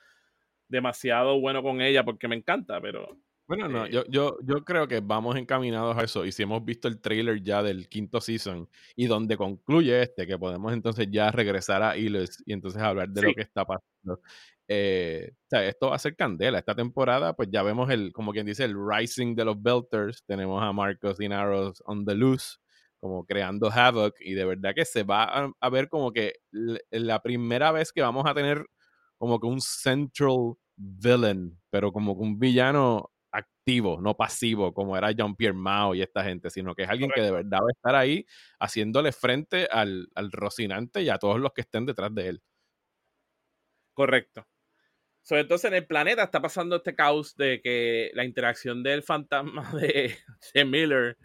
demasiado 0.68 1.40
bueno 1.40 1.64
con 1.64 1.82
ella 1.82 2.04
porque 2.04 2.28
me 2.28 2.36
encanta, 2.36 2.82
pero... 2.82 3.18
Bueno, 3.48 3.70
no, 3.70 3.86
eh, 3.86 3.92
yo, 3.92 4.04
yo, 4.10 4.38
yo 4.44 4.66
creo 4.66 4.90
que 4.90 5.00
vamos 5.00 5.38
encaminados 5.38 5.96
a 5.98 6.04
eso. 6.04 6.26
Y 6.26 6.34
si 6.34 6.44
hemos 6.44 6.66
visto 6.66 6.90
el 6.90 7.00
trailer 7.00 7.42
ya 7.42 7.64
del 7.64 7.88
quinto 7.88 8.20
season 8.20 8.70
y 8.94 9.08
donde 9.08 9.38
concluye 9.38 10.02
este, 10.02 10.28
que 10.28 10.38
podemos 10.38 10.74
entonces 10.74 11.08
ya 11.10 11.32
regresar 11.32 11.82
a 11.82 11.96
Iles 11.96 12.44
y 12.46 12.52
entonces 12.52 12.82
hablar 12.82 13.08
de 13.08 13.22
lo 13.22 13.34
que 13.34 13.44
está 13.44 13.64
pasando. 13.64 14.22
Eh, 14.68 15.32
o 15.32 15.48
sea, 15.50 15.66
esto 15.66 15.92
va 15.92 15.96
a 15.96 16.00
ser 16.00 16.18
candela. 16.18 16.60
Esta 16.60 16.76
temporada, 16.76 17.34
pues 17.34 17.48
ya 17.50 17.64
vemos 17.64 17.90
el, 17.90 18.12
como 18.12 18.34
quien 18.34 18.46
dice, 18.46 18.66
el 18.66 18.76
rising 18.76 19.34
de 19.34 19.46
los 19.46 19.62
Belters. 19.62 20.26
Tenemos 20.26 20.62
a 20.62 20.74
Marcos 20.74 21.18
Dinaros 21.18 21.82
on 21.86 22.04
the 22.04 22.16
loose 22.16 22.58
como 23.08 23.26
creando 23.26 23.72
havoc 23.72 24.16
y 24.20 24.34
de 24.34 24.46
verdad 24.46 24.74
que 24.76 24.86
se 24.86 25.04
va 25.04 25.54
a, 25.60 25.70
ver 25.70 25.88
como 25.90 26.12
que 26.12 26.34
la 26.52 27.22
primera 27.22 27.72
vez 27.72 27.92
que 27.92 28.02
vamos 28.02 28.26
a 28.28 28.34
tener 28.34 28.66
como 29.18 29.40
que 29.40 29.48
un 29.48 29.62
central 29.62 30.56
villain, 30.76 31.58
pero 31.70 31.92
como 31.92 32.16
que 32.16 32.24
un 32.24 32.38
villano 32.38 33.12
activo, 33.32 34.00
no 34.02 34.16
pasivo, 34.16 34.74
como 34.74 34.98
era 34.98 35.12
Jean-Pierre 35.12 35.54
Mao 35.54 35.96
y 35.96 36.02
esta 36.02 36.24
gente, 36.24 36.50
sino 36.50 36.76
que 36.76 36.84
es 36.84 36.90
alguien 36.90 37.12
que 37.14 37.22
de 37.22 37.32
verdad 37.32 37.60
va 37.60 37.68
a 37.68 37.72
estar 37.72 37.96
ahí 37.96 38.26
haciéndole 38.60 39.12
frente 39.12 39.68
al, 39.72 40.10
al 40.16 40.32
Rocinante 40.32 41.02
y 41.02 41.10
a 41.10 41.18
todos 41.18 41.40
los 41.40 41.54
que 41.54 41.62
estén 41.62 41.86
detrás 41.86 42.14
de 42.14 42.28
él. 42.30 42.42
Correcto. 43.94 44.46
So, 45.24 45.38
entonces 45.38 45.70
en 45.70 45.76
el 45.76 45.86
planeta 45.86 46.24
está 46.24 46.42
pasando 46.42 46.78
este 46.78 46.96
caos 46.96 47.36
de 47.36 47.62
que 47.62 48.12
la 48.14 48.24
interacción 48.24 48.82
del 48.82 49.04
fantasma 49.04 49.70
de, 49.74 50.16
de 50.54 50.66
Miller 50.66 51.18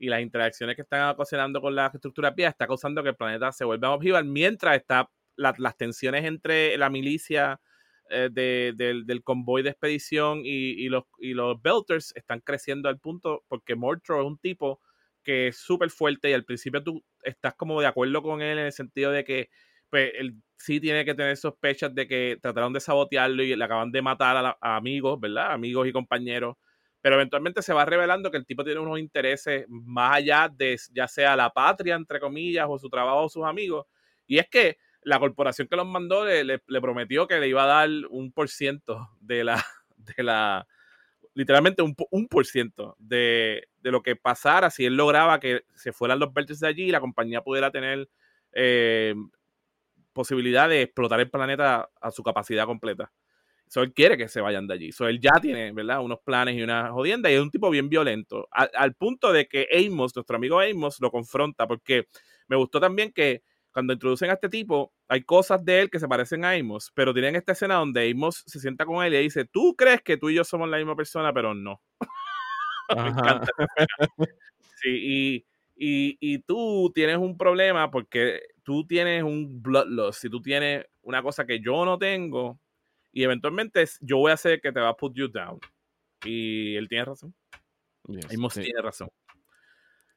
y 0.00 0.08
las 0.08 0.22
interacciones 0.22 0.74
que 0.74 0.82
están 0.82 1.10
ocasionando 1.10 1.60
con 1.60 1.74
la 1.74 1.86
estructura 1.86 2.34
pía 2.34 2.48
está 2.48 2.66
causando 2.66 3.02
que 3.02 3.10
el 3.10 3.16
planeta 3.16 3.52
se 3.52 3.64
vuelva 3.64 3.94
ojival 3.94 4.24
mientras 4.24 4.76
está 4.76 5.10
las 5.36 5.76
tensiones 5.76 6.24
entre 6.24 6.76
la 6.78 6.90
milicia 6.90 7.60
eh, 8.08 8.30
del, 8.32 9.22
convoy 9.22 9.62
de 9.62 9.70
expedición 9.70 10.40
y, 10.42 10.88
los, 10.88 11.04
y 11.18 11.34
los 11.34 11.60
Belters 11.62 12.14
están 12.16 12.40
creciendo 12.40 12.88
al 12.88 12.98
punto 12.98 13.44
porque 13.46 13.76
Mortro 13.76 14.20
es 14.20 14.26
un 14.26 14.38
tipo 14.38 14.80
que 15.22 15.48
es 15.48 15.58
súper 15.58 15.90
fuerte 15.90 16.30
y 16.30 16.32
al 16.32 16.44
principio 16.44 16.82
tú 16.82 17.04
estás 17.22 17.54
como 17.54 17.80
de 17.80 17.86
acuerdo 17.86 18.22
con 18.22 18.40
él 18.40 18.58
en 18.58 18.66
el 18.66 18.72
sentido 18.72 19.12
de 19.12 19.22
que 19.24 19.50
pues 19.90 20.12
él 20.18 20.36
sí 20.56 20.80
tiene 20.80 21.04
que 21.04 21.14
tener 21.14 21.36
sospechas 21.36 21.94
de 21.94 22.08
que 22.08 22.38
trataron 22.40 22.72
de 22.72 22.80
sabotearlo 22.80 23.42
y 23.42 23.54
le 23.54 23.64
acaban 23.64 23.92
de 23.92 24.00
matar 24.00 24.36
a, 24.36 24.56
a 24.60 24.76
amigos, 24.76 25.20
¿verdad? 25.20 25.52
Amigos 25.52 25.86
y 25.88 25.92
compañeros 25.92 26.56
pero 27.00 27.14
eventualmente 27.16 27.62
se 27.62 27.72
va 27.72 27.84
revelando 27.84 28.30
que 28.30 28.36
el 28.36 28.46
tipo 28.46 28.64
tiene 28.64 28.80
unos 28.80 28.98
intereses 28.98 29.64
más 29.68 30.16
allá 30.16 30.50
de 30.52 30.78
ya 30.92 31.08
sea 31.08 31.36
la 31.36 31.50
patria, 31.50 31.94
entre 31.94 32.20
comillas, 32.20 32.66
o 32.68 32.78
su 32.78 32.88
trabajo 32.88 33.24
o 33.24 33.28
sus 33.28 33.44
amigos. 33.44 33.86
Y 34.26 34.38
es 34.38 34.48
que 34.48 34.78
la 35.02 35.18
corporación 35.18 35.66
que 35.68 35.76
los 35.76 35.86
mandó 35.86 36.24
le, 36.24 36.58
prometió 36.58 37.26
que 37.26 37.40
le 37.40 37.48
iba 37.48 37.64
a 37.64 37.66
dar 37.66 37.88
un 38.10 38.32
por 38.32 38.48
ciento 38.48 39.08
de 39.20 39.44
la, 39.44 39.64
de 39.96 40.22
la, 40.22 40.66
literalmente 41.34 41.82
un, 41.82 41.94
por 42.28 42.46
ciento 42.46 42.96
de, 42.98 43.68
lo 43.82 44.02
que 44.02 44.16
pasara 44.16 44.70
si 44.70 44.84
él 44.84 44.96
lograba 44.96 45.40
que 45.40 45.64
se 45.74 45.92
fueran 45.92 46.18
los 46.18 46.32
verdes 46.34 46.60
de 46.60 46.68
allí 46.68 46.84
y 46.84 46.90
la 46.92 47.00
compañía 47.00 47.42
pudiera 47.42 47.70
tener 47.70 48.10
eh, 48.52 49.14
posibilidad 50.12 50.68
de 50.68 50.82
explotar 50.82 51.20
el 51.20 51.30
planeta 51.30 51.88
a 52.00 52.10
su 52.10 52.22
capacidad 52.22 52.66
completa. 52.66 53.10
So, 53.70 53.82
él 53.82 53.92
quiere 53.94 54.16
que 54.16 54.26
se 54.26 54.40
vayan 54.40 54.66
de 54.66 54.74
allí. 54.74 54.90
So, 54.90 55.06
él 55.06 55.20
ya 55.20 55.30
tiene, 55.40 55.70
¿verdad? 55.70 56.00
Unos 56.02 56.18
planes 56.24 56.56
y 56.56 56.62
una 56.62 56.90
jodienda 56.90 57.30
y 57.30 57.34
es 57.34 57.40
un 57.40 57.52
tipo 57.52 57.70
bien 57.70 57.88
violento. 57.88 58.48
Al, 58.50 58.94
punto 58.94 59.32
de 59.32 59.46
que 59.46 59.68
Amos, 59.72 60.12
nuestro 60.16 60.34
amigo 60.34 60.58
Amos, 60.58 61.00
lo 61.00 61.08
confronta 61.12 61.68
porque 61.68 62.08
me 62.48 62.56
gustó 62.56 62.80
también 62.80 63.12
que 63.12 63.44
cuando 63.70 63.92
introducen 63.92 64.28
a 64.28 64.32
este 64.32 64.48
tipo, 64.48 64.92
hay 65.06 65.22
cosas 65.22 65.64
de 65.64 65.82
él 65.82 65.88
que 65.88 66.00
se 66.00 66.08
parecen 66.08 66.44
a 66.44 66.50
Amos, 66.50 66.90
pero 66.96 67.14
tienen 67.14 67.36
esta 67.36 67.52
escena 67.52 67.76
donde 67.76 68.10
Amos 68.10 68.42
se 68.44 68.58
sienta 68.58 68.84
con 68.84 69.04
él 69.04 69.14
y 69.14 69.18
dice, 69.18 69.44
tú 69.44 69.76
crees 69.76 70.02
que 70.02 70.16
tú 70.16 70.30
y 70.30 70.34
yo 70.34 70.42
somos 70.42 70.68
la 70.68 70.78
misma 70.78 70.96
persona, 70.96 71.32
pero 71.32 71.54
no. 71.54 71.80
me 72.96 73.08
encanta. 73.08 73.52
Sí, 74.82 74.88
y, 74.90 75.46
y, 75.76 76.18
y 76.18 76.38
tú 76.40 76.90
tienes 76.92 77.18
un 77.18 77.38
problema 77.38 77.88
porque 77.88 78.40
tú 78.64 78.84
tienes 78.84 79.22
un 79.22 79.62
bloodlust, 79.62 80.22
si 80.22 80.28
tú 80.28 80.42
tienes 80.42 80.86
una 81.02 81.22
cosa 81.22 81.46
que 81.46 81.60
yo 81.60 81.84
no 81.84 81.98
tengo, 81.98 82.58
y 83.12 83.24
eventualmente 83.24 83.84
yo 84.00 84.18
voy 84.18 84.30
a 84.30 84.34
hacer 84.34 84.60
que 84.60 84.72
te 84.72 84.80
va 84.80 84.90
a 84.90 84.96
put 84.96 85.14
you 85.14 85.28
down. 85.28 85.58
Y 86.24 86.76
él 86.76 86.88
tiene 86.88 87.04
razón. 87.04 87.34
Yes, 88.06 88.28
tiene 88.28 88.82
razón. 88.82 89.08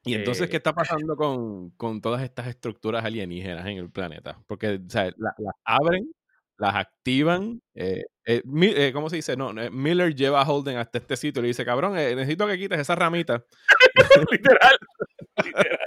Y 0.06 0.16
entonces, 0.16 0.50
¿qué 0.50 0.58
está 0.58 0.72
eh, 0.72 0.74
pasando 0.76 1.16
con, 1.16 1.72
con, 1.72 2.02
todas 2.02 2.22
estas 2.24 2.48
estructuras 2.48 3.06
alienígenas 3.06 3.66
en 3.68 3.78
el 3.78 3.90
planeta? 3.90 4.38
Porque 4.48 4.82
o 4.86 4.90
sea, 4.90 5.12
las 5.18 5.56
abren, 5.64 6.12
las 6.58 6.76
activan. 6.76 7.62
Eh, 7.74 8.04
eh, 8.26 8.44
eh, 8.46 8.92
¿Cómo 8.94 9.10
se 9.10 9.18
dice? 9.18 9.38
No, 9.38 9.54
Miller 9.72 10.14
lleva 10.14 10.42
a 10.42 10.50
Holden 10.50 10.78
hasta 10.78 10.98
este 10.98 11.16
sitio 11.16 11.40
y 11.40 11.44
le 11.44 11.48
dice, 11.50 11.66
cabrón, 11.66 11.94
necesito 11.94 12.48
que 12.48 12.58
quites 12.58 12.80
esa 12.80 12.96
ramita. 12.96 13.46
literal, 14.32 14.78
literal 15.44 15.80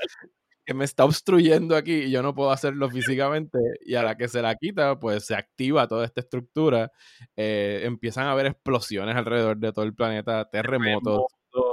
que 0.67 0.75
me 0.75 0.85
está 0.85 1.05
obstruyendo 1.05 1.77
aquí 1.77 1.93
y 1.93 2.11
yo 2.11 2.23
no 2.23 2.35
puedo 2.35 2.51
hacerlo 2.51 2.91
físicamente 2.91 3.59
y 3.85 3.95
a 3.95 4.03
la 4.03 4.17
que 4.17 4.27
se 4.27 4.43
la 4.43 4.57
quita, 4.57 4.99
pues 4.99 5.25
se 5.25 5.37
activa 5.37 5.87
toda 5.87 6.05
esta 6.05 6.21
estructura, 6.21 6.91
eh, 7.37 7.83
empiezan 7.85 8.27
a 8.27 8.33
haber 8.33 8.47
explosiones 8.47 9.15
alrededor 9.15 9.59
de 9.59 9.73
todo 9.73 9.85
el 9.85 9.95
planeta, 9.95 10.49
terremotos, 10.51 11.23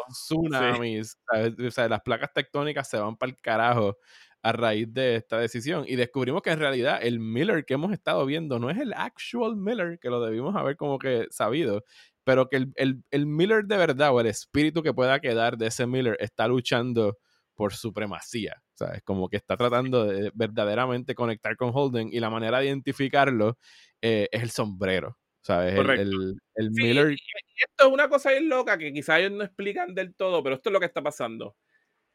tsunamis, 0.10 1.18
o 1.28 1.72
sea, 1.72 1.90
las 1.90 2.02
placas 2.02 2.32
tectónicas 2.34 2.88
se 2.88 2.98
van 2.98 3.18
para 3.18 3.32
el 3.32 3.38
carajo 3.42 3.98
a 4.44 4.52
raíz 4.52 4.94
de 4.94 5.16
esta 5.16 5.40
decisión 5.40 5.86
y 5.88 5.96
descubrimos 5.96 6.44
que 6.44 6.52
en 6.52 6.60
realidad 6.60 7.00
el 7.02 7.20
Miller 7.20 7.66
que 7.66 7.74
hemos 7.74 7.94
estado 7.94 8.26
viendo 8.28 8.60
no 8.60 8.70
es 8.70 8.78
el 8.78 8.94
actual 8.94 9.56
Miller, 9.56 9.98
que 10.00 10.10
lo 10.10 10.22
debimos 10.22 10.56
haber 10.56 10.78
como 10.78 11.00
que 11.00 11.28
sabido, 11.32 11.84
pero 12.24 12.48
que 12.48 12.58
el, 12.76 13.04
el 13.10 13.26
Miller 13.26 13.66
de 13.66 13.78
verdad 13.78 14.14
o 14.14 14.20
el 14.20 14.28
espíritu 14.28 14.84
que 14.84 14.94
pueda 14.94 15.20
quedar 15.20 15.58
de 15.58 15.68
ese 15.68 15.88
Miller 15.88 16.16
está 16.20 16.48
luchando 16.48 17.18
por 17.56 17.74
supremacía. 17.74 18.63
Es 18.94 19.04
Como 19.04 19.30
que 19.30 19.38
está 19.38 19.58
tratando 19.58 20.06
de 20.06 20.32
verdaderamente 20.34 21.16
conectar 21.16 21.56
con 21.56 21.72
Holden 21.74 22.10
y 22.12 22.20
la 22.20 22.30
manera 22.30 22.60
de 22.60 22.68
identificarlo 22.68 23.58
eh, 24.02 24.28
es 24.32 24.44
el 24.44 24.52
sombrero. 24.52 25.18
¿Sabes? 25.42 25.74
El, 25.78 26.38
el, 26.56 26.72
Miller. 26.72 27.12
Y 27.12 27.18
esto 27.58 27.88
es 27.88 27.94
una 27.94 28.08
cosa 28.08 28.32
bien 28.32 28.48
loca 28.48 28.78
que 28.78 28.94
quizás 28.94 29.20
ellos 29.20 29.34
no 29.34 29.44
explican 29.44 29.94
del 29.94 30.16
todo, 30.16 30.42
pero 30.42 30.56
esto 30.56 30.70
es 30.70 30.74
lo 30.74 30.80
que 30.80 30.86
está 30.86 31.02
pasando. 31.02 31.58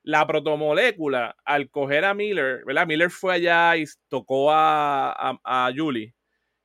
La 0.02 0.26
protomolécula, 0.26 1.36
al 1.44 1.68
coger 1.68 2.06
a 2.06 2.14
Miller, 2.14 2.64
¿verdad? 2.64 2.86
Miller 2.86 3.10
fue 3.10 3.34
allá 3.34 3.76
y 3.76 3.84
tocó 4.08 4.50
a, 4.50 5.12
a, 5.12 5.38
a 5.44 5.70
Julie 5.76 6.14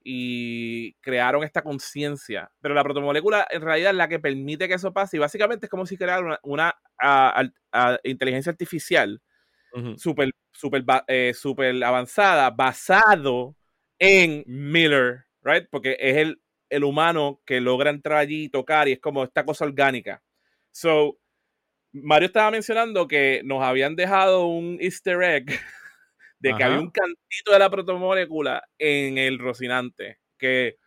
y 0.03 0.93
crearon 0.95 1.43
esta 1.43 1.61
conciencia. 1.61 2.51
Pero 2.61 2.73
la 2.73 2.83
protomolécula 2.83 3.47
en 3.49 3.61
realidad 3.61 3.91
es 3.91 3.97
la 3.97 4.09
que 4.09 4.19
permite 4.19 4.67
que 4.67 4.73
eso 4.75 4.93
pase 4.93 5.17
y 5.17 5.19
básicamente 5.19 5.67
es 5.67 5.69
como 5.69 5.85
si 5.85 5.97
crearan 5.97 6.37
una, 6.43 6.75
inteligencia 8.03 8.51
artificial 8.51 9.21
super, 9.97 10.31
super, 10.51 10.83
eh, 11.07 11.33
super 11.33 11.83
avanzada 11.83 12.49
basado 12.51 13.55
en 13.99 14.43
Miller, 14.45 15.25
right? 15.43 15.67
Porque 15.69 15.97
es 15.99 16.17
el, 16.17 16.41
el 16.69 16.83
humano 16.83 17.41
que 17.45 17.61
logra 17.61 17.89
entrar 17.89 18.19
allí 18.19 18.45
y 18.45 18.49
tocar 18.49 18.87
y 18.87 18.93
es 18.93 18.99
como 18.99 19.23
esta 19.23 19.45
cosa 19.45 19.65
orgánica. 19.65 20.21
So, 20.71 21.19
Mario 21.93 22.27
estaba 22.27 22.51
mencionando 22.51 23.07
que 23.07 23.41
nos 23.45 23.63
habían 23.63 23.95
dejado 23.95 24.47
un 24.47 24.77
easter 24.81 25.21
egg 25.21 25.45
de 26.39 26.53
que 26.55 26.63
había 26.63 26.79
un 26.79 26.89
cantito 26.89 27.51
de 27.51 27.59
la 27.59 27.69
protomolécula 27.69 28.63
en 28.77 29.17
el 29.17 29.39
Rocinante 29.39 30.19
que, 30.37 30.77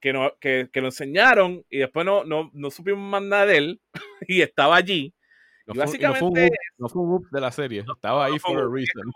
que, 0.00 0.12
no, 0.12 0.32
que, 0.40 0.68
lo 0.74 0.86
enseñaron 0.86 1.64
y 1.68 1.78
después 1.78 2.06
no, 2.06 2.24
no, 2.24 2.50
no 2.54 2.70
supimos 2.70 3.00
más 3.00 3.22
nada 3.22 3.46
de 3.46 3.56
él 3.58 3.80
y 4.28 4.42
estaba 4.42 4.76
allí. 4.76 5.14
No, 5.66 5.74
básicamente, 5.74 6.50
no 6.78 6.88
fue, 6.88 7.02
un, 7.02 7.28
de 7.30 7.40
la 7.40 7.52
serie, 7.52 7.84
estaba 7.94 8.26
ahí 8.26 8.38
for 8.38 8.58
a 8.58 8.68
reason 8.68 9.12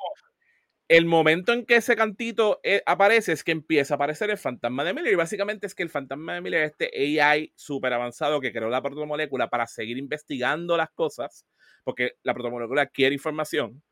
el 0.89 1.05
momento 1.05 1.53
en 1.53 1.67
que 1.67 1.77
ese 1.77 1.97
cantito 1.97 2.61
eh, 2.63 2.83
aparece 2.87 3.33
es 3.33 3.43
que 3.43 3.53
empieza 3.53 3.95
a 3.95 3.97
aparecer 3.97 4.31
el 4.31 4.39
fantasma 4.39 4.85
de 4.85 4.95
Miller. 4.95 5.13
Y 5.13 5.17
básicamente 5.17 5.67
es 5.67 5.75
que 5.75 5.83
el 5.83 5.91
fantasma 5.91 6.35
de 6.35 6.41
Miller 6.41 6.63
es 6.63 6.71
este 6.73 7.21
AI 7.21 7.53
súper 7.57 7.93
avanzado 7.93 8.41
que 8.41 8.53
creó 8.53 8.69
la 8.69 8.83
protomolécula 8.83 9.49
para 9.49 9.67
seguir 9.67 9.99
investigando 9.99 10.77
las 10.77 10.91
cosas, 10.91 11.45
porque 11.83 12.13
la 12.23 12.35
protomolécula 12.35 12.87
quiere 12.87 13.15
información. 13.15 13.83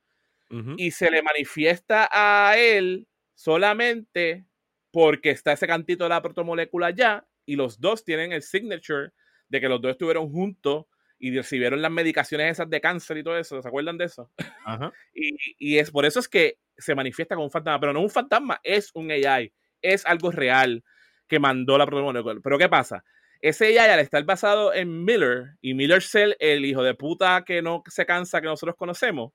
Y 0.77 0.93
se 0.93 1.11
le 1.11 1.21
manifiesta 1.21 2.09
a 2.13 2.57
él 2.57 3.09
solamente 3.35 4.47
porque 4.93 5.31
está 5.31 5.51
ese 5.51 5.67
cantito 5.67 6.05
de 6.05 6.11
la 6.11 6.23
protomolécula 6.23 6.91
ya. 6.91 7.27
Y 7.45 7.57
los 7.57 7.81
dos 7.81 8.05
tienen 8.05 8.31
el 8.31 8.43
signature 8.43 9.11
de 9.49 9.61
que 9.61 9.69
los 9.69 9.81
dos 9.81 9.91
estuvieron 9.91 10.31
juntos 10.31 10.87
y 11.25 11.35
recibieron 11.35 11.81
las 11.81 11.91
medicaciones 11.91 12.53
esas 12.53 12.69
de 12.69 12.83
cáncer 12.83 13.17
y 13.17 13.25
todo 13.25 13.39
eso. 13.39 13.63
¿Se 13.63 13.67
acuerdan 13.67 13.97
de 13.97 14.05
eso? 14.05 14.31
y, 15.15 15.31
y, 15.59 15.79
es 15.79 15.91
por 15.91 16.05
eso 16.05 16.21
es 16.21 16.29
que 16.29 16.59
se 16.77 16.95
manifiesta 16.95 17.35
como 17.35 17.47
un 17.47 17.51
fantasma, 17.51 17.81
pero 17.81 17.95
no 17.95 18.03
un 18.03 18.11
fantasma, 18.11 18.61
es 18.63 18.91
un 18.93 19.11
AI, 19.11 19.51
es 19.81 20.05
algo 20.05 20.31
real 20.31 20.85
que 21.27 21.39
mandó 21.39 21.79
la 21.79 21.87
protomolécula. 21.87 22.41
Pero 22.45 22.59
¿qué 22.59 22.69
pasa? 22.69 23.05
Ese 23.41 23.79
AI 23.79 23.91
al 23.91 24.01
estar 24.01 24.23
basado 24.25 24.75
en 24.75 25.03
Miller 25.03 25.57
y 25.63 25.73
Miller 25.73 26.03
Cell, 26.03 26.35
el 26.41 26.67
hijo 26.67 26.83
de 26.83 26.95
puta 26.95 27.43
que 27.47 27.63
no 27.63 27.83
se 27.87 28.05
cansa 28.05 28.43
que 28.43 28.47
nosotros 28.47 28.77
conocemos, 28.77 29.33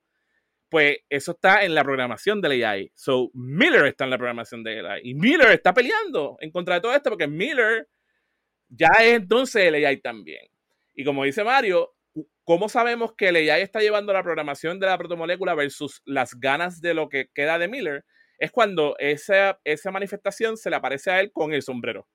pues 0.69 0.97
eso 1.09 1.31
está 1.31 1.63
en 1.63 1.73
la 1.73 1.83
programación 1.83 2.39
del 2.39 2.63
AI. 2.63 2.91
So, 2.93 3.31
Miller 3.33 3.87
está 3.87 4.03
en 4.03 4.11
la 4.11 4.17
programación 4.19 4.63
del 4.63 4.85
AI. 4.85 5.01
Y 5.05 5.15
Miller 5.15 5.49
está 5.49 5.73
peleando 5.73 6.37
en 6.39 6.51
contra 6.51 6.75
de 6.75 6.81
todo 6.81 6.93
esto 6.93 7.09
porque 7.09 7.27
Miller 7.27 7.87
ya 8.67 8.89
es 8.99 9.15
entonces 9.15 9.65
el 9.65 9.83
AI 9.83 9.99
también. 10.01 10.45
Y 10.99 11.05
como 11.05 11.23
dice 11.23 11.43
Mario, 11.43 11.93
¿Cómo 12.43 12.67
sabemos 12.67 13.13
que 13.13 13.27
el 13.27 13.35
AI 13.35 13.61
está 13.61 13.79
llevando 13.79 14.11
la 14.11 14.23
programación 14.23 14.79
de 14.79 14.87
la 14.87 14.97
protomolécula 14.97 15.53
versus 15.53 16.01
las 16.03 16.33
ganas 16.33 16.81
de 16.81 16.95
lo 16.95 17.07
que 17.07 17.29
queda 17.31 17.59
de 17.59 17.67
Miller? 17.67 18.05
Es 18.39 18.51
cuando 18.51 18.95
esa, 18.97 19.59
esa 19.63 19.91
manifestación 19.91 20.57
se 20.57 20.71
le 20.71 20.75
aparece 20.75 21.11
a 21.11 21.19
él 21.19 21.31
con 21.31 21.53
el 21.53 21.61
sombrero. 21.61 22.07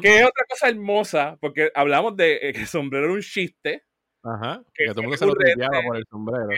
Que 0.00 0.20
es 0.20 0.24
otra 0.24 0.44
cosa 0.48 0.70
hermosa, 0.70 1.36
porque 1.38 1.70
hablamos 1.74 2.16
de 2.16 2.38
que 2.54 2.60
el 2.60 2.66
sombrero 2.66 3.04
era 3.04 3.14
un 3.14 3.20
chiste. 3.20 3.84
Ajá. 4.22 4.62
Que, 4.72 4.86
todo 4.86 5.00
el 5.00 5.06
mundo 5.08 5.16
se 5.18 5.26
lo 5.26 5.34
por 5.34 5.96
el 5.98 6.04
sombrero. 6.08 6.48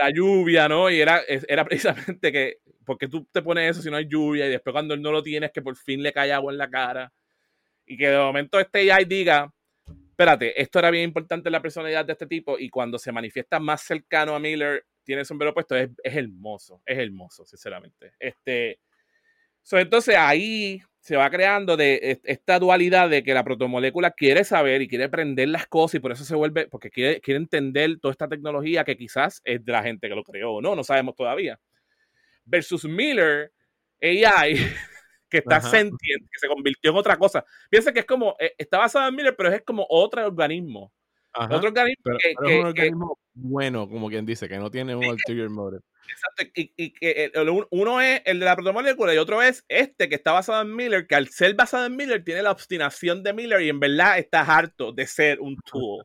la 0.00 0.10
lluvia, 0.10 0.68
¿no? 0.68 0.88
Y 0.90 1.00
era, 1.00 1.20
era 1.26 1.64
precisamente 1.64 2.30
que, 2.30 2.58
porque 2.84 3.08
tú 3.08 3.26
te 3.32 3.42
pones 3.42 3.72
eso 3.72 3.82
si 3.82 3.90
no 3.90 3.96
hay 3.96 4.06
lluvia 4.06 4.46
y 4.46 4.50
después 4.50 4.72
cuando 4.72 4.94
él 4.94 5.02
no 5.02 5.10
lo 5.10 5.24
tienes, 5.24 5.50
que 5.50 5.62
por 5.62 5.76
fin 5.76 6.04
le 6.04 6.12
cae 6.12 6.32
agua 6.32 6.52
en 6.52 6.58
la 6.58 6.70
cara. 6.70 7.12
Y 7.84 7.96
que 7.96 8.08
de 8.08 8.18
momento 8.18 8.60
este 8.60 8.92
AI 8.92 9.04
diga, 9.04 9.52
espérate, 10.18 10.60
esto 10.60 10.80
era 10.80 10.90
bien 10.90 11.04
importante 11.04 11.48
en 11.48 11.52
la 11.52 11.62
personalidad 11.62 12.04
de 12.04 12.14
este 12.14 12.26
tipo 12.26 12.58
y 12.58 12.70
cuando 12.70 12.98
se 12.98 13.12
manifiesta 13.12 13.60
más 13.60 13.82
cercano 13.82 14.34
a 14.34 14.40
Miller, 14.40 14.84
tiene 15.04 15.24
sombrero 15.24 15.54
puesto, 15.54 15.76
es, 15.76 15.90
hermoso, 16.02 16.82
es 16.84 16.98
hermoso, 16.98 17.46
sinceramente. 17.46 18.14
Este, 18.18 18.80
entonces 19.70 20.16
ahí 20.18 20.82
se 20.98 21.16
va 21.16 21.30
creando 21.30 21.76
de 21.76 22.20
esta 22.24 22.58
dualidad 22.58 23.08
de 23.08 23.22
que 23.22 23.32
la 23.32 23.44
protomolécula 23.44 24.10
quiere 24.10 24.42
saber 24.42 24.82
y 24.82 24.88
quiere 24.88 25.04
aprender 25.04 25.50
las 25.50 25.68
cosas 25.68 25.94
y 25.94 26.00
por 26.00 26.10
eso 26.10 26.24
se 26.24 26.34
vuelve, 26.34 26.66
porque 26.66 26.90
quiere, 26.90 27.20
quiere 27.20 27.38
entender 27.38 28.00
toda 28.00 28.10
esta 28.10 28.26
tecnología 28.26 28.82
que 28.82 28.96
quizás 28.96 29.40
es 29.44 29.64
de 29.64 29.70
la 29.70 29.84
gente 29.84 30.08
que 30.08 30.16
lo 30.16 30.24
creó 30.24 30.54
o 30.54 30.60
no, 30.60 30.74
no 30.74 30.82
sabemos 30.82 31.14
todavía. 31.14 31.60
Versus 32.44 32.84
Miller, 32.84 33.52
AI, 34.02 34.56
que 35.28 35.38
está 35.38 35.60
sentiente, 35.60 36.28
que 36.30 36.38
se 36.38 36.48
convirtió 36.48 36.90
en 36.90 36.96
otra 36.96 37.16
cosa. 37.16 37.44
Piensa 37.70 37.92
que 37.92 38.00
es 38.00 38.06
como, 38.06 38.36
eh, 38.38 38.54
está 38.58 38.78
basado 38.78 39.08
en 39.08 39.14
Miller, 39.14 39.36
pero 39.36 39.52
es 39.52 39.62
como 39.62 39.86
otro 39.88 40.26
organismo. 40.26 40.92
Otro 41.34 41.68
organismo 41.68 42.16
que, 42.18 42.30
es 42.30 42.60
un 42.60 42.66
organismo 42.66 43.18
bueno, 43.34 43.88
como 43.88 44.08
quien 44.08 44.26
dice, 44.26 44.48
que 44.48 44.58
no 44.58 44.70
tiene 44.70 44.96
un 44.96 45.06
ulterior 45.06 45.48
motive. 45.50 45.82
Exacto, 46.10 46.44
y, 46.54 46.90
que 46.92 47.30
uno 47.70 48.00
es 48.00 48.22
el 48.24 48.40
de 48.40 48.44
la 48.44 48.56
protomolécula 48.56 49.14
y 49.14 49.18
otro 49.18 49.42
es 49.42 49.64
este 49.68 50.08
que 50.08 50.14
está 50.14 50.32
basado 50.32 50.62
en 50.62 50.74
Miller, 50.74 51.06
que 51.06 51.14
al 51.14 51.28
ser 51.28 51.54
basado 51.54 51.86
en 51.86 51.94
Miller 51.94 52.24
tiene 52.24 52.42
la 52.42 52.50
obstinación 52.50 53.22
de 53.22 53.32
Miller 53.34 53.60
y 53.60 53.68
en 53.68 53.78
verdad 53.78 54.18
está 54.18 54.40
harto 54.40 54.92
de 54.92 55.06
ser 55.06 55.38
un 55.40 55.56
tool. 55.70 56.04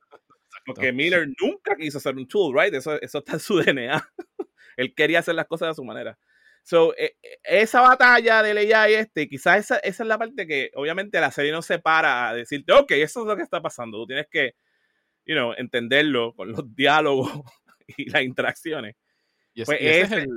Porque 0.66 0.92
Miller 0.92 1.28
nunca 1.42 1.76
quiso 1.76 2.00
ser 2.00 2.16
un 2.16 2.28
tool, 2.28 2.54
right? 2.58 2.74
Eso, 2.74 3.02
eso 3.02 3.18
está 3.20 3.34
en 3.34 3.40
su 3.40 3.58
DNA. 3.60 4.10
Él 4.78 4.94
quería 4.94 5.20
hacer 5.20 5.36
las 5.36 5.48
cosas 5.48 5.70
de 5.70 5.74
su 5.76 5.84
manera. 5.84 6.18
So, 6.64 6.96
e, 6.98 7.18
e, 7.22 7.62
esa 7.62 7.82
batalla 7.82 8.42
de 8.42 8.54
Leia 8.54 8.90
y 8.90 8.94
este, 8.94 9.28
quizás 9.28 9.60
esa, 9.60 9.78
esa, 9.80 10.04
es 10.04 10.08
la 10.08 10.18
parte 10.18 10.48
que 10.48 10.72
obviamente 10.76 11.20
la 11.20 11.30
serie 11.30 11.52
no 11.52 11.62
se 11.62 11.80
para 11.80 12.30
a 12.30 12.34
decirte, 12.34 12.72
ok, 12.72 12.92
eso 12.92 13.22
es 13.22 13.28
lo 13.28 13.36
que 13.36 13.44
está 13.44 13.62
pasando. 13.62 13.98
Tú 13.98 14.08
tienes 14.08 14.28
que, 14.32 14.56
you 15.26 15.36
know, 15.36 15.54
entenderlo 15.58 16.34
con 16.34 16.52
los 16.52 16.64
diálogos 16.76 17.32
y 17.98 18.10
las 18.10 18.24
interacciones. 18.24 18.96
Y, 19.54 19.66
pues 19.66 19.78
ese, 19.82 20.02
es 20.02 20.12
el, 20.12 20.28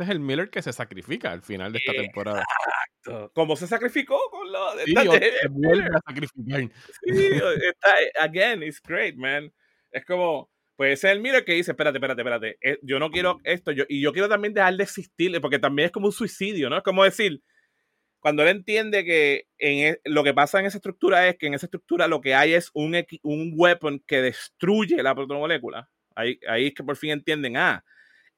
es 0.00 0.08
el 0.08 0.20
Miller 0.20 0.50
que 0.50 0.60
se 0.60 0.72
sacrifica 0.72 1.30
al 1.30 1.42
final 1.42 1.72
de 1.72 1.78
esta 1.78 1.92
temporada. 1.92 2.42
Exacto. 2.42 3.32
Como 3.32 3.56
se 3.56 3.66
sacrificó 3.66 4.18
con 4.30 4.50
lo 4.50 4.74
de 4.74 4.84
sí, 4.84 4.94
se 4.94 5.48
vuelve 5.48 5.86
a 5.86 6.00
sacrificar. 6.06 6.70
Sí, 7.04 7.30
está, 7.68 7.94
again, 8.20 8.62
it's 8.62 8.82
great, 8.82 9.14
man. 9.14 9.52
Es 9.92 10.04
como, 10.04 10.49
pues 10.80 10.94
ese 10.94 11.08
es 11.08 11.12
el 11.12 11.20
Miller 11.20 11.44
que 11.44 11.52
dice, 11.52 11.72
espérate, 11.72 11.98
espérate, 11.98 12.22
espérate, 12.22 12.58
eh, 12.62 12.78
yo 12.80 12.98
no 12.98 13.10
quiero 13.10 13.38
esto, 13.44 13.70
yo, 13.70 13.84
y 13.86 14.00
yo 14.00 14.14
quiero 14.14 14.30
también 14.30 14.54
dejar 14.54 14.74
de 14.78 14.84
existir, 14.84 15.38
porque 15.42 15.58
también 15.58 15.84
es 15.84 15.92
como 15.92 16.06
un 16.06 16.12
suicidio, 16.12 16.70
¿no? 16.70 16.78
Es 16.78 16.82
como 16.82 17.04
decir, 17.04 17.42
cuando 18.18 18.42
él 18.44 18.48
entiende 18.48 19.04
que 19.04 19.46
en 19.58 19.92
e, 19.92 20.00
lo 20.06 20.24
que 20.24 20.32
pasa 20.32 20.58
en 20.58 20.64
esa 20.64 20.78
estructura 20.78 21.28
es 21.28 21.36
que 21.36 21.48
en 21.48 21.52
esa 21.52 21.66
estructura 21.66 22.08
lo 22.08 22.22
que 22.22 22.34
hay 22.34 22.54
es 22.54 22.70
un, 22.72 22.96
un 23.24 23.52
weapon 23.54 24.02
que 24.06 24.22
destruye 24.22 25.02
la 25.02 25.14
protomolécula. 25.14 25.90
Ahí, 26.14 26.40
ahí 26.48 26.68
es 26.68 26.74
que 26.74 26.82
por 26.82 26.96
fin 26.96 27.10
entienden, 27.10 27.58
ah, 27.58 27.84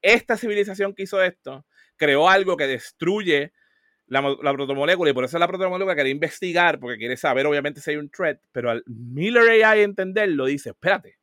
esta 0.00 0.36
civilización 0.36 0.96
que 0.96 1.04
hizo 1.04 1.22
esto 1.22 1.64
creó 1.94 2.28
algo 2.28 2.56
que 2.56 2.66
destruye 2.66 3.52
la, 4.08 4.20
la, 4.42 4.52
protomolécula 4.52 5.12
y 5.12 5.14
por 5.14 5.24
eso 5.24 5.38
la 5.38 5.46
protomolécula 5.46 5.94
quiere 5.94 6.10
investigar 6.10 6.80
porque 6.80 6.98
quiere 6.98 7.16
saber 7.16 7.46
obviamente 7.46 7.80
si 7.80 7.92
hay 7.92 7.98
un 7.98 8.10
threat, 8.10 8.40
pero 8.50 8.68
al 8.68 8.82
Miller 8.86 9.64
AI 9.64 9.82
entenderlo 9.82 10.46
dice, 10.46 10.70
espérate, 10.70 11.21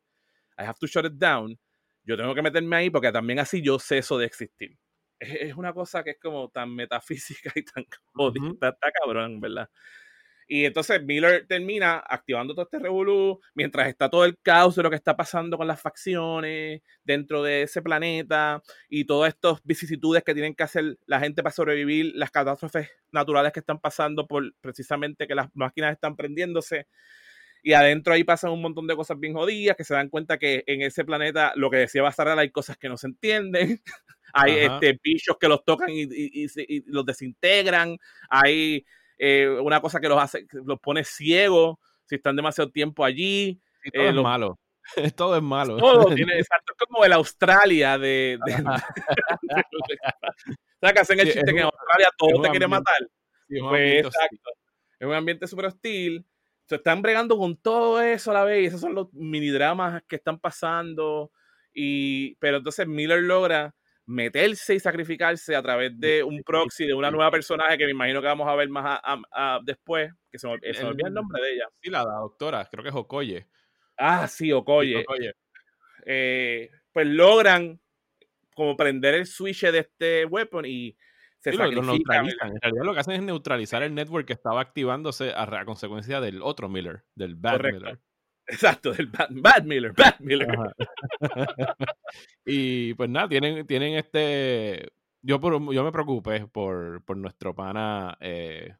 I 0.60 0.64
have 0.64 0.78
to 0.80 0.86
shut 0.86 1.06
it 1.06 1.14
down. 1.14 1.58
Yo 2.04 2.16
tengo 2.16 2.34
que 2.34 2.42
meterme 2.42 2.76
ahí 2.76 2.90
porque 2.90 3.12
también 3.12 3.38
así 3.38 3.62
yo 3.62 3.78
ceso 3.78 4.18
de 4.18 4.26
existir. 4.26 4.76
Es, 5.18 5.54
una 5.54 5.72
cosa 5.72 6.02
que 6.02 6.10
es 6.10 6.18
como 6.20 6.48
tan 6.50 6.74
metafísica 6.74 7.52
y 7.54 7.62
tan 7.62 7.84
jodida, 8.14 8.70
está, 8.70 8.90
cabrón, 8.92 9.40
¿verdad? 9.40 9.68
Y 10.52 10.64
entonces 10.64 11.00
Miller 11.04 11.46
termina 11.46 12.02
activando 12.04 12.54
todo 12.54 12.64
este 12.64 12.80
revolú 12.80 13.38
mientras 13.54 13.86
está 13.86 14.10
todo 14.10 14.24
el 14.24 14.36
caos 14.42 14.74
de 14.74 14.82
lo 14.82 14.90
que 14.90 14.96
está 14.96 15.16
pasando 15.16 15.56
con 15.56 15.68
las 15.68 15.80
facciones 15.80 16.82
dentro 17.04 17.44
de 17.44 17.62
ese 17.62 17.80
planeta 17.82 18.60
y 18.88 19.04
todas 19.04 19.32
estas 19.32 19.60
vicisitudes 19.62 20.24
que 20.24 20.34
tienen 20.34 20.56
que 20.56 20.64
hacer 20.64 20.98
la 21.06 21.20
gente 21.20 21.44
para 21.44 21.54
sobrevivir, 21.54 22.12
las 22.16 22.32
catástrofes 22.32 22.90
naturales 23.12 23.52
que 23.52 23.60
están 23.60 23.78
pasando 23.78 24.26
por 24.26 24.42
precisamente 24.60 25.28
que 25.28 25.36
las 25.36 25.54
máquinas 25.54 25.92
están 25.92 26.16
prendiéndose 26.16 26.88
y 27.62 27.72
adentro 27.72 28.14
ahí 28.14 28.24
pasan 28.24 28.52
un 28.52 28.62
montón 28.62 28.86
de 28.86 28.96
cosas 28.96 29.18
bien 29.18 29.34
jodidas, 29.34 29.76
que 29.76 29.84
se 29.84 29.94
dan 29.94 30.08
cuenta 30.08 30.38
que 30.38 30.64
en 30.66 30.82
ese 30.82 31.04
planeta, 31.04 31.52
lo 31.56 31.70
que 31.70 31.78
decía 31.78 32.02
Bastarral, 32.02 32.38
hay 32.38 32.50
cosas 32.50 32.76
que 32.78 32.88
no 32.88 32.96
se 32.96 33.08
entienden, 33.08 33.82
hay 34.32 34.58
este, 34.58 34.98
bichos 35.02 35.36
que 35.38 35.48
los 35.48 35.64
tocan 35.64 35.88
y, 35.90 36.46
los 36.86 37.04
desintegran, 37.04 37.98
hay 38.28 38.84
eh, 39.18 39.48
una 39.48 39.80
cosa 39.80 40.00
que 40.00 40.08
los 40.08 40.22
hace, 40.22 40.46
los 40.64 40.80
pone 40.80 41.04
ciegos 41.04 41.76
si 42.06 42.16
están 42.16 42.36
demasiado 42.36 42.70
tiempo 42.70 43.04
allí. 43.04 43.60
todo 43.94 44.08
es 44.08 44.14
malo. 44.14 44.58
todo 45.14 45.36
es 45.36 45.42
malo. 45.42 45.76
Todo 45.76 46.14
tiene, 46.14 46.38
exacto, 46.38 46.72
es 46.72 46.86
como 46.86 47.04
el 47.04 47.12
Australia 47.12 47.98
de... 47.98 48.38
de, 48.44 48.52
¿Sabes 50.80 50.94
que 50.94 51.00
hacen 51.00 51.20
el 51.20 51.26
chiste 51.26 51.52
que 51.52 51.60
en 51.60 51.66
Australia 51.66 52.08
todo 52.16 52.42
te 52.42 52.50
quiere 52.50 52.66
matar? 52.66 52.98
pues 53.48 54.06
exacto. 54.06 54.50
Es 54.98 55.06
un 55.06 55.14
ambiente 55.14 55.46
súper 55.46 55.66
hostil 55.66 56.26
se 56.70 56.76
están 56.76 57.02
bregando 57.02 57.36
con 57.36 57.56
todo 57.56 58.00
eso 58.00 58.30
a 58.30 58.34
la 58.34 58.44
vez, 58.44 58.62
y 58.62 58.66
esos 58.66 58.80
son 58.80 58.94
los 58.94 59.12
mini 59.12 59.48
dramas 59.48 60.04
que 60.06 60.14
están 60.14 60.38
pasando. 60.38 61.32
Y, 61.74 62.36
pero 62.36 62.58
entonces 62.58 62.86
Miller 62.86 63.24
logra 63.24 63.74
meterse 64.06 64.76
y 64.76 64.78
sacrificarse 64.78 65.56
a 65.56 65.62
través 65.62 65.98
de 65.98 66.22
un 66.22 66.44
proxy 66.44 66.86
de 66.86 66.94
una 66.94 67.10
nueva 67.10 67.28
personaje 67.32 67.76
que 67.76 67.86
me 67.86 67.90
imagino 67.90 68.20
que 68.20 68.28
vamos 68.28 68.46
a 68.48 68.54
ver 68.54 68.68
más 68.68 69.00
después, 69.64 70.12
que 70.30 70.38
se 70.38 70.46
me, 70.46 70.52
olvida 70.52 71.08
el 71.08 71.14
nombre 71.14 71.42
de 71.42 71.54
ella. 71.54 71.64
Sí, 71.82 71.90
la, 71.90 72.04
doctora, 72.04 72.64
creo 72.70 72.84
que 72.84 72.90
es 72.90 72.94
Okoye. 72.94 73.48
Ah, 73.98 74.28
sí, 74.28 74.52
Okoye. 74.52 75.04
Eh, 76.06 76.70
pues 76.92 77.06
logran 77.08 77.80
como 78.54 78.76
prender 78.76 79.14
el 79.14 79.26
switch 79.26 79.62
de 79.62 79.80
este 79.80 80.24
weapon 80.24 80.66
y 80.66 80.96
se 81.40 81.52
Sí, 81.52 81.56
lo, 81.56 81.64
lo 81.70 81.82
sacrifica. 81.82 82.22
neutralizan. 82.22 82.50
En 82.54 82.60
realidad 82.60 82.84
lo 82.84 82.94
que 82.94 83.00
hacen 83.00 83.14
es 83.14 83.22
neutralizar 83.22 83.82
el 83.82 83.94
network 83.94 84.26
que 84.26 84.32
estaba 84.34 84.60
activándose 84.60 85.32
a, 85.32 85.42
a 85.42 85.64
consecuencia 85.64 86.20
del 86.20 86.42
otro 86.42 86.68
Miller, 86.68 87.04
del 87.14 87.34
Bad 87.34 87.52
Correcto. 87.56 87.80
Miller. 87.80 88.00
Exacto, 88.46 88.92
del 88.92 89.06
Bad, 89.06 89.28
Bad 89.30 89.62
Miller, 89.64 89.92
Bad 89.92 90.18
Miller. 90.20 90.48
Y 92.44 92.94
pues 92.94 93.08
nada, 93.10 93.28
tienen, 93.28 93.66
tienen 93.66 93.94
este. 93.94 94.90
Yo, 95.22 95.40
por, 95.40 95.52
yo 95.72 95.84
me 95.84 95.92
preocupé 95.92 96.46
por, 96.46 97.04
por 97.04 97.16
nuestro 97.16 97.54
pana. 97.54 98.16
eh, 98.20 98.74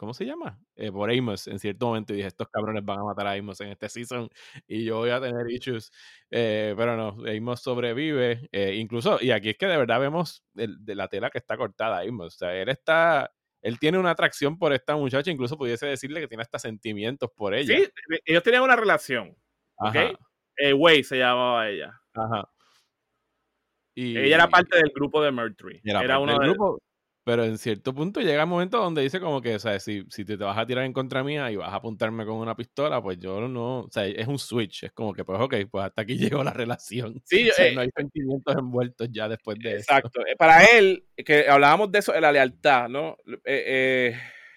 ¿Cómo 0.00 0.14
se 0.14 0.24
llama? 0.24 0.58
Eh, 0.76 0.90
por 0.90 1.10
Amos 1.10 1.46
en 1.46 1.58
cierto 1.58 1.84
momento. 1.88 2.14
Y 2.14 2.16
dije: 2.16 2.28
Estos 2.28 2.48
cabrones 2.48 2.82
van 2.82 3.00
a 3.00 3.04
matar 3.04 3.26
a 3.26 3.32
Amos 3.32 3.60
en 3.60 3.68
este 3.68 3.86
season. 3.90 4.30
Y 4.66 4.86
yo 4.86 4.96
voy 4.96 5.10
a 5.10 5.20
tener 5.20 5.46
issues. 5.50 5.92
Eh, 6.30 6.72
pero 6.74 6.96
no, 6.96 7.18
Amos 7.30 7.60
sobrevive. 7.60 8.48
eh, 8.50 8.76
incluso, 8.76 9.18
y 9.20 9.30
aquí 9.30 9.50
es 9.50 9.58
que 9.58 9.66
de 9.66 9.76
verdad 9.76 10.00
vemos 10.00 10.42
el- 10.54 10.82
de 10.82 10.94
la 10.94 11.06
tela 11.08 11.28
que 11.28 11.36
está 11.36 11.58
cortada 11.58 12.00
Amos. 12.00 12.28
O 12.34 12.38
sea, 12.38 12.54
él 12.56 12.70
está. 12.70 13.30
Él 13.60 13.78
tiene 13.78 13.98
una 13.98 14.12
atracción 14.12 14.56
por 14.56 14.72
esta 14.72 14.96
muchacha. 14.96 15.30
Incluso 15.30 15.58
pudiese 15.58 15.84
decirle 15.86 16.20
que 16.22 16.28
tiene 16.28 16.40
hasta 16.44 16.58
sentimientos 16.58 17.28
por 17.36 17.52
ella. 17.52 17.76
Sí, 17.76 17.86
ellos 18.24 18.42
tenían 18.42 18.62
una 18.62 18.76
relación. 18.76 19.36
¿ok? 19.76 19.96
Eh, 20.56 20.72
Way 20.72 21.04
se 21.04 21.18
llamaba 21.18 21.68
ella. 21.68 22.00
Ajá. 22.14 22.48
Y, 23.94 24.16
Ella 24.16 24.36
era 24.36 24.48
parte 24.48 24.78
del 24.78 24.90
grupo 24.94 25.22
de 25.22 25.30
Murtry. 25.30 25.82
Era, 25.84 26.00
Era 26.00 26.18
uno 26.18 26.32
del 26.32 26.40
de 26.40 26.46
grupo, 26.48 26.80
pero 27.30 27.44
en 27.44 27.58
cierto 27.58 27.94
punto 27.94 28.20
llega 28.20 28.42
un 28.42 28.50
momento 28.50 28.78
donde 28.78 29.02
dice 29.02 29.20
como 29.20 29.40
que, 29.40 29.54
o 29.54 29.58
sea, 29.60 29.78
si, 29.78 30.04
si 30.10 30.24
te, 30.24 30.36
te 30.36 30.42
vas 30.42 30.58
a 30.58 30.66
tirar 30.66 30.84
en 30.84 30.92
contra 30.92 31.22
mía 31.22 31.48
y 31.52 31.54
vas 31.54 31.72
a 31.72 31.76
apuntarme 31.76 32.26
con 32.26 32.34
una 32.38 32.56
pistola, 32.56 33.00
pues 33.00 33.20
yo 33.20 33.46
no, 33.46 33.82
o 33.82 33.88
sea, 33.88 34.04
es 34.04 34.26
un 34.26 34.36
switch, 34.40 34.82
es 34.82 34.90
como 34.92 35.12
que, 35.14 35.24
pues 35.24 35.38
ok, 35.40 35.54
pues 35.70 35.84
hasta 35.84 36.02
aquí 36.02 36.16
llegó 36.40 36.42
la 36.42 36.52
relación. 36.52 37.22
Sí, 37.24 37.48
O 37.48 37.52
sea, 37.52 37.68
eh, 37.68 37.74
no 37.76 37.82
hay 37.82 37.90
sentimientos 37.96 38.56
envueltos 38.56 39.08
ya 39.12 39.28
después 39.28 39.56
de 39.60 39.76
eso. 39.76 39.78
Exacto. 39.78 40.26
Eh, 40.26 40.34
Para 40.36 40.64
él, 40.64 41.04
que 41.24 41.48
hablábamos 41.48 41.92
de 41.92 42.00
eso, 42.00 42.10
de 42.12 42.20
la 42.20 42.32
lealtad, 42.32 42.88
¿no? 42.88 43.16
Eh, 43.44 44.16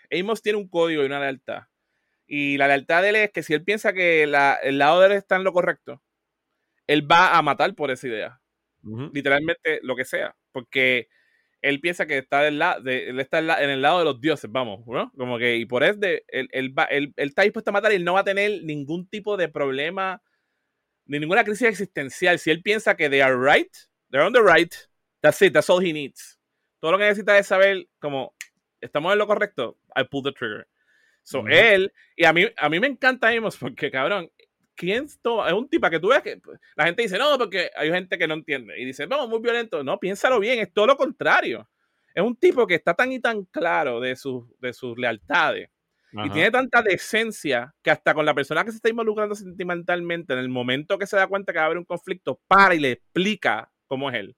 eh, 0.10 0.20
Amos 0.20 0.42
tiene 0.42 0.58
un 0.58 0.68
código 0.68 1.04
y 1.04 1.06
una 1.06 1.20
lealtad. 1.20 1.62
Y 2.26 2.58
la 2.58 2.68
lealtad 2.68 3.04
de 3.04 3.10
él 3.10 3.16
es 3.18 3.32
que 3.32 3.44
si 3.44 3.54
él 3.54 3.64
piensa 3.64 3.94
que 3.94 4.26
la- 4.26 4.56
el 4.64 4.80
lado 4.80 5.00
de 5.02 5.08
él 5.08 5.12
está 5.14 5.36
en 5.36 5.44
lo 5.44 5.54
correcto, 5.54 6.02
él 6.88 7.10
va 7.10 7.38
a 7.38 7.42
matar 7.44 7.76
por 7.76 7.92
esa 7.92 8.08
idea. 8.08 8.42
Literalmente 9.14 9.80
lo 9.84 9.96
que 9.96 10.06
sea. 10.06 10.36
Porque 10.52 11.08
él 11.64 11.80
piensa 11.80 12.06
que 12.06 12.20
está, 12.20 12.42
del 12.42 12.60
la- 12.60 12.80
de- 12.80 13.10
él 13.10 13.20
está 13.20 13.40
en 13.40 13.70
el 13.70 13.82
lado 13.82 14.00
de 14.00 14.06
los 14.06 14.22
dioses, 14.22 14.52
vamos, 14.52 14.86
¿no? 14.86 15.12
Como 15.18 15.38
que, 15.40 15.56
y 15.56 15.66
por 15.66 15.84
eso 15.84 15.96
de, 15.96 16.24
él, 16.28 16.48
él 16.52 16.78
va, 16.78 16.84
él, 16.84 17.14
él 17.16 17.30
está 17.30 17.42
dispuesto 17.42 17.72
a 17.72 17.74
matar 17.74 17.92
y 17.92 17.96
él 17.96 18.04
no 18.04 18.14
va 18.14 18.20
a 18.20 18.24
tener 18.24 18.64
ningún 18.64 19.08
tipo 19.08 19.38
de 19.38 19.48
problema, 19.48 20.22
ni 21.06 21.20
ninguna 21.20 21.44
crisis 21.44 21.68
existencial. 21.68 22.38
Si 22.38 22.52
él 22.52 22.62
piensa 22.62 22.96
que 22.96 23.10
they 23.10 23.22
are 23.22 23.36
right, 23.36 23.74
they're 24.12 24.26
on 24.28 24.34
the 24.34 24.42
right, 24.42 24.74
that's 25.22 25.42
it, 25.42 25.54
that's 25.54 25.70
all 25.70 25.84
he 25.84 25.94
needs. 25.94 26.38
Todo 26.80 26.92
lo 26.92 26.98
que 26.98 27.06
necesita 27.06 27.38
es 27.38 27.48
saber, 27.48 27.88
como, 28.00 28.36
estamos 28.82 29.14
en 29.14 29.20
lo 29.20 29.26
correcto, 29.26 29.78
I 29.96 30.04
pull 30.04 30.24
the 30.24 30.34
trigger. 30.34 30.68
So, 31.24 31.48
él, 31.48 31.94
y 32.18 32.26
a 32.26 32.34
mí, 32.34 32.46
a 32.58 32.68
mí 32.68 32.80
me 32.82 32.88
encanta 32.88 33.30
Amos 33.30 33.56
porque, 33.56 33.90
cabrón, 33.90 34.30
¿quién 34.76 35.08
toma? 35.22 35.48
Es 35.48 35.54
un 35.54 35.68
tipo 35.70 35.90
que 35.90 36.00
tú 36.00 36.10
ves 36.10 36.22
que 36.22 36.38
pues, 36.38 36.60
la 36.76 36.86
gente 36.86 37.02
dice, 37.04 37.18
no, 37.18 37.38
porque 37.38 37.70
hay 37.76 37.90
gente 37.92 38.18
que 38.18 38.28
no 38.28 38.34
entiende. 38.36 38.80
Y 38.80 38.86
dice, 38.86 39.08
no, 39.08 39.28
muy 39.28 39.40
violento. 39.40 39.84
No, 39.84 40.00
piénsalo 40.00 40.40
bien, 40.40 40.60
es 40.60 40.74
todo 40.74 40.88
lo 40.88 40.98
contrario. 40.98 41.68
Es 42.16 42.24
un 42.24 42.36
tipo 42.36 42.68
que 42.68 42.76
está 42.76 42.94
tan 42.94 43.12
y 43.12 43.20
tan 43.20 43.44
claro 43.46 44.00
de 44.00 44.16
sus, 44.16 44.44
de 44.60 44.72
sus 44.74 44.98
lealtades 44.98 45.70
y 46.26 46.30
tiene 46.30 46.52
tanta 46.52 46.84
decencia 46.84 47.74
que 47.82 47.90
hasta 47.90 48.14
con 48.14 48.24
la 48.24 48.36
persona 48.36 48.64
que 48.64 48.70
se 48.70 48.76
está 48.78 48.88
involucrando 48.90 49.34
sentimentalmente, 49.34 50.34
en 50.34 50.40
el 50.40 50.48
momento 50.50 51.00
que 51.00 51.08
se 51.08 51.18
da 51.18 51.26
cuenta 51.26 51.52
que 51.52 51.58
va 51.58 51.64
a 51.64 51.66
haber 51.66 51.80
un 51.80 51.86
conflicto, 51.86 52.40
para 52.48 52.76
y 52.76 52.80
le 52.80 52.92
explica 52.92 53.72
cómo 53.88 54.12
es 54.12 54.18
él. 54.18 54.36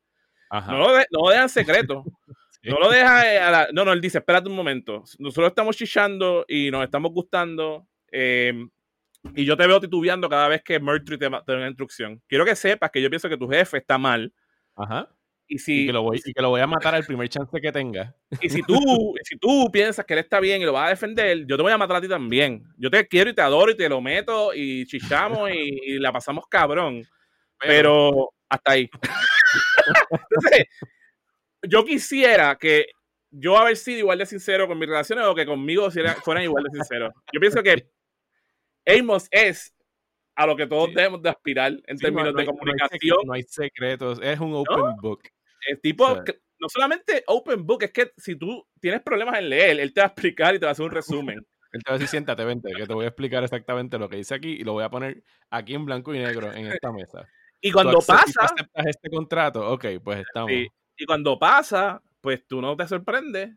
Ajá. 0.49 0.71
No 0.71 0.79
lo, 0.79 0.93
de- 0.95 1.05
no 1.11 1.19
lo 1.25 1.29
deja 1.31 1.43
en 1.43 1.49
secreto. 1.49 2.03
Sí. 2.63 2.71
No 2.71 2.79
lo 2.79 2.89
deja 2.89 3.31
eh, 3.31 3.37
a 3.39 3.51
la- 3.51 3.67
No, 3.73 3.85
no, 3.85 3.91
él 3.93 4.01
dice, 4.01 4.17
espérate 4.17 4.49
un 4.49 4.55
momento. 4.55 5.03
Nosotros 5.19 5.49
estamos 5.49 5.75
chichando 5.77 6.45
y 6.47 6.71
nos 6.71 6.83
estamos 6.83 7.11
gustando. 7.11 7.87
eh, 8.11 8.53
y 9.33 9.45
yo 9.45 9.57
te 9.57 9.67
veo 9.67 9.79
titubeando 9.79 10.29
cada 10.29 10.47
vez 10.47 10.61
que 10.63 10.79
Murtry 10.79 11.17
te, 11.17 11.29
da 11.29 11.43
una 11.47 11.67
instrucción. 11.67 12.21
Quiero 12.27 12.45
que 12.45 12.55
sepas 12.55 12.91
que 12.91 13.01
yo 13.01 13.09
pienso 13.09 13.29
que 13.29 13.37
tu 13.37 13.47
jefe 13.47 13.77
está 13.77 13.97
mal. 13.97 14.33
Ajá. 14.75 15.09
Y 15.47 15.55
Y, 15.55 15.59
si, 15.59 15.85
que 15.85 15.93
lo 15.93 16.01
voy, 16.03 16.19
y 16.23 16.33
que 16.33 16.41
lo 16.41 16.49
voy 16.49 16.61
a 16.61 16.67
matar 16.67 16.95
al 16.95 17.05
primer 17.05 17.29
chance 17.29 17.61
que 17.61 17.71
tenga. 17.71 18.15
y 18.41 18.49
si 18.49 18.61
tú, 18.63 18.77
si 19.23 19.37
tú 19.37 19.69
piensas 19.71 20.05
que 20.05 20.13
él 20.13 20.19
está 20.19 20.39
bien 20.39 20.61
y 20.61 20.65
lo 20.65 20.73
vas 20.73 20.87
a 20.87 20.89
defender, 20.89 21.45
yo 21.45 21.55
te 21.55 21.63
voy 21.63 21.71
a 21.71 21.77
matar 21.77 21.97
a 21.97 22.01
ti 22.01 22.07
también. 22.07 22.63
Yo 22.77 22.89
te 22.89 23.07
quiero 23.07 23.29
y 23.29 23.33
te 23.33 23.41
adoro 23.41 23.71
y 23.71 23.77
te 23.77 23.87
lo 23.87 24.01
meto 24.01 24.53
y 24.53 24.85
chichamos 24.85 25.51
y, 25.51 25.93
y 25.93 25.99
la 25.99 26.11
pasamos 26.11 26.45
cabrón. 26.49 27.03
Pero 27.59 28.31
hasta 28.49 28.71
ahí. 28.71 28.89
Entonces, 30.11 30.65
yo 31.61 31.85
quisiera 31.85 32.57
que 32.57 32.87
yo 33.37 33.57
haber 33.57 33.75
sido 33.75 33.99
igual 33.99 34.17
de 34.17 34.25
sincero 34.25 34.67
con 34.67 34.79
mis 34.79 34.87
relaciones 34.87 35.25
o 35.25 35.35
que 35.35 35.45
conmigo 35.45 35.89
fueran 36.23 36.43
igual 36.43 36.63
de 36.63 36.71
sinceros. 36.71 37.13
Yo 37.33 37.39
pienso 37.39 37.61
que 37.61 37.87
Amos 38.85 39.27
es 39.31 39.73
a 40.35 40.45
lo 40.45 40.55
que 40.55 40.67
todos 40.67 40.89
Sí. 40.89 40.95
debemos 40.95 41.21
de 41.21 41.29
aspirar 41.29 41.71
en 41.85 41.97
Sí, 41.97 42.03
términos 42.05 42.33
no 42.33 42.39
hay- 42.39 42.45
de 42.45 42.51
comunicación. 42.51 43.17
No 43.25 43.33
hay, 43.33 43.43
secretos, 43.43 44.19
es 44.21 44.39
un 44.39 44.53
open 44.53 44.95
book. 45.01 45.21
El 45.67 45.79
tipo, 45.81 46.05
O 46.05 46.13
sea, 46.15 46.23
que- 46.23 46.39
no 46.59 46.69
solamente 46.69 47.23
open 47.27 47.65
book, 47.65 47.83
es 47.83 47.91
que 47.91 48.11
si 48.17 48.35
tú 48.35 48.65
tienes 48.79 49.01
problemas 49.01 49.39
en 49.39 49.49
leer, 49.49 49.79
él 49.79 49.93
te 49.93 50.01
va 50.01 50.05
a 50.05 50.09
explicar 50.09 50.55
y 50.55 50.59
te 50.59 50.65
va 50.65 50.69
a 50.69 50.73
hacer 50.73 50.85
un 50.85 50.91
resumen. 50.91 51.37
Él 51.71 51.83
te 51.83 51.91
va 51.91 51.95
a 51.95 51.97
decir, 51.99 52.07
siéntate, 52.07 52.45
vente, 52.45 52.71
que 52.73 52.85
te 52.87 52.93
voy 52.93 53.03
a 53.03 53.09
explicar 53.09 53.43
exactamente 53.43 53.97
lo 53.97 54.07
que 54.07 54.15
dice 54.15 54.33
aquí 54.33 54.49
y 54.53 54.63
lo 54.63 54.71
voy 54.71 54.85
a 54.85 54.89
poner 54.89 55.21
aquí 55.49 55.73
en 55.73 55.83
blanco 55.83 56.15
y 56.15 56.19
negro 56.19 56.53
en 56.53 56.67
esta 56.67 56.89
mesa. 56.93 57.27
Y 57.59 57.69
Tú 57.71 57.73
cuando 57.73 57.99
tú 57.99 58.05
pasa, 58.07 58.41
aceptas 58.45 58.85
este 58.85 59.09
contrato, 59.09 59.69
ok, 59.73 59.85
pues 60.01 60.19
estamos. 60.19 60.51
Sí. 60.51 60.69
Y 60.97 61.05
cuando 61.05 61.37
pasa, 61.37 62.01
pues 62.21 62.47
tú 62.47 62.61
no 62.61 62.77
te 62.77 62.87
sorprendes. 62.87 63.49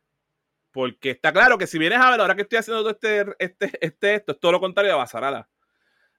Porque 0.79 1.11
está 1.11 1.33
claro 1.33 1.59
que 1.59 1.67
si 1.67 1.77
vienes 1.77 1.99
a 1.99 2.09
ver 2.09 2.21
ahora 2.21 2.37
que 2.37 2.43
estoy 2.43 2.59
haciendo 2.59 2.83
todo 2.83 2.93
este, 2.93 3.35
este, 3.41 3.85
este, 3.85 4.15
esto, 4.15 4.31
es 4.31 4.39
todo 4.39 4.53
lo 4.53 4.61
contrario 4.61 4.93
a 4.93 4.97
Basarala. 4.99 5.49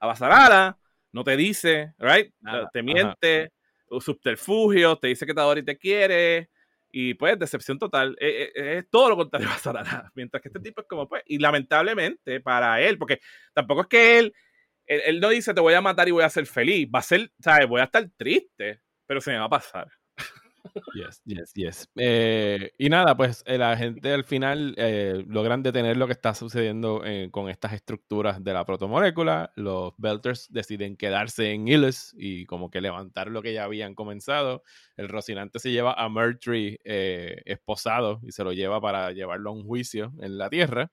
A 0.02 0.08
Basarala 0.08 0.78
no 1.14 1.24
te 1.24 1.38
dice, 1.38 1.94
right? 1.98 2.34
Nada, 2.42 2.70
te 2.74 2.80
ajá. 2.80 2.86
miente, 2.86 3.54
subterfugios, 4.02 5.00
te 5.00 5.08
dice 5.08 5.26
que 5.26 5.34
te 5.34 5.40
adora 5.40 5.62
y 5.62 5.64
te 5.64 5.78
quiere. 5.78 6.50
Y 6.92 7.14
pues, 7.14 7.40
decepción 7.40 7.80
total. 7.80 8.18
Eh, 8.20 8.52
eh, 8.54 8.78
Es, 8.80 8.90
todo 8.90 9.08
lo 9.08 9.16
contrario 9.16 9.48
a 9.48 9.52
Basarala. 9.52 10.12
Mientras 10.14 10.44
que 10.44 10.50
este 10.50 10.60
tipo 10.60 10.82
es 10.82 10.88
como, 10.90 11.08
pues, 11.08 11.24
y 11.26 11.40
lamentablemente 11.40 12.42
para 12.42 12.82
él, 12.82 12.98
porque 12.98 13.22
tampoco 13.54 13.84
es 13.84 13.88
que 13.88 14.20
él, 14.20 14.34
él, 14.88 15.02
él 15.06 15.20
no 15.22 15.30
dice 15.30 15.54
te 15.54 15.62
voy 15.62 15.74
a 15.74 15.80
matar 15.80 16.10
y 16.10 16.12
voy 16.12 16.26
a 16.26 16.30
ser 16.30 16.46
feliz. 16.46 16.86
Va 16.94 17.00
a 17.00 17.04
ser, 17.04 17.32
¿sabes? 17.40 17.66
Voy 17.66 17.80
a 17.80 17.86
estar 17.86 18.06
triste, 18.18 18.82
pero 19.08 19.22
se 19.22 19.32
me 19.32 19.38
va 19.38 19.46
a 19.46 19.50
pasar. 19.50 19.88
Yes, 20.96 21.22
yes, 21.26 21.54
yes. 21.54 21.90
Eh, 21.96 22.72
y 22.78 22.90
nada, 22.90 23.16
pues 23.16 23.44
eh, 23.46 23.58
la 23.58 23.76
gente 23.78 24.12
al 24.12 24.24
final 24.24 24.74
eh, 24.78 25.24
logran 25.28 25.64
detener 25.64 25.98
lo 25.98 26.08
que 26.08 26.14
está 26.14 26.34
sucediendo 26.34 27.04
eh, 27.06 27.30
con 27.32 27.50
estas 27.50 27.74
estructuras 27.74 28.44
de 28.44 28.54
la 28.54 28.66
protomolécula. 28.66 29.52
Los 29.56 29.94
Belters 29.98 30.48
deciden 30.52 30.98
quedarse 30.98 31.52
en 31.52 31.68
Illes 31.68 32.14
y 32.18 32.46
como 32.46 32.70
que 32.70 32.82
levantar 32.82 33.30
lo 33.30 33.42
que 33.42 33.54
ya 33.54 33.64
habían 33.64 33.96
comenzado. 33.96 34.64
El 34.98 35.10
Rocinante 35.10 35.60
se 35.60 35.72
lleva 35.72 35.94
a 35.94 36.10
Murtry 36.10 36.80
eh, 36.84 37.42
esposado 37.46 38.20
y 38.24 38.32
se 38.32 38.44
lo 38.44 38.54
lleva 38.54 38.82
para 38.82 39.12
llevarlo 39.12 39.52
a 39.52 39.54
un 39.54 39.64
juicio 39.64 40.14
en 40.22 40.38
la 40.38 40.50
Tierra. 40.50 40.92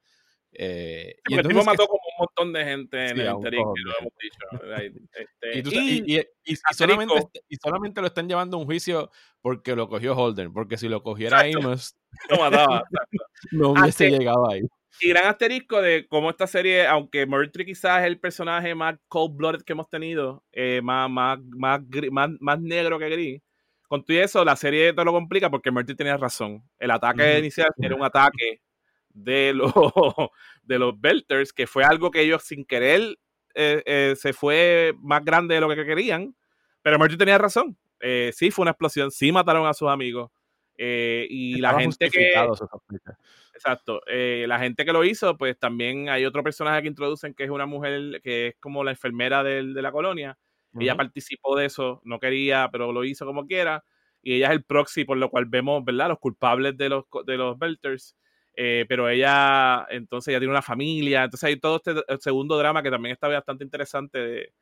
Eh, 0.53 1.17
y 1.29 1.35
el 1.35 1.47
tipo 1.47 1.65
mató 1.65 1.87
como 1.87 2.01
montón 2.19 2.53
de 2.53 2.65
gente 2.65 3.09
en 3.11 3.17
Sí, 3.17 3.23
el 3.23 3.29
un 3.29 3.37
interín, 3.37 3.63
cojón 3.63 3.75
que 3.75 3.83
lo 3.83 3.93
hemos 4.01 4.13
dicho. 4.21 5.03
Este, 5.13 5.59
Y, 5.59 5.63
tú 5.63 5.71
y- 5.73 6.21
y- 6.45 6.57
solamente, 6.75 7.15
est- 7.17 7.37
y 7.49 7.57
solamente 7.57 8.01
lo 8.01 8.07
están 8.07 8.29
llevando 8.29 8.57
a 8.57 8.61
un 8.61 8.67
juicio 8.67 9.11
porque 9.41 9.75
lo 9.77 9.89
cogió 9.89 10.17
Holden, 10.17 10.53
porque 10.53 10.77
si 10.79 10.89
lo 10.89 11.03
cogiera 11.03 11.47
Exacto. 11.47 11.69
Amos, 11.69 11.97
lo 12.31 12.37
mataba. 12.39 12.85
no 13.53 13.71
hubiese 13.71 14.11
llegado 14.11 14.51
ahí. 14.51 14.63
y 15.01 15.09
gran 15.11 15.27
asterisco 15.27 15.83
de 15.83 16.07
cómo 16.09 16.31
esta 16.31 16.47
serie, 16.47 16.87
aunque 16.87 17.27
Murtry 17.27 17.67
quizás 17.67 18.01
es 18.01 18.07
el 18.07 18.19
personaje 18.19 18.75
más 18.75 18.97
cold-blooded 19.09 19.63
que 19.63 19.73
hemos 19.75 19.89
tenido, 19.91 20.43
eh, 20.53 20.81
más, 20.83 21.11
más, 21.11 21.39
más, 21.49 21.81
más, 22.11 22.31
más 22.41 22.61
negro 22.61 22.99
que 22.99 23.09
gris, 23.11 23.43
con 23.89 24.03
todo 24.05 24.17
eso, 24.19 24.45
la 24.45 24.57
serie 24.57 24.93
te 24.95 25.05
lo 25.05 25.13
complica 25.13 25.51
porque 25.51 25.71
Murtry 25.71 25.95
tenía 25.95 26.17
razón. 26.17 26.63
El 26.79 26.91
ataque 26.91 27.31
Ujú. 27.31 27.39
inicial 27.41 27.69
era 27.79 27.95
un 27.95 28.05
ataque 28.05 28.61
de 29.17 29.53
los, 29.55 29.73
de 30.63 30.79
los 30.79 31.01
Belters, 31.01 31.53
que 31.53 31.67
fue 31.67 31.85
algo 31.85 32.11
que 32.11 32.21
ellos 32.21 32.43
sin 32.43 32.65
querer 32.65 33.17
eh, 33.55 33.83
eh, 33.87 34.15
se 34.17 34.33
fue 34.35 34.93
más 35.01 35.25
grande 35.25 35.55
de 35.55 35.61
lo 35.63 35.69
que 35.75 35.85
querían, 35.87 36.37
pero 36.83 36.99
Murtry 36.99 37.17
tenía 37.17 37.39
razón. 37.39 37.77
Eh, 38.01 38.31
sí 38.35 38.51
fue 38.51 38.63
una 38.65 38.73
explosión, 38.73 39.11
sí 39.11 39.33
mataron 39.33 39.67
a 39.67 39.73
sus 39.75 39.89
amigos. 39.89 40.31
eh, 40.79 41.27
y 41.31 41.55
la 41.59 41.71
gente 41.81 42.11
que. 42.11 42.33
Exacto. 43.55 44.03
La 44.07 44.59
gente 44.59 44.85
que 44.85 44.93
lo 44.93 45.03
hizo, 45.05 45.37
pues 45.39 45.59
también 45.59 46.09
hay 46.11 46.27
otro 46.27 46.43
personaje 46.43 46.83
que 46.83 46.89
introducen 46.89 47.33
que 47.33 47.45
es 47.45 47.51
una 47.51 47.65
mujer 47.67 48.21
que 48.23 48.49
es 48.49 48.57
como 48.61 48.85
la 48.85 48.91
enfermera 48.91 49.43
del- 49.43 49.73
de 49.73 49.81
la 49.83 49.91
colonia. 49.93 50.37
Ella 50.79 50.93
participó 50.99 51.57
de 51.57 51.65
eso, 51.67 52.03
no 52.05 52.19
quería, 52.21 52.69
pero 52.71 52.93
lo 52.93 53.03
hizo 53.05 53.25
como 53.25 53.47
quiera. 53.47 53.83
Y 54.23 54.35
ella 54.35 54.49
es 54.49 54.53
el 54.53 54.65
proxy, 54.65 55.05
por 55.07 55.17
lo 55.17 55.31
cual 55.31 55.47
vemos, 55.47 55.83
¿verdad? 55.85 56.09
Los 56.09 56.19
culpables 56.19 56.77
de 56.77 56.91
los, 56.91 57.05
de 57.25 57.37
los 57.39 57.59
Belters. 57.59 58.15
Eh, 58.59 58.87
pero 58.89 59.09
ella, 59.09 59.87
entonces, 59.91 60.29
ella 60.29 60.39
tiene 60.39 60.53
una 60.53 60.63
familia. 60.63 61.25
Entonces 61.25 61.47
hay 61.47 61.61
todo 61.61 61.77
este 61.77 61.93
eh, 61.93 62.17
segundo 62.19 62.57
drama 62.57 62.83
que 62.83 62.91
también 62.91 63.13
está 63.13 63.29
bastante 63.29 63.65
interesante 63.65 64.19
de, 64.19 64.53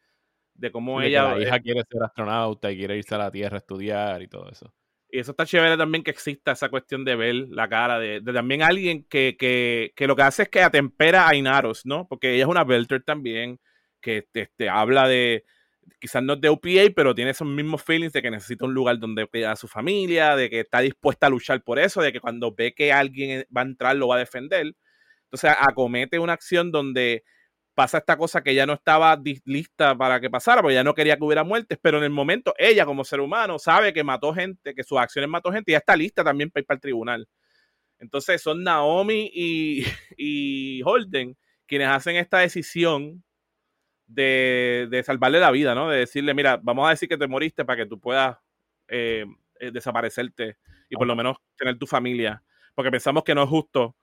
de 0.54 0.72
cómo 0.72 1.00
ella... 1.00 1.34
la 1.34 1.42
hija 1.42 1.60
quiere 1.60 1.82
ser 1.88 2.02
astronauta 2.02 2.72
y 2.72 2.76
quiere 2.76 2.96
irse 2.96 3.14
a 3.14 3.18
la 3.18 3.30
Tierra 3.30 3.56
a 3.56 3.58
estudiar 3.58 4.20
y 4.22 4.28
todo 4.28 4.50
eso. 4.50 4.74
Y 5.08 5.20
eso 5.20 5.30
está 5.30 5.46
chévere 5.46 5.76
también 5.76 6.02
que 6.02 6.10
exista 6.10 6.52
esa 6.52 6.68
cuestión 6.68 7.04
de 7.04 7.14
ver 7.14 7.34
la 7.48 7.68
cara 7.68 8.00
de, 8.00 8.20
también 8.20 8.62
alguien 8.62 9.04
que, 9.04 9.36
que, 9.38 9.92
que, 9.94 10.06
lo 10.08 10.16
que 10.16 10.22
hace 10.22 10.42
es 10.42 10.48
que 10.48 10.60
atempera 10.60 11.28
a 11.28 11.36
Inaros, 11.36 11.86
¿no? 11.86 12.08
Porque 12.08 12.34
ella 12.34 12.42
es 12.42 12.48
una 12.48 12.64
Belter 12.64 13.04
también, 13.04 13.60
que 14.00 14.26
este, 14.34 14.68
habla 14.68 15.06
de, 15.06 15.44
quizás 16.00 16.22
no 16.22 16.36
de 16.36 16.48
OPA, 16.48 16.92
pero 16.94 17.14
tiene 17.14 17.30
esos 17.30 17.46
mismos 17.46 17.82
feelings 17.82 18.12
de 18.12 18.22
que 18.22 18.30
necesita 18.30 18.64
un 18.64 18.74
lugar 18.74 18.98
donde 18.98 19.26
cuidar 19.26 19.52
a 19.52 19.56
su 19.56 19.68
familia, 19.68 20.36
de 20.36 20.50
que 20.50 20.60
está 20.60 20.80
dispuesta 20.80 21.26
a 21.26 21.30
luchar 21.30 21.62
por 21.62 21.78
eso, 21.78 22.02
de 22.02 22.12
que 22.12 22.20
cuando 22.20 22.54
ve 22.54 22.74
que 22.74 22.92
alguien 22.92 23.46
va 23.56 23.62
a 23.62 23.64
entrar 23.64 23.96
lo 23.96 24.08
va 24.08 24.16
a 24.16 24.18
defender. 24.18 24.74
Entonces 25.24 25.50
acomete 25.58 26.18
una 26.18 26.34
acción 26.34 26.70
donde 26.70 27.24
pasa 27.74 27.98
esta 27.98 28.16
cosa 28.16 28.42
que 28.42 28.52
ella 28.52 28.66
no 28.66 28.74
estaba 28.74 29.20
lista 29.44 29.96
para 29.96 30.20
que 30.20 30.30
pasara, 30.30 30.62
porque 30.62 30.74
ella 30.74 30.84
no 30.84 30.94
quería 30.94 31.16
que 31.16 31.24
hubiera 31.24 31.44
muertes, 31.44 31.78
pero 31.82 31.98
en 31.98 32.04
el 32.04 32.10
momento 32.10 32.54
ella 32.56 32.86
como 32.86 33.04
ser 33.04 33.20
humano 33.20 33.58
sabe 33.58 33.92
que 33.92 34.04
mató 34.04 34.32
gente, 34.32 34.74
que 34.74 34.84
sus 34.84 34.98
acciones 34.98 35.28
mató 35.28 35.50
gente 35.52 35.72
y 35.72 35.74
ya 35.74 35.78
está 35.78 35.96
lista 35.96 36.22
también 36.22 36.50
para 36.50 36.60
ir 36.60 36.66
para 36.66 36.76
el 36.76 36.80
tribunal. 36.80 37.28
Entonces 37.98 38.42
son 38.42 38.62
Naomi 38.62 39.30
y, 39.34 39.84
y 40.16 40.82
Holden 40.84 41.36
quienes 41.66 41.88
hacen 41.88 42.16
esta 42.16 42.38
decisión 42.38 43.23
de, 44.14 44.88
de, 44.90 45.02
salvarle 45.02 45.40
la 45.40 45.50
vida, 45.50 45.74
¿no? 45.74 45.88
De 45.88 45.98
decirle, 45.98 46.34
mira, 46.34 46.58
vamos 46.62 46.86
a 46.86 46.90
decir 46.90 47.08
que 47.08 47.16
te 47.16 47.26
moriste 47.26 47.64
para 47.64 47.82
que 47.82 47.86
tú 47.86 48.00
puedas 48.00 48.38
eh, 48.88 49.26
eh, 49.60 49.70
desaparecerte 49.70 50.58
y 50.88 50.96
por 50.96 51.06
lo 51.06 51.16
menos 51.16 51.36
tener 51.56 51.78
tu 51.78 51.86
familia, 51.86 52.42
porque 52.74 52.90
pensamos 52.90 53.24
que 53.24 53.34
no 53.34 53.42
es 53.42 53.48
justo 53.48 53.96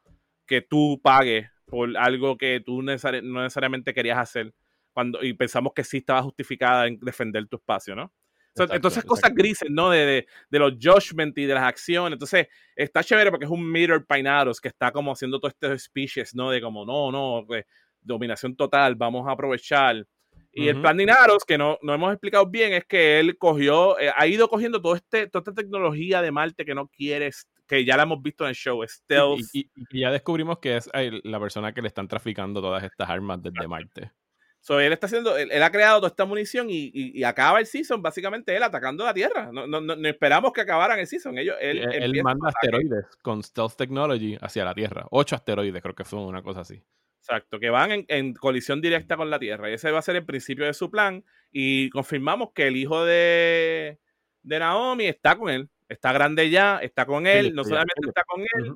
que 0.45 0.61
tú 0.61 0.99
pagues 1.01 1.49
por 1.65 1.95
algo 1.97 2.37
que 2.37 2.61
tú 2.65 2.81
no 2.81 2.91
necesariamente 2.93 3.93
querías 3.93 4.17
hacer 4.17 4.53
cuando, 4.91 5.23
y 5.23 5.33
pensamos 5.33 5.73
que 5.73 5.83
sí 5.83 5.97
estaba 5.97 6.21
justificada 6.21 6.87
en 6.87 6.99
defender 6.99 7.47
tu 7.47 7.57
espacio, 7.57 7.95
¿no? 7.95 8.11
Entonces, 8.55 9.05
cosas 9.05 9.33
grises, 9.33 9.69
¿no? 9.69 9.89
De, 9.89 10.27
de, 10.49 10.59
los 10.59 10.73
judgment 10.73 11.37
y 11.37 11.45
de 11.45 11.53
las 11.53 11.63
acciones. 11.63 12.13
Entonces, 12.13 12.47
está 12.75 13.01
chévere 13.01 13.31
porque 13.31 13.45
es 13.45 13.51
un 13.51 13.71
mirror 13.71 14.05
painados 14.05 14.59
que 14.59 14.67
está 14.67 14.91
como 14.91 15.13
haciendo 15.13 15.39
todo 15.39 15.49
este 15.49 15.79
speeches, 15.79 16.35
¿no? 16.35 16.49
De 16.49 16.61
como, 16.61 16.85
no, 16.85 17.11
no, 17.11 17.45
pues, 17.47 17.65
dominación 18.01 18.55
total, 18.55 18.95
vamos 18.95 19.27
a 19.27 19.31
aprovechar. 19.31 20.05
Y 20.53 20.67
el 20.67 20.81
plan 20.81 20.97
de 20.97 21.03
Inaros, 21.03 21.45
que 21.45 21.57
no, 21.57 21.77
no 21.81 21.93
hemos 21.93 22.11
explicado 22.11 22.45
bien, 22.45 22.73
es 22.73 22.83
que 22.83 23.21
él 23.21 23.37
cogió, 23.37 23.97
eh, 23.97 24.11
ha 24.13 24.27
ido 24.27 24.49
cogiendo 24.49 24.81
todo 24.81 24.95
este, 24.95 25.27
toda 25.27 25.39
esta 25.41 25.53
tecnología 25.53 26.21
de 26.21 26.31
Marte 26.31 26.65
que 26.65 26.75
no 26.75 26.87
quieres 26.89 27.47
que 27.71 27.85
ya 27.85 27.95
la 27.95 28.03
hemos 28.03 28.21
visto 28.21 28.43
en 28.43 28.49
el 28.49 28.55
show, 28.55 28.83
Stealth. 28.85 29.39
Y, 29.53 29.69
ya 29.93 30.11
descubrimos 30.11 30.59
que 30.59 30.75
es 30.75 30.89
la 31.23 31.39
persona 31.39 31.73
que 31.73 31.81
le 31.81 31.87
están 31.87 32.05
traficando 32.05 32.61
todas 32.61 32.83
estas 32.83 33.09
armas 33.09 33.41
desde 33.41 33.65
Marte. 33.65 34.11
So, 34.59 34.77
él 34.79 34.91
está 34.91 35.07
haciendo, 35.07 35.37
él, 35.37 35.63
ha 35.63 35.71
creado 35.71 35.99
toda 35.99 36.09
esta 36.09 36.25
munición 36.25 36.67
y, 36.69 37.23
acaba 37.23 37.61
el 37.61 37.65
season 37.65 38.01
básicamente 38.01 38.53
él 38.53 38.61
atacando 38.61 39.05
la 39.05 39.13
Tierra. 39.13 39.51
No, 39.53 39.67
no, 39.67 39.79
no 39.79 40.07
esperamos 40.07 40.51
que 40.51 40.59
acabaran 40.59 40.99
el 40.99 41.07
season. 41.07 41.37
Ellos, 41.37 41.55
él, 41.61 41.77
él 41.79 42.23
manda 42.23 42.49
asteroides 42.49 43.05
con 43.21 43.41
Stealth 43.41 43.77
Technology 43.77 44.37
hacia 44.41 44.65
la 44.65 44.75
Tierra. 44.75 45.07
Ocho 45.09 45.37
asteroides, 45.37 45.81
creo 45.81 45.95
que 45.95 46.03
fue 46.03 46.19
una 46.19 46.43
cosa 46.43 46.59
así. 46.59 46.83
Exacto, 47.21 47.59
que 47.59 47.69
van 47.69 48.05
en, 48.07 48.33
colisión 48.33 48.81
directa 48.81 49.15
con 49.15 49.29
la 49.29 49.39
Tierra. 49.39 49.69
Y 49.69 49.73
ese 49.73 49.91
va 49.91 49.99
a 49.99 50.03
ser 50.03 50.15
el 50.15 50.25
principio 50.25 50.65
de 50.65 50.73
su 50.73 50.89
plan. 50.89 51.23
Y 51.51 51.89
confirmamos 51.91 52.51
que 52.53 52.67
el 52.67 52.75
hijo 52.75 53.05
de, 53.05 53.99
de 54.41 54.59
Naomi 54.59 55.05
está 55.05 55.37
con 55.37 55.49
él 55.49 55.69
está 55.91 56.13
grande 56.13 56.49
ya, 56.49 56.77
está 56.77 57.05
con 57.05 57.27
él, 57.27 57.53
no 57.53 57.63
solamente 57.63 58.07
está 58.07 58.23
con 58.23 58.41
él, 58.41 58.75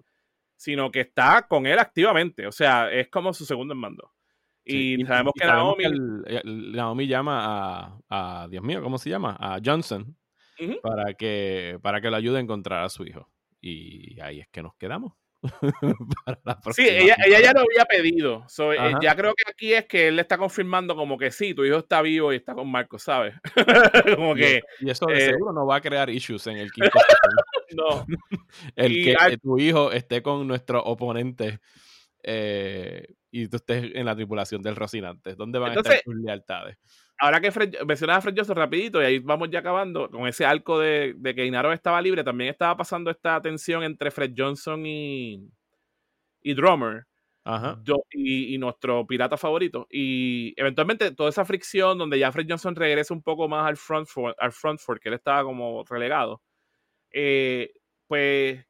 sino 0.56 0.92
que 0.92 1.02
está 1.02 1.48
con 1.48 1.66
él 1.66 1.80
activamente. 1.80 2.46
O 2.46 2.52
sea, 2.52 2.92
es 2.92 3.10
como 3.10 3.34
su 3.34 3.46
segundo 3.46 3.74
en 3.74 3.80
mando. 3.80 4.12
Y 4.64 5.04
sabemos 5.06 5.34
que 5.40 5.46
Naomi. 5.46 5.84
Naomi 6.44 7.08
llama 7.08 8.02
a, 8.10 8.48
Dios 8.50 8.64
mío, 8.64 8.82
¿cómo 8.82 8.98
se 8.98 9.10
llama? 9.10 9.38
A 9.40 9.60
Johnson 9.64 10.18
para, 10.82 11.14
que, 11.14 11.80
para 11.82 12.02
que 12.02 12.10
lo 12.10 12.18
ayude 12.18 12.38
a 12.38 12.42
encontrar 12.42 12.84
a 12.84 12.90
su 12.90 13.06
hijo. 13.06 13.30
Y 13.62 14.20
ahí 14.20 14.42
es 14.42 14.48
que 14.50 14.62
nos 14.62 14.76
quedamos. 14.76 15.14
sí, 16.76 16.88
ella, 16.88 17.16
ya 17.28 17.54
lo 17.54 17.62
había 17.62 17.86
pedido. 17.88 18.46
Eh, 18.72 18.94
ya 19.02 19.16
creo 19.16 19.34
que 19.36 19.44
aquí 19.50 19.74
es 19.74 19.86
que 19.86 20.08
él 20.08 20.16
le 20.16 20.22
está 20.22 20.38
confirmando 20.38 20.96
como 20.96 21.18
que 21.18 21.32
sí, 21.32 21.54
tu 21.54 21.64
hijo 21.64 21.78
está 21.78 22.02
vivo 22.02 22.34
y 22.34 22.38
está 22.38 22.54
con 22.54 22.70
Marco, 22.70 22.98
¿sabes? 22.98 23.36
como 24.18 24.36
que, 24.36 24.62
y 24.80 24.90
eso 24.90 25.06
de 25.06 25.18
eh, 25.18 25.26
seguro 25.28 25.54
no 25.54 25.66
va 25.66 25.78
a 25.78 25.82
crear 25.82 26.10
issues 26.10 26.48
en 26.48 26.58
el 26.58 26.72
quinto. 26.72 26.92
no. 27.76 28.06
el 28.76 28.94
que, 29.04 29.38
tu 29.42 29.58
hijo 29.58 29.92
esté 29.92 30.22
con 30.22 30.48
nuestro 30.48 30.84
oponente 30.84 31.60
eh, 32.24 33.08
y 33.32 33.48
tú 33.48 33.58
estés 33.58 33.92
en 33.94 34.06
la 34.06 34.16
tripulación 34.16 34.62
del 34.62 34.76
Rocinante. 34.76 35.36
¿Dónde 35.36 35.60
van 35.60 35.72
a 35.72 35.76
estar 35.76 36.02
tus 36.04 36.16
lealtades? 36.16 36.78
Ahora 37.18 37.40
que 37.40 37.52
Fred, 37.52 37.76
mencionaba 37.86 38.18
a 38.18 38.22
Fred 38.22 38.34
Johnson 38.36 38.58
rapidito 38.58 39.02
y 39.02 39.06
ahí 39.06 39.20
vamos 39.20 39.50
ya 39.50 39.60
acabando 39.60 40.10
con 40.10 40.28
ese 40.28 40.46
arco 40.46 40.80
de, 40.80 41.16
que 41.36 41.46
Inaro 41.46 41.72
estaba 41.72 42.02
libre, 42.02 42.24
también 42.24 42.50
estaba 42.50 42.76
pasando 42.76 43.10
esta 43.10 43.42
tensión 43.42 43.84
entre 43.84 44.12
Fred 44.12 44.34
Johnson 44.38 44.86
y, 44.86 45.50
y 46.42 46.54
Drummer. 46.54 47.06
y, 48.12 48.58
nuestro 48.58 49.08
pirata 49.08 49.38
favorito. 49.38 49.88
Y 49.90 50.54
eventualmente 50.58 51.12
toda 51.12 51.30
esa 51.30 51.46
fricción 51.46 51.98
donde 51.98 52.20
ya 52.20 52.32
Fred 52.32 52.48
Johnson 52.50 52.76
regresa 52.76 53.14
un 53.14 53.22
poco 53.24 53.48
más 53.48 53.66
al 53.68 53.78
front 53.78 54.08
for, 54.08 54.36
al 54.38 54.52
front 54.52 54.80
for 54.80 55.00
que 55.00 55.10
él 55.10 55.16
estaba 55.16 55.44
como 55.44 55.84
relegado. 55.86 56.42
Eh, 57.12 57.72
pues 58.08 58.66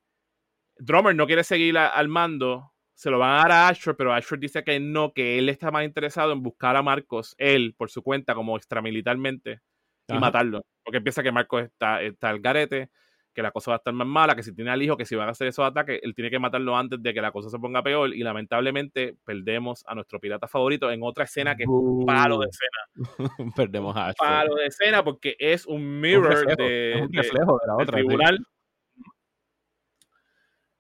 Drummer 0.78 1.16
no 1.16 1.26
quiere 1.26 1.44
seguir 1.44 1.78
al 1.78 2.08
mando 2.10 2.75
se 2.96 3.12
lo 3.12 3.20
van 3.20 3.32
a 3.32 3.38
dar 3.44 3.52
a 3.52 3.68
Ashford, 3.68 3.98
pero 3.98 4.14
Ashford 4.14 4.40
dice 4.40 4.64
que 4.64 4.80
no, 4.80 5.14
que 5.14 5.38
él 5.38 5.50
está 5.50 5.70
más 5.70 5.84
interesado 5.84 6.32
en 6.32 6.42
buscar 6.42 6.76
a 6.78 6.82
Marcos, 6.82 7.36
él, 7.38 7.76
por 7.78 7.92
su 7.92 8.02
cuenta, 8.02 8.34
como 8.34 8.56
extramilitarmente, 8.56 9.60
y 10.08 10.14
matarlo. 10.14 10.62
Porque 10.84 11.02
piensa 11.02 11.22
que 11.22 11.32
Marcos 11.32 11.64
está, 11.64 12.02
está 12.02 12.30
al 12.30 12.40
garete, 12.40 12.90
que 13.34 13.42
la 13.42 13.52
cosa 13.52 13.72
va 13.72 13.76
a 13.76 13.78
estar 13.80 13.94
más 13.94 14.08
mala, 14.08 14.34
que 14.34 14.44
si 14.44 14.56
tiene 14.56 14.72
al 14.72 14.82
hijo, 14.82 14.96
que 14.96 15.04
si 15.04 15.14
van 15.16 15.28
a 15.28 15.32
hacer 15.32 15.48
esos 15.48 15.66
ataques, 15.66 16.00
él 16.02 16.16
tiene 16.16 16.32
que 16.32 16.40
matarlo 16.40 16.78
antes 16.78 17.04
de 17.04 17.14
que 17.14 17.22
la 17.22 17.34
cosa 17.34 17.50
se 17.50 17.60
ponga 17.60 17.84
peor. 17.84 18.16
Y 18.16 18.24
lamentablemente 18.24 19.18
perdemos 19.26 19.84
a 19.88 19.94
nuestro 19.94 20.22
pirata 20.22 20.48
favorito 20.48 20.90
en 20.90 21.04
otra 21.04 21.26
escena 21.26 21.56
que 21.56 21.64
es 21.64 21.70
un 21.70 22.06
palo 22.06 22.40
de 22.40 22.48
escena. 22.48 22.96
perdemos 23.56 23.96
a 23.98 24.08
Ashford. 24.08 24.28
palo 24.28 24.56
de 24.56 24.68
escena 24.68 25.04
porque 25.04 25.36
es 25.38 25.66
un 25.66 26.00
mirror 26.00 26.56
de, 26.56 27.02
un 27.04 27.14
reflejo 27.14 27.60
de, 27.60 27.68
la 27.68 27.76
otra. 27.76 27.98
tribunal. 27.98 28.40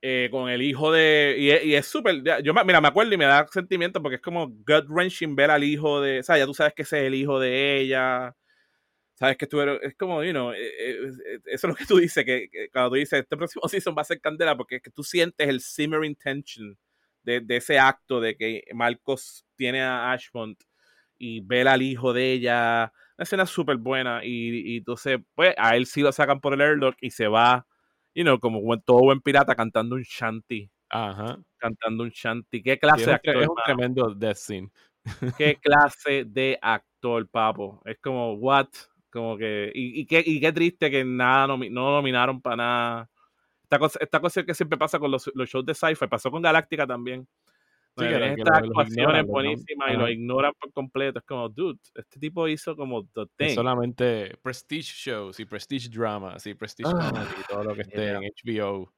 Eh, 0.07 0.29
con 0.29 0.49
el 0.49 0.61
hijo 0.61 0.91
de. 0.91 1.35
Y, 1.39 1.73
es 1.73 1.87
súper. 1.87 2.21
Yo 2.43 2.53
mira, 2.63 2.79
me 2.79 2.87
acuerdo 2.87 3.11
y 3.11 3.17
me 3.17 3.25
da 3.25 3.47
sentimiento 3.47 4.03
porque 4.03 4.17
es 4.17 4.21
como 4.21 4.49
gut 4.49 4.87
wrenching 4.87 5.35
ver 5.35 5.49
al 5.49 5.63
hijo 5.63 5.99
de. 5.99 6.19
O 6.19 6.23
sea, 6.23 6.37
ya 6.37 6.45
tú 6.45 6.53
sabes 6.53 6.75
que 6.75 6.83
ese 6.83 6.99
es 6.99 7.03
el 7.05 7.15
hijo 7.15 7.39
de 7.39 7.79
ella. 7.79 8.35
Sabes 9.15 9.35
que 9.37 9.45
estuvieron. 9.45 9.79
Es 9.81 9.95
como, 9.95 10.23
you 10.23 10.29
know, 10.29 10.51
eh, 10.51 10.59
eh, 10.79 11.39
eso 11.45 11.67
es 11.67 11.71
lo 11.71 11.75
que 11.75 11.85
tú 11.87 11.97
dices, 11.97 12.23
que, 12.23 12.49
cuando 12.71 12.91
tú 12.91 12.95
dices 12.97 13.21
este 13.21 13.35
próximo 13.35 13.63
season 13.67 13.95
va 13.97 14.03
a 14.03 14.05
ser 14.05 14.21
candela, 14.21 14.55
porque 14.55 14.75
es 14.75 14.83
que 14.83 14.91
tú 14.91 15.03
sientes 15.03 15.47
el 15.49 15.59
simmering 15.59 16.15
tension 16.15 16.77
de, 17.23 17.43
ese 17.49 17.79
acto 17.79 18.21
de 18.21 18.37
que 18.37 18.63
Marcos 18.75 19.43
tiene 19.55 19.81
a 19.81 20.11
Ashmont 20.11 20.61
y 21.17 21.39
ver 21.41 21.67
al 21.67 21.81
hijo 21.81 22.13
de 22.13 22.31
ella. 22.33 22.93
Una 23.17 23.23
escena 23.23 23.47
súper 23.47 23.77
buena. 23.77 24.23
Y, 24.23 24.75
y 24.75 24.77
entonces, 24.77 25.17
pues, 25.33 25.55
a 25.57 25.75
él 25.75 25.87
sí 25.87 26.01
lo 26.01 26.11
sacan 26.11 26.41
por 26.41 26.53
el 26.53 26.61
airlock 26.61 26.95
y 27.01 27.09
se 27.09 27.27
va 27.27 27.65
you 28.15 28.23
know, 28.23 28.39
como 28.39 28.79
todo 28.79 28.99
buen 29.01 29.21
pirata 29.21 29.53
cantando 29.55 29.95
un 29.95 30.03
shanty. 30.03 30.69
Ajá. 30.89 31.37
Cantando 31.57 32.03
un 32.03 32.09
shanty. 32.09 32.63
¿Qué 32.63 32.79
clase 32.79 33.05
de 33.05 33.13
actor? 33.13 33.37
Es 33.37 33.47
un 33.47 33.55
tremendo 33.63 34.15
death 34.15 34.37
scene. 34.37 34.71
¿Qué 35.37 35.57
clase 35.61 36.25
de 36.25 36.57
actor, 36.61 37.27
papo? 37.27 37.81
Es 37.85 37.99
como, 37.99 38.33
what? 38.33 38.69
Como 39.11 39.37
que, 39.37 39.71
y, 39.75 40.01
y, 40.01 40.05
qué, 40.05 40.23
y 40.25 40.39
qué 40.39 40.51
triste 40.51 40.89
que 40.89 41.03
nada 41.03 41.47
no 41.47 41.57
nominaron 41.57 42.41
para 42.41 42.55
nada. 42.55 43.09
Esta 43.63 43.79
cosa, 43.79 43.99
esta 44.01 44.19
cosa 44.19 44.43
que 44.43 44.53
siempre 44.53 44.77
pasa 44.77 44.99
con 44.99 45.11
los, 45.11 45.29
los 45.33 45.49
shows 45.49 45.65
de 45.65 45.73
sci-fi, 45.73 46.07
pasó 46.07 46.31
con 46.31 46.41
Galáctica 46.41 46.87
también. 46.87 47.27
Sí, 47.97 48.03
que 48.03 48.33
estas 48.33 48.57
actuaciones 48.57 49.25
buenísimas 49.25 49.93
y 49.93 49.95
lo 49.95 50.09
ignoran 50.09 50.51
por 50.59 50.71
completo. 50.73 51.19
Es 51.19 51.25
como, 51.25 51.47
dude, 51.47 51.79
este 51.93 52.19
tipo 52.19 52.45
hizo 52.47 52.75
como 52.75 53.05
The 53.07 53.25
Thing. 53.37 53.55
solamente 53.55 54.37
Prestige 54.41 54.91
Shows 54.93 55.39
y 55.39 55.45
Prestige 55.45 55.87
Dramas 55.89 56.45
y 56.45 56.55
Prestige 56.55 56.89
ah, 56.93 57.25
y 57.39 57.43
todo 57.47 57.63
lo 57.63 57.73
que 57.73 57.83
esté 57.83 58.09
en 58.09 58.21
HBO 58.21 58.91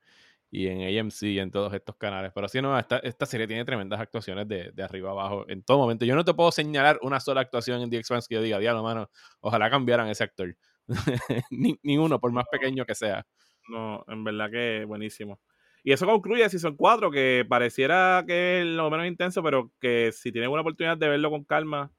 y 0.50 0.68
en 0.68 1.00
AMC 1.00 1.24
y 1.24 1.40
en 1.40 1.52
todos 1.52 1.72
estos 1.74 1.96
canales. 1.98 2.32
Pero 2.34 2.48
sí, 2.48 2.60
no, 2.60 2.78
esta, 2.78 2.98
esta 3.00 3.28
serie 3.28 3.46
tiene 3.46 3.66
tremendas 3.66 4.00
actuaciones 4.00 4.48
de, 4.48 4.72
de, 4.72 4.84
arriba 4.84 5.12
abajo 5.12 5.46
en 5.48 5.62
todo 5.62 5.78
momento. 5.78 6.04
Yo 6.06 6.16
no 6.16 6.26
te 6.26 6.34
puedo 6.34 6.52
señalar 6.52 6.98
una 7.04 7.20
sola 7.20 7.42
actuación 7.42 7.82
en 7.82 7.92
The 7.92 7.98
Expanse 7.98 8.28
que 8.28 8.36
yo 8.36 8.42
diga, 8.42 8.58
diablo, 8.58 8.82
mano, 8.82 9.12
ojalá 9.42 9.70
cambiaran 9.70 10.08
ese 10.08 10.24
actor. 10.24 10.56
ni, 11.52 11.78
ni 11.84 11.98
uno, 11.98 12.20
por 12.20 12.32
más 12.32 12.46
pequeño 12.52 12.86
que 12.86 12.96
sea. 12.96 13.26
No, 13.70 14.04
en 14.08 14.24
verdad 14.24 14.50
que 14.50 14.86
buenísimo. 14.86 15.40
Y 15.84 15.92
eso 15.92 16.06
concluye 16.06 16.48
Season 16.50 16.76
4, 16.76 17.12
que 17.12 17.46
pareciera 17.48 18.24
que 18.28 18.62
es 18.62 18.66
lo 18.66 18.90
menos 18.90 19.08
intenso, 19.08 19.42
pero 19.42 19.72
que 19.80 20.12
si 20.12 20.32
tienen 20.32 20.50
una 20.50 20.62
oportunidad 20.62 20.98
de 20.98 21.10
verlo 21.10 21.30
con 21.30 21.44
calma, 21.44 21.92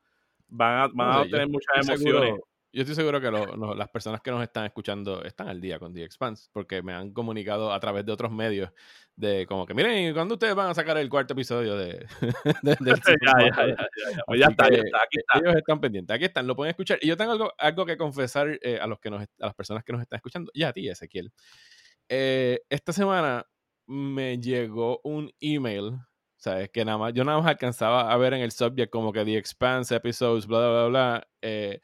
van 0.48 0.78
a, 0.78 0.88
van 0.88 1.10
a 1.10 1.20
obtener 1.22 1.48
muchas 1.48 1.88
emociones. 1.88 2.34
Yo 2.70 2.82
estoy 2.82 2.96
seguro 2.96 3.18
que 3.18 3.30
las 3.30 3.88
personas 3.88 4.20
que 4.20 4.30
nos 4.30 4.42
están 4.42 4.66
escuchando 4.66 5.24
están 5.24 5.48
al 5.48 5.58
día 5.58 5.78
con 5.78 5.94
The 5.94 6.04
Expanse, 6.04 6.50
porque 6.52 6.82
me 6.82 6.92
han 6.92 7.12
comunicado 7.12 7.72
a 7.72 7.80
través 7.80 8.04
de 8.04 8.12
otros 8.12 8.30
medios 8.30 8.70
de 9.16 9.46
como 9.46 9.64
que, 9.64 9.72
miren, 9.72 10.12
¿cuándo 10.12 10.34
ustedes 10.34 10.54
van 10.54 10.68
a 10.68 10.74
sacar 10.74 10.98
el 10.98 11.08
cuarto 11.08 11.32
episodio 11.32 11.76
de, 11.76 12.06
ya, 12.62 12.76
ya, 12.78 12.94
ya, 12.94 13.76
ya, 14.36 14.46
está, 14.46 14.66
aquí 14.66 14.76
está. 15.16 15.38
Ellos 15.40 15.56
están 15.56 15.80
pendientes, 15.80 16.14
aquí 16.14 16.26
están, 16.26 16.46
lo 16.46 16.54
pueden 16.54 16.70
escuchar. 16.70 16.98
Y 17.00 17.08
yo 17.08 17.16
tengo 17.16 17.32
algo, 17.32 17.52
algo 17.56 17.86
que 17.86 17.96
confesar 17.96 18.58
eh, 18.62 18.78
a, 18.80 18.86
los 18.86 19.00
que 19.00 19.10
nos, 19.10 19.22
a 19.22 19.26
las 19.38 19.54
personas 19.54 19.82
que 19.82 19.92
nos 19.94 20.02
están 20.02 20.18
escuchando, 20.18 20.50
y 20.52 20.62
a 20.62 20.72
ti, 20.72 20.88
Ezequiel. 20.88 21.32
Eh, 22.06 22.60
esta 22.68 22.92
semana 22.92 23.46
me 23.88 24.38
llegó 24.38 25.00
un 25.02 25.32
email 25.40 25.98
¿sabes? 26.38 26.70
Que 26.70 26.84
nada 26.84 26.98
más, 26.98 27.12
yo 27.12 27.24
nada 27.24 27.38
más 27.38 27.48
alcanzaba 27.48 28.10
a 28.10 28.16
ver 28.16 28.32
en 28.32 28.40
el 28.40 28.52
subject 28.52 28.90
como 28.90 29.12
que 29.12 29.24
The 29.24 29.36
Expanse 29.36 29.94
episodes, 29.94 30.46
bla, 30.46 30.58
bla, 30.58 30.70
bla, 30.70 30.88
bla. 30.88 31.28
Eh, 31.42 31.80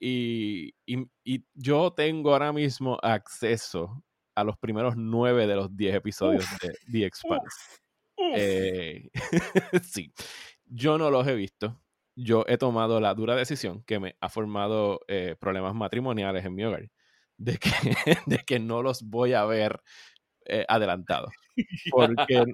y, 0.00 0.74
y, 0.86 1.44
yo 1.54 1.92
tengo 1.92 2.32
ahora 2.32 2.52
mismo 2.52 2.98
acceso 3.02 4.02
a 4.34 4.44
los 4.44 4.56
primeros 4.58 4.94
nueve 4.96 5.46
de 5.46 5.56
los 5.56 5.76
diez 5.76 5.94
episodios 5.94 6.44
de 6.60 6.74
The 6.90 7.06
Expanse. 7.06 7.56
Eh, 8.34 9.10
sí, 9.82 10.12
yo 10.64 10.98
no 10.98 11.10
los 11.10 11.26
he 11.26 11.34
visto. 11.34 11.80
Yo 12.14 12.44
he 12.46 12.58
tomado 12.58 13.00
la 13.00 13.14
dura 13.14 13.34
decisión 13.36 13.82
que 13.84 13.98
me 13.98 14.16
ha 14.20 14.28
formado 14.28 15.00
eh, 15.08 15.34
problemas 15.40 15.74
matrimoniales 15.74 16.44
en 16.44 16.54
mi 16.54 16.64
hogar 16.64 16.90
de 17.38 17.58
que, 17.58 17.70
de 18.26 18.38
que 18.38 18.58
no 18.58 18.82
los 18.82 19.02
voy 19.02 19.32
a 19.32 19.44
ver 19.44 19.80
eh, 20.46 20.64
adelantados. 20.68 21.32
Porque, 21.90 22.44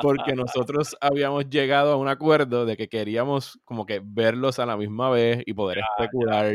porque 0.00 0.34
nosotros 0.34 0.96
habíamos 1.00 1.48
llegado 1.48 1.92
a 1.92 1.96
un 1.96 2.08
acuerdo 2.08 2.64
de 2.64 2.76
que 2.76 2.88
queríamos 2.88 3.58
como 3.64 3.84
que 3.84 4.00
verlos 4.02 4.58
a 4.58 4.66
la 4.66 4.76
misma 4.76 5.10
vez 5.10 5.42
y 5.44 5.52
poder 5.52 5.78
especular 5.78 6.54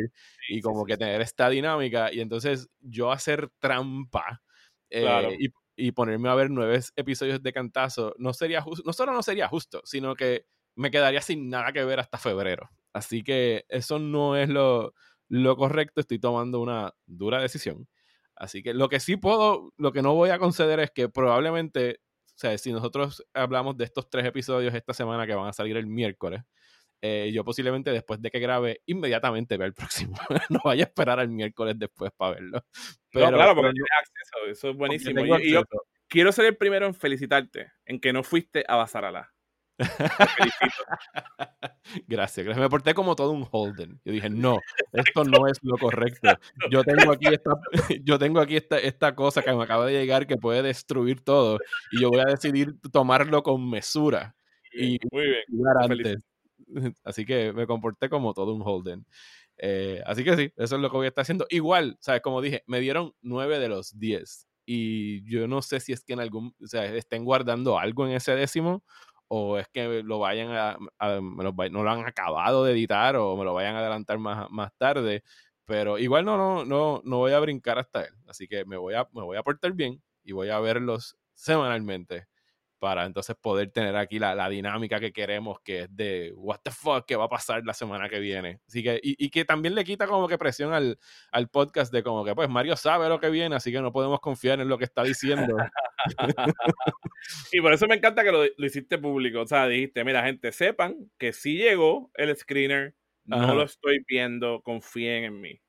y 0.50 0.62
como 0.62 0.86
que 0.86 0.98
tener 0.98 1.22
esta 1.22 1.50
dinámica. 1.50 2.12
Y 2.12 2.22
entonces 2.22 2.70
yo 2.80 3.12
hacer 3.12 3.50
trampa 3.60 4.42
eh, 4.90 5.38
y, 5.40 5.50
y, 5.76 5.92
ponerme 5.92 6.30
a 6.30 6.36
ver 6.36 6.50
nueve 6.50 6.80
episodios 6.96 7.42
de 7.44 7.54
cantazo 7.54 8.16
no 8.18 8.34
sería 8.34 8.62
justo, 8.62 8.84
no 8.86 8.94
solo 8.94 9.14
no 9.14 9.22
sería 9.22 9.48
justo, 9.48 9.82
sino 9.86 10.16
que 10.16 10.46
me 10.76 10.92
quedaría 10.92 11.22
sin 11.22 11.50
nada 11.50 11.72
que 11.72 11.84
ver 11.84 12.00
hasta 12.00 12.18
febrero. 12.18 12.70
Así 12.94 13.24
que 13.24 13.66
eso 13.70 14.00
no 14.00 14.38
es 14.38 14.50
lo, 14.50 14.94
lo 15.28 15.56
correcto. 15.58 16.02
Estoy 16.02 16.20
tomando 16.20 16.62
una 16.62 16.94
dura 17.06 17.42
decisión. 17.42 17.88
Así 18.36 18.62
que 18.62 18.74
lo 18.74 18.90
que 18.90 19.00
sí 19.00 19.18
puedo, 19.18 19.72
lo 19.78 19.92
que 19.92 20.02
no 20.02 20.14
voy 20.14 20.30
a 20.30 20.40
conceder 20.40 20.80
es 20.80 20.92
que 20.92 21.10
probablemente, 21.10 22.02
o 22.28 22.38
sea, 22.38 22.58
si 22.58 22.72
nosotros 22.72 23.26
hablamos 23.34 23.78
de 23.78 23.86
estos 23.86 24.10
tres 24.10 24.26
episodios 24.26 24.74
esta 24.74 24.94
semana 24.94 25.26
que 25.26 25.36
van 25.36 25.48
a 25.48 25.54
salir 25.54 25.78
el 25.78 25.88
miércoles, 25.88 26.44
eh, 27.02 27.32
yo 27.32 27.44
posiblemente 27.44 27.92
después 27.92 28.22
de 28.22 28.32
que 28.32 28.40
grabe, 28.40 28.82
inmediatamente 28.88 29.58
vea 29.58 29.68
el 29.68 29.74
próximo. 30.10 30.18
no 30.50 30.60
vaya 30.64 30.86
a 30.86 30.88
esperar 30.88 31.20
al 31.20 31.30
miércoles 31.30 31.76
después 31.78 32.12
para 32.18 32.36
verlo. 32.36 32.66
Pero, 33.12 33.30
claro, 33.30 33.56
porque 33.56 33.72
tienes 33.72 33.90
acceso, 34.00 34.52
eso 34.52 34.70
es 34.72 34.76
buenísimo. 34.76 35.38
Y, 35.38 35.52
yo 35.52 35.64
quiero 36.08 36.32
ser 36.32 36.46
el 36.46 36.58
primero 36.58 36.86
en 36.88 36.96
felicitarte 36.96 37.72
en 37.86 38.00
que 38.00 38.12
no 38.12 38.24
fuiste 38.24 38.66
a 38.68 38.76
Basarala. 38.76 39.35
gracias, 42.08 42.46
gracias. 42.46 42.58
Me 42.58 42.70
porté 42.70 42.94
como 42.94 43.16
todo 43.16 43.32
un 43.32 43.48
Holden. 43.50 44.00
Yo 44.06 44.14
dije, 44.14 44.30
no, 44.30 44.60
esto 44.94 45.24
no 45.24 45.48
es 45.48 45.58
lo 45.62 45.78
correcto. 45.78 46.30
Yo 46.70 46.84
tengo 46.84 47.12
aquí 47.12 47.28
esta, 47.28 47.52
yo 48.04 48.20
tengo 48.20 48.40
aquí 48.40 48.56
esta, 48.56 48.80
esta 48.80 49.16
cosa 49.16 49.42
que 49.42 49.54
me 49.54 49.64
acaba 49.64 49.86
de 49.86 49.94
llegar 49.94 50.28
que 50.28 50.38
puede 50.38 50.62
destruir 50.62 51.22
todo. 51.22 51.60
Y 51.92 52.02
yo 52.02 52.10
voy 52.10 52.22
a 52.22 52.32
decidir 52.32 52.80
tomarlo 52.92 53.44
con 53.44 53.70
mesura. 53.70 54.36
Y 54.74 54.98
Muy 55.12 55.24
bien. 55.24 55.44
Antes. 55.80 56.18
Así 57.04 57.26
que 57.26 57.54
me 57.54 57.68
comporté 57.68 58.10
como 58.10 58.34
todo 58.34 58.54
un 58.54 58.62
Holden. 58.64 59.06
Eh, 59.58 60.02
así 60.06 60.26
que 60.26 60.36
sí, 60.36 60.52
eso 60.58 60.76
es 60.76 60.82
lo 60.82 60.90
que 60.90 60.98
voy 60.98 61.06
a 61.06 61.10
estar 61.10 61.22
haciendo. 61.22 61.46
Igual, 61.50 61.98
¿sabes? 62.02 62.22
Como 62.22 62.42
dije, 62.42 62.64
me 62.68 62.82
dieron 62.82 63.14
nueve 63.22 63.60
de 63.60 63.70
los 63.70 63.98
10. 63.98 64.48
Y 64.66 65.24
yo 65.32 65.48
no 65.48 65.62
sé 65.62 65.80
si 65.80 65.94
es 65.94 66.04
que 66.04 66.14
en 66.14 66.20
algún, 66.20 66.54
o 66.62 66.68
sea, 66.68 66.86
estén 66.86 67.24
guardando 67.24 67.80
algo 67.80 68.06
en 68.06 68.14
ese 68.14 68.36
décimo 68.36 68.84
o 69.28 69.58
es 69.58 69.68
que 69.70 70.04
lo 70.04 70.20
vayan 70.20 70.52
a, 70.52 70.78
no 71.00 71.84
lo 71.84 71.90
han 71.92 72.06
acabado 72.06 72.64
de 72.64 72.74
editar 72.74 73.16
o 73.16 73.36
me 73.38 73.44
lo 73.46 73.54
vayan 73.54 73.76
a 73.76 73.80
adelantar 73.80 74.20
más, 74.20 74.50
más 74.52 74.72
tarde. 74.78 75.24
Pero 75.66 75.98
igual 75.98 76.26
no, 76.26 76.38
no, 76.38 76.64
no, 76.66 77.02
no 77.04 77.18
voy 77.18 77.32
a 77.34 77.40
brincar 77.40 77.80
hasta 77.80 78.04
él. 78.04 78.14
Así 78.28 78.48
que 78.48 78.66
me 78.66 78.78
voy 78.78 78.94
a, 78.94 79.08
me 79.14 79.24
voy 79.24 79.38
a 79.38 79.44
portar 79.44 79.74
bien 79.74 80.02
y 80.24 80.32
voy 80.34 80.50
a 80.50 80.60
verlos 80.60 81.18
semanalmente 81.34 82.28
para 82.80 83.06
entonces 83.06 83.36
poder 83.36 83.72
tener 83.72 83.96
aquí 83.96 84.20
la, 84.20 84.36
la, 84.36 84.50
dinámica 84.50 85.00
que 85.00 85.12
queremos, 85.12 85.60
que 85.62 85.82
es 85.82 85.96
de 85.96 86.34
what 86.36 86.60
the 86.64 86.72
fuck, 86.72 87.06
que 87.06 87.16
va 87.16 87.26
a 87.26 87.30
pasar 87.30 87.64
la 87.66 87.74
semana 87.74 88.10
que 88.10 88.20
viene. 88.20 88.60
Así 88.68 88.84
que, 88.84 89.00
y, 89.02 89.24
y, 89.24 89.30
que 89.30 89.46
también 89.46 89.76
le 89.76 89.84
quita 89.84 90.08
como 90.08 90.28
que 90.28 90.38
presión 90.38 90.74
al, 90.74 91.00
al, 91.32 91.50
podcast 91.50 91.92
de 91.92 92.04
como 92.04 92.26
que 92.26 92.36
pues 92.36 92.50
Mario 92.50 92.76
sabe 92.76 93.10
lo 93.10 93.20
que 93.20 93.30
viene, 93.30 93.56
así 93.56 93.72
que 93.72 93.82
no 93.82 93.92
podemos 93.92 94.20
confiar 94.20 94.60
en 94.60 94.70
lo 94.70 94.78
que 94.78 94.86
está 94.86 95.04
diciendo. 95.04 95.56
y 97.52 97.62
por 97.62 97.74
eso 97.74 97.88
me 97.88 97.96
encanta 97.96 98.24
que 98.24 98.32
lo, 98.32 98.44
lo, 98.44 98.66
hiciste 98.66 98.98
público. 98.98 99.42
O 99.42 99.48
sea, 99.48 99.68
dijiste, 99.68 100.04
mira, 100.04 100.24
gente, 100.24 100.52
sepan 100.52 101.10
que 101.18 101.34
si 101.34 101.58
llegó 101.58 102.12
el 102.16 102.36
screener, 102.36 102.96
no 103.26 103.56
lo 103.56 103.64
estoy 103.64 104.04
viendo, 104.08 104.62
confíen 104.62 105.24
en 105.24 105.42
mí. 105.42 105.62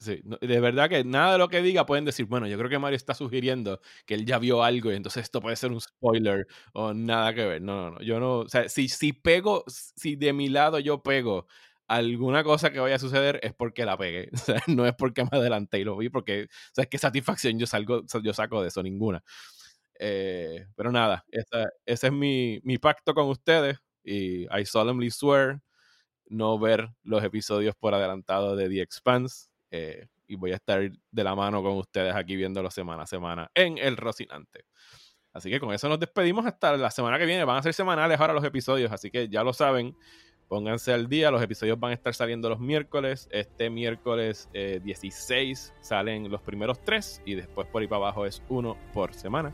Sí, 0.00 0.20
de 0.40 0.60
verdad 0.60 0.88
que 0.90 1.04
nada 1.04 1.32
de 1.32 1.38
lo 1.38 1.48
que 1.48 1.62
diga 1.62 1.86
pueden 1.86 2.04
decir, 2.04 2.26
bueno, 2.26 2.46
yo 2.46 2.58
creo 2.58 2.68
que 2.68 2.78
Mario 2.78 2.96
está 2.96 3.14
sugiriendo 3.14 3.80
que 4.06 4.14
él 4.14 4.26
ya 4.26 4.38
vio 4.38 4.62
algo 4.62 4.92
y 4.92 4.96
entonces 4.96 5.22
esto 5.24 5.40
puede 5.40 5.56
ser 5.56 5.70
un 5.72 5.80
spoiler 5.80 6.46
o 6.72 6.92
nada 6.92 7.32
que 7.34 7.44
ver. 7.46 7.62
No, 7.62 7.76
no, 7.76 7.90
no. 7.92 8.00
Yo 8.02 8.20
no, 8.20 8.40
o 8.40 8.48
sea, 8.48 8.68
si, 8.68 8.88
si 8.88 9.12
pego, 9.12 9.64
si 9.66 10.16
de 10.16 10.32
mi 10.32 10.48
lado 10.48 10.78
yo 10.78 11.02
pego 11.02 11.46
alguna 11.88 12.42
cosa 12.44 12.70
que 12.72 12.80
vaya 12.80 12.96
a 12.96 12.98
suceder 12.98 13.38
es 13.42 13.54
porque 13.54 13.84
la 13.86 13.96
pegué. 13.96 14.28
O 14.34 14.36
sea, 14.36 14.60
no 14.66 14.84
es 14.86 14.94
porque 14.94 15.22
me 15.24 15.30
adelanté 15.38 15.78
y 15.80 15.84
lo 15.84 15.96
vi, 15.96 16.08
porque, 16.10 16.44
o 16.44 16.74
sea, 16.74 16.84
que 16.86 16.98
satisfacción 16.98 17.58
yo, 17.58 17.66
salgo, 17.66 18.02
yo 18.22 18.34
saco 18.34 18.60
de 18.62 18.68
eso, 18.68 18.82
ninguna. 18.82 19.22
Eh, 19.98 20.66
pero 20.76 20.92
nada, 20.92 21.24
ese, 21.30 21.66
ese 21.86 22.06
es 22.08 22.12
mi, 22.12 22.60
mi 22.64 22.78
pacto 22.78 23.14
con 23.14 23.28
ustedes 23.28 23.78
y 24.04 24.44
I 24.46 24.64
solemnly 24.66 25.10
swear 25.10 25.60
no 26.26 26.58
ver 26.58 26.90
los 27.04 27.24
episodios 27.24 27.74
por 27.76 27.94
adelantado 27.94 28.56
de 28.56 28.68
The 28.68 28.82
Expanse 28.82 29.48
eh, 29.76 30.06
y 30.28 30.36
voy 30.36 30.52
a 30.52 30.54
estar 30.54 30.88
de 31.10 31.24
la 31.24 31.34
mano 31.34 31.60
con 31.60 31.72
ustedes 31.72 32.14
aquí 32.14 32.36
viéndolo 32.36 32.70
semana 32.70 33.02
a 33.02 33.06
semana 33.06 33.50
en 33.54 33.76
El 33.76 33.96
Rocinante. 33.96 34.66
Así 35.32 35.50
que 35.50 35.58
con 35.58 35.74
eso 35.74 35.88
nos 35.88 35.98
despedimos 35.98 36.46
hasta 36.46 36.76
la 36.76 36.92
semana 36.92 37.18
que 37.18 37.26
viene. 37.26 37.44
Van 37.44 37.56
a 37.56 37.62
ser 37.62 37.74
semanales 37.74 38.20
ahora 38.20 38.32
los 38.32 38.44
episodios, 38.44 38.92
así 38.92 39.10
que 39.10 39.28
ya 39.28 39.42
lo 39.42 39.52
saben. 39.52 39.96
Pónganse 40.46 40.92
al 40.92 41.08
día, 41.08 41.32
los 41.32 41.42
episodios 41.42 41.80
van 41.80 41.90
a 41.90 41.94
estar 41.94 42.14
saliendo 42.14 42.48
los 42.48 42.60
miércoles. 42.60 43.28
Este 43.32 43.68
miércoles 43.68 44.48
16 44.52 45.32
eh, 45.32 45.78
salen 45.80 46.30
los 46.30 46.40
primeros 46.40 46.80
tres 46.84 47.20
y 47.24 47.34
después 47.34 47.66
por 47.66 47.82
ahí 47.82 47.88
para 47.88 48.02
abajo 48.02 48.26
es 48.26 48.42
uno 48.48 48.76
por 48.92 49.12
semana. 49.12 49.52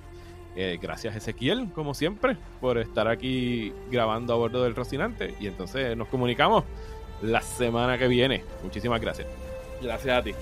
Eh, 0.55 0.79
gracias 0.83 1.17
Ezequiel, 1.17 1.73
como 1.73 1.95
siempre, 1.95 2.37
por 2.61 2.77
estar 2.77 3.09
aquí 3.09 3.73
grabando 3.91 4.35
a 4.35 4.37
bordo 4.37 4.65
del 4.65 4.75
Rocinante. 4.75 5.35
Y 5.41 5.47
entonces 5.47 5.97
nos 5.97 6.09
comunicamos 6.09 6.65
la 7.23 7.41
semana 7.41 7.97
que 7.97 8.09
viene. 8.09 8.45
Muchísimas 8.63 9.01
gracias. 9.01 9.50
Gracias 9.81 10.19
a 10.19 10.23
ti. 10.23 10.35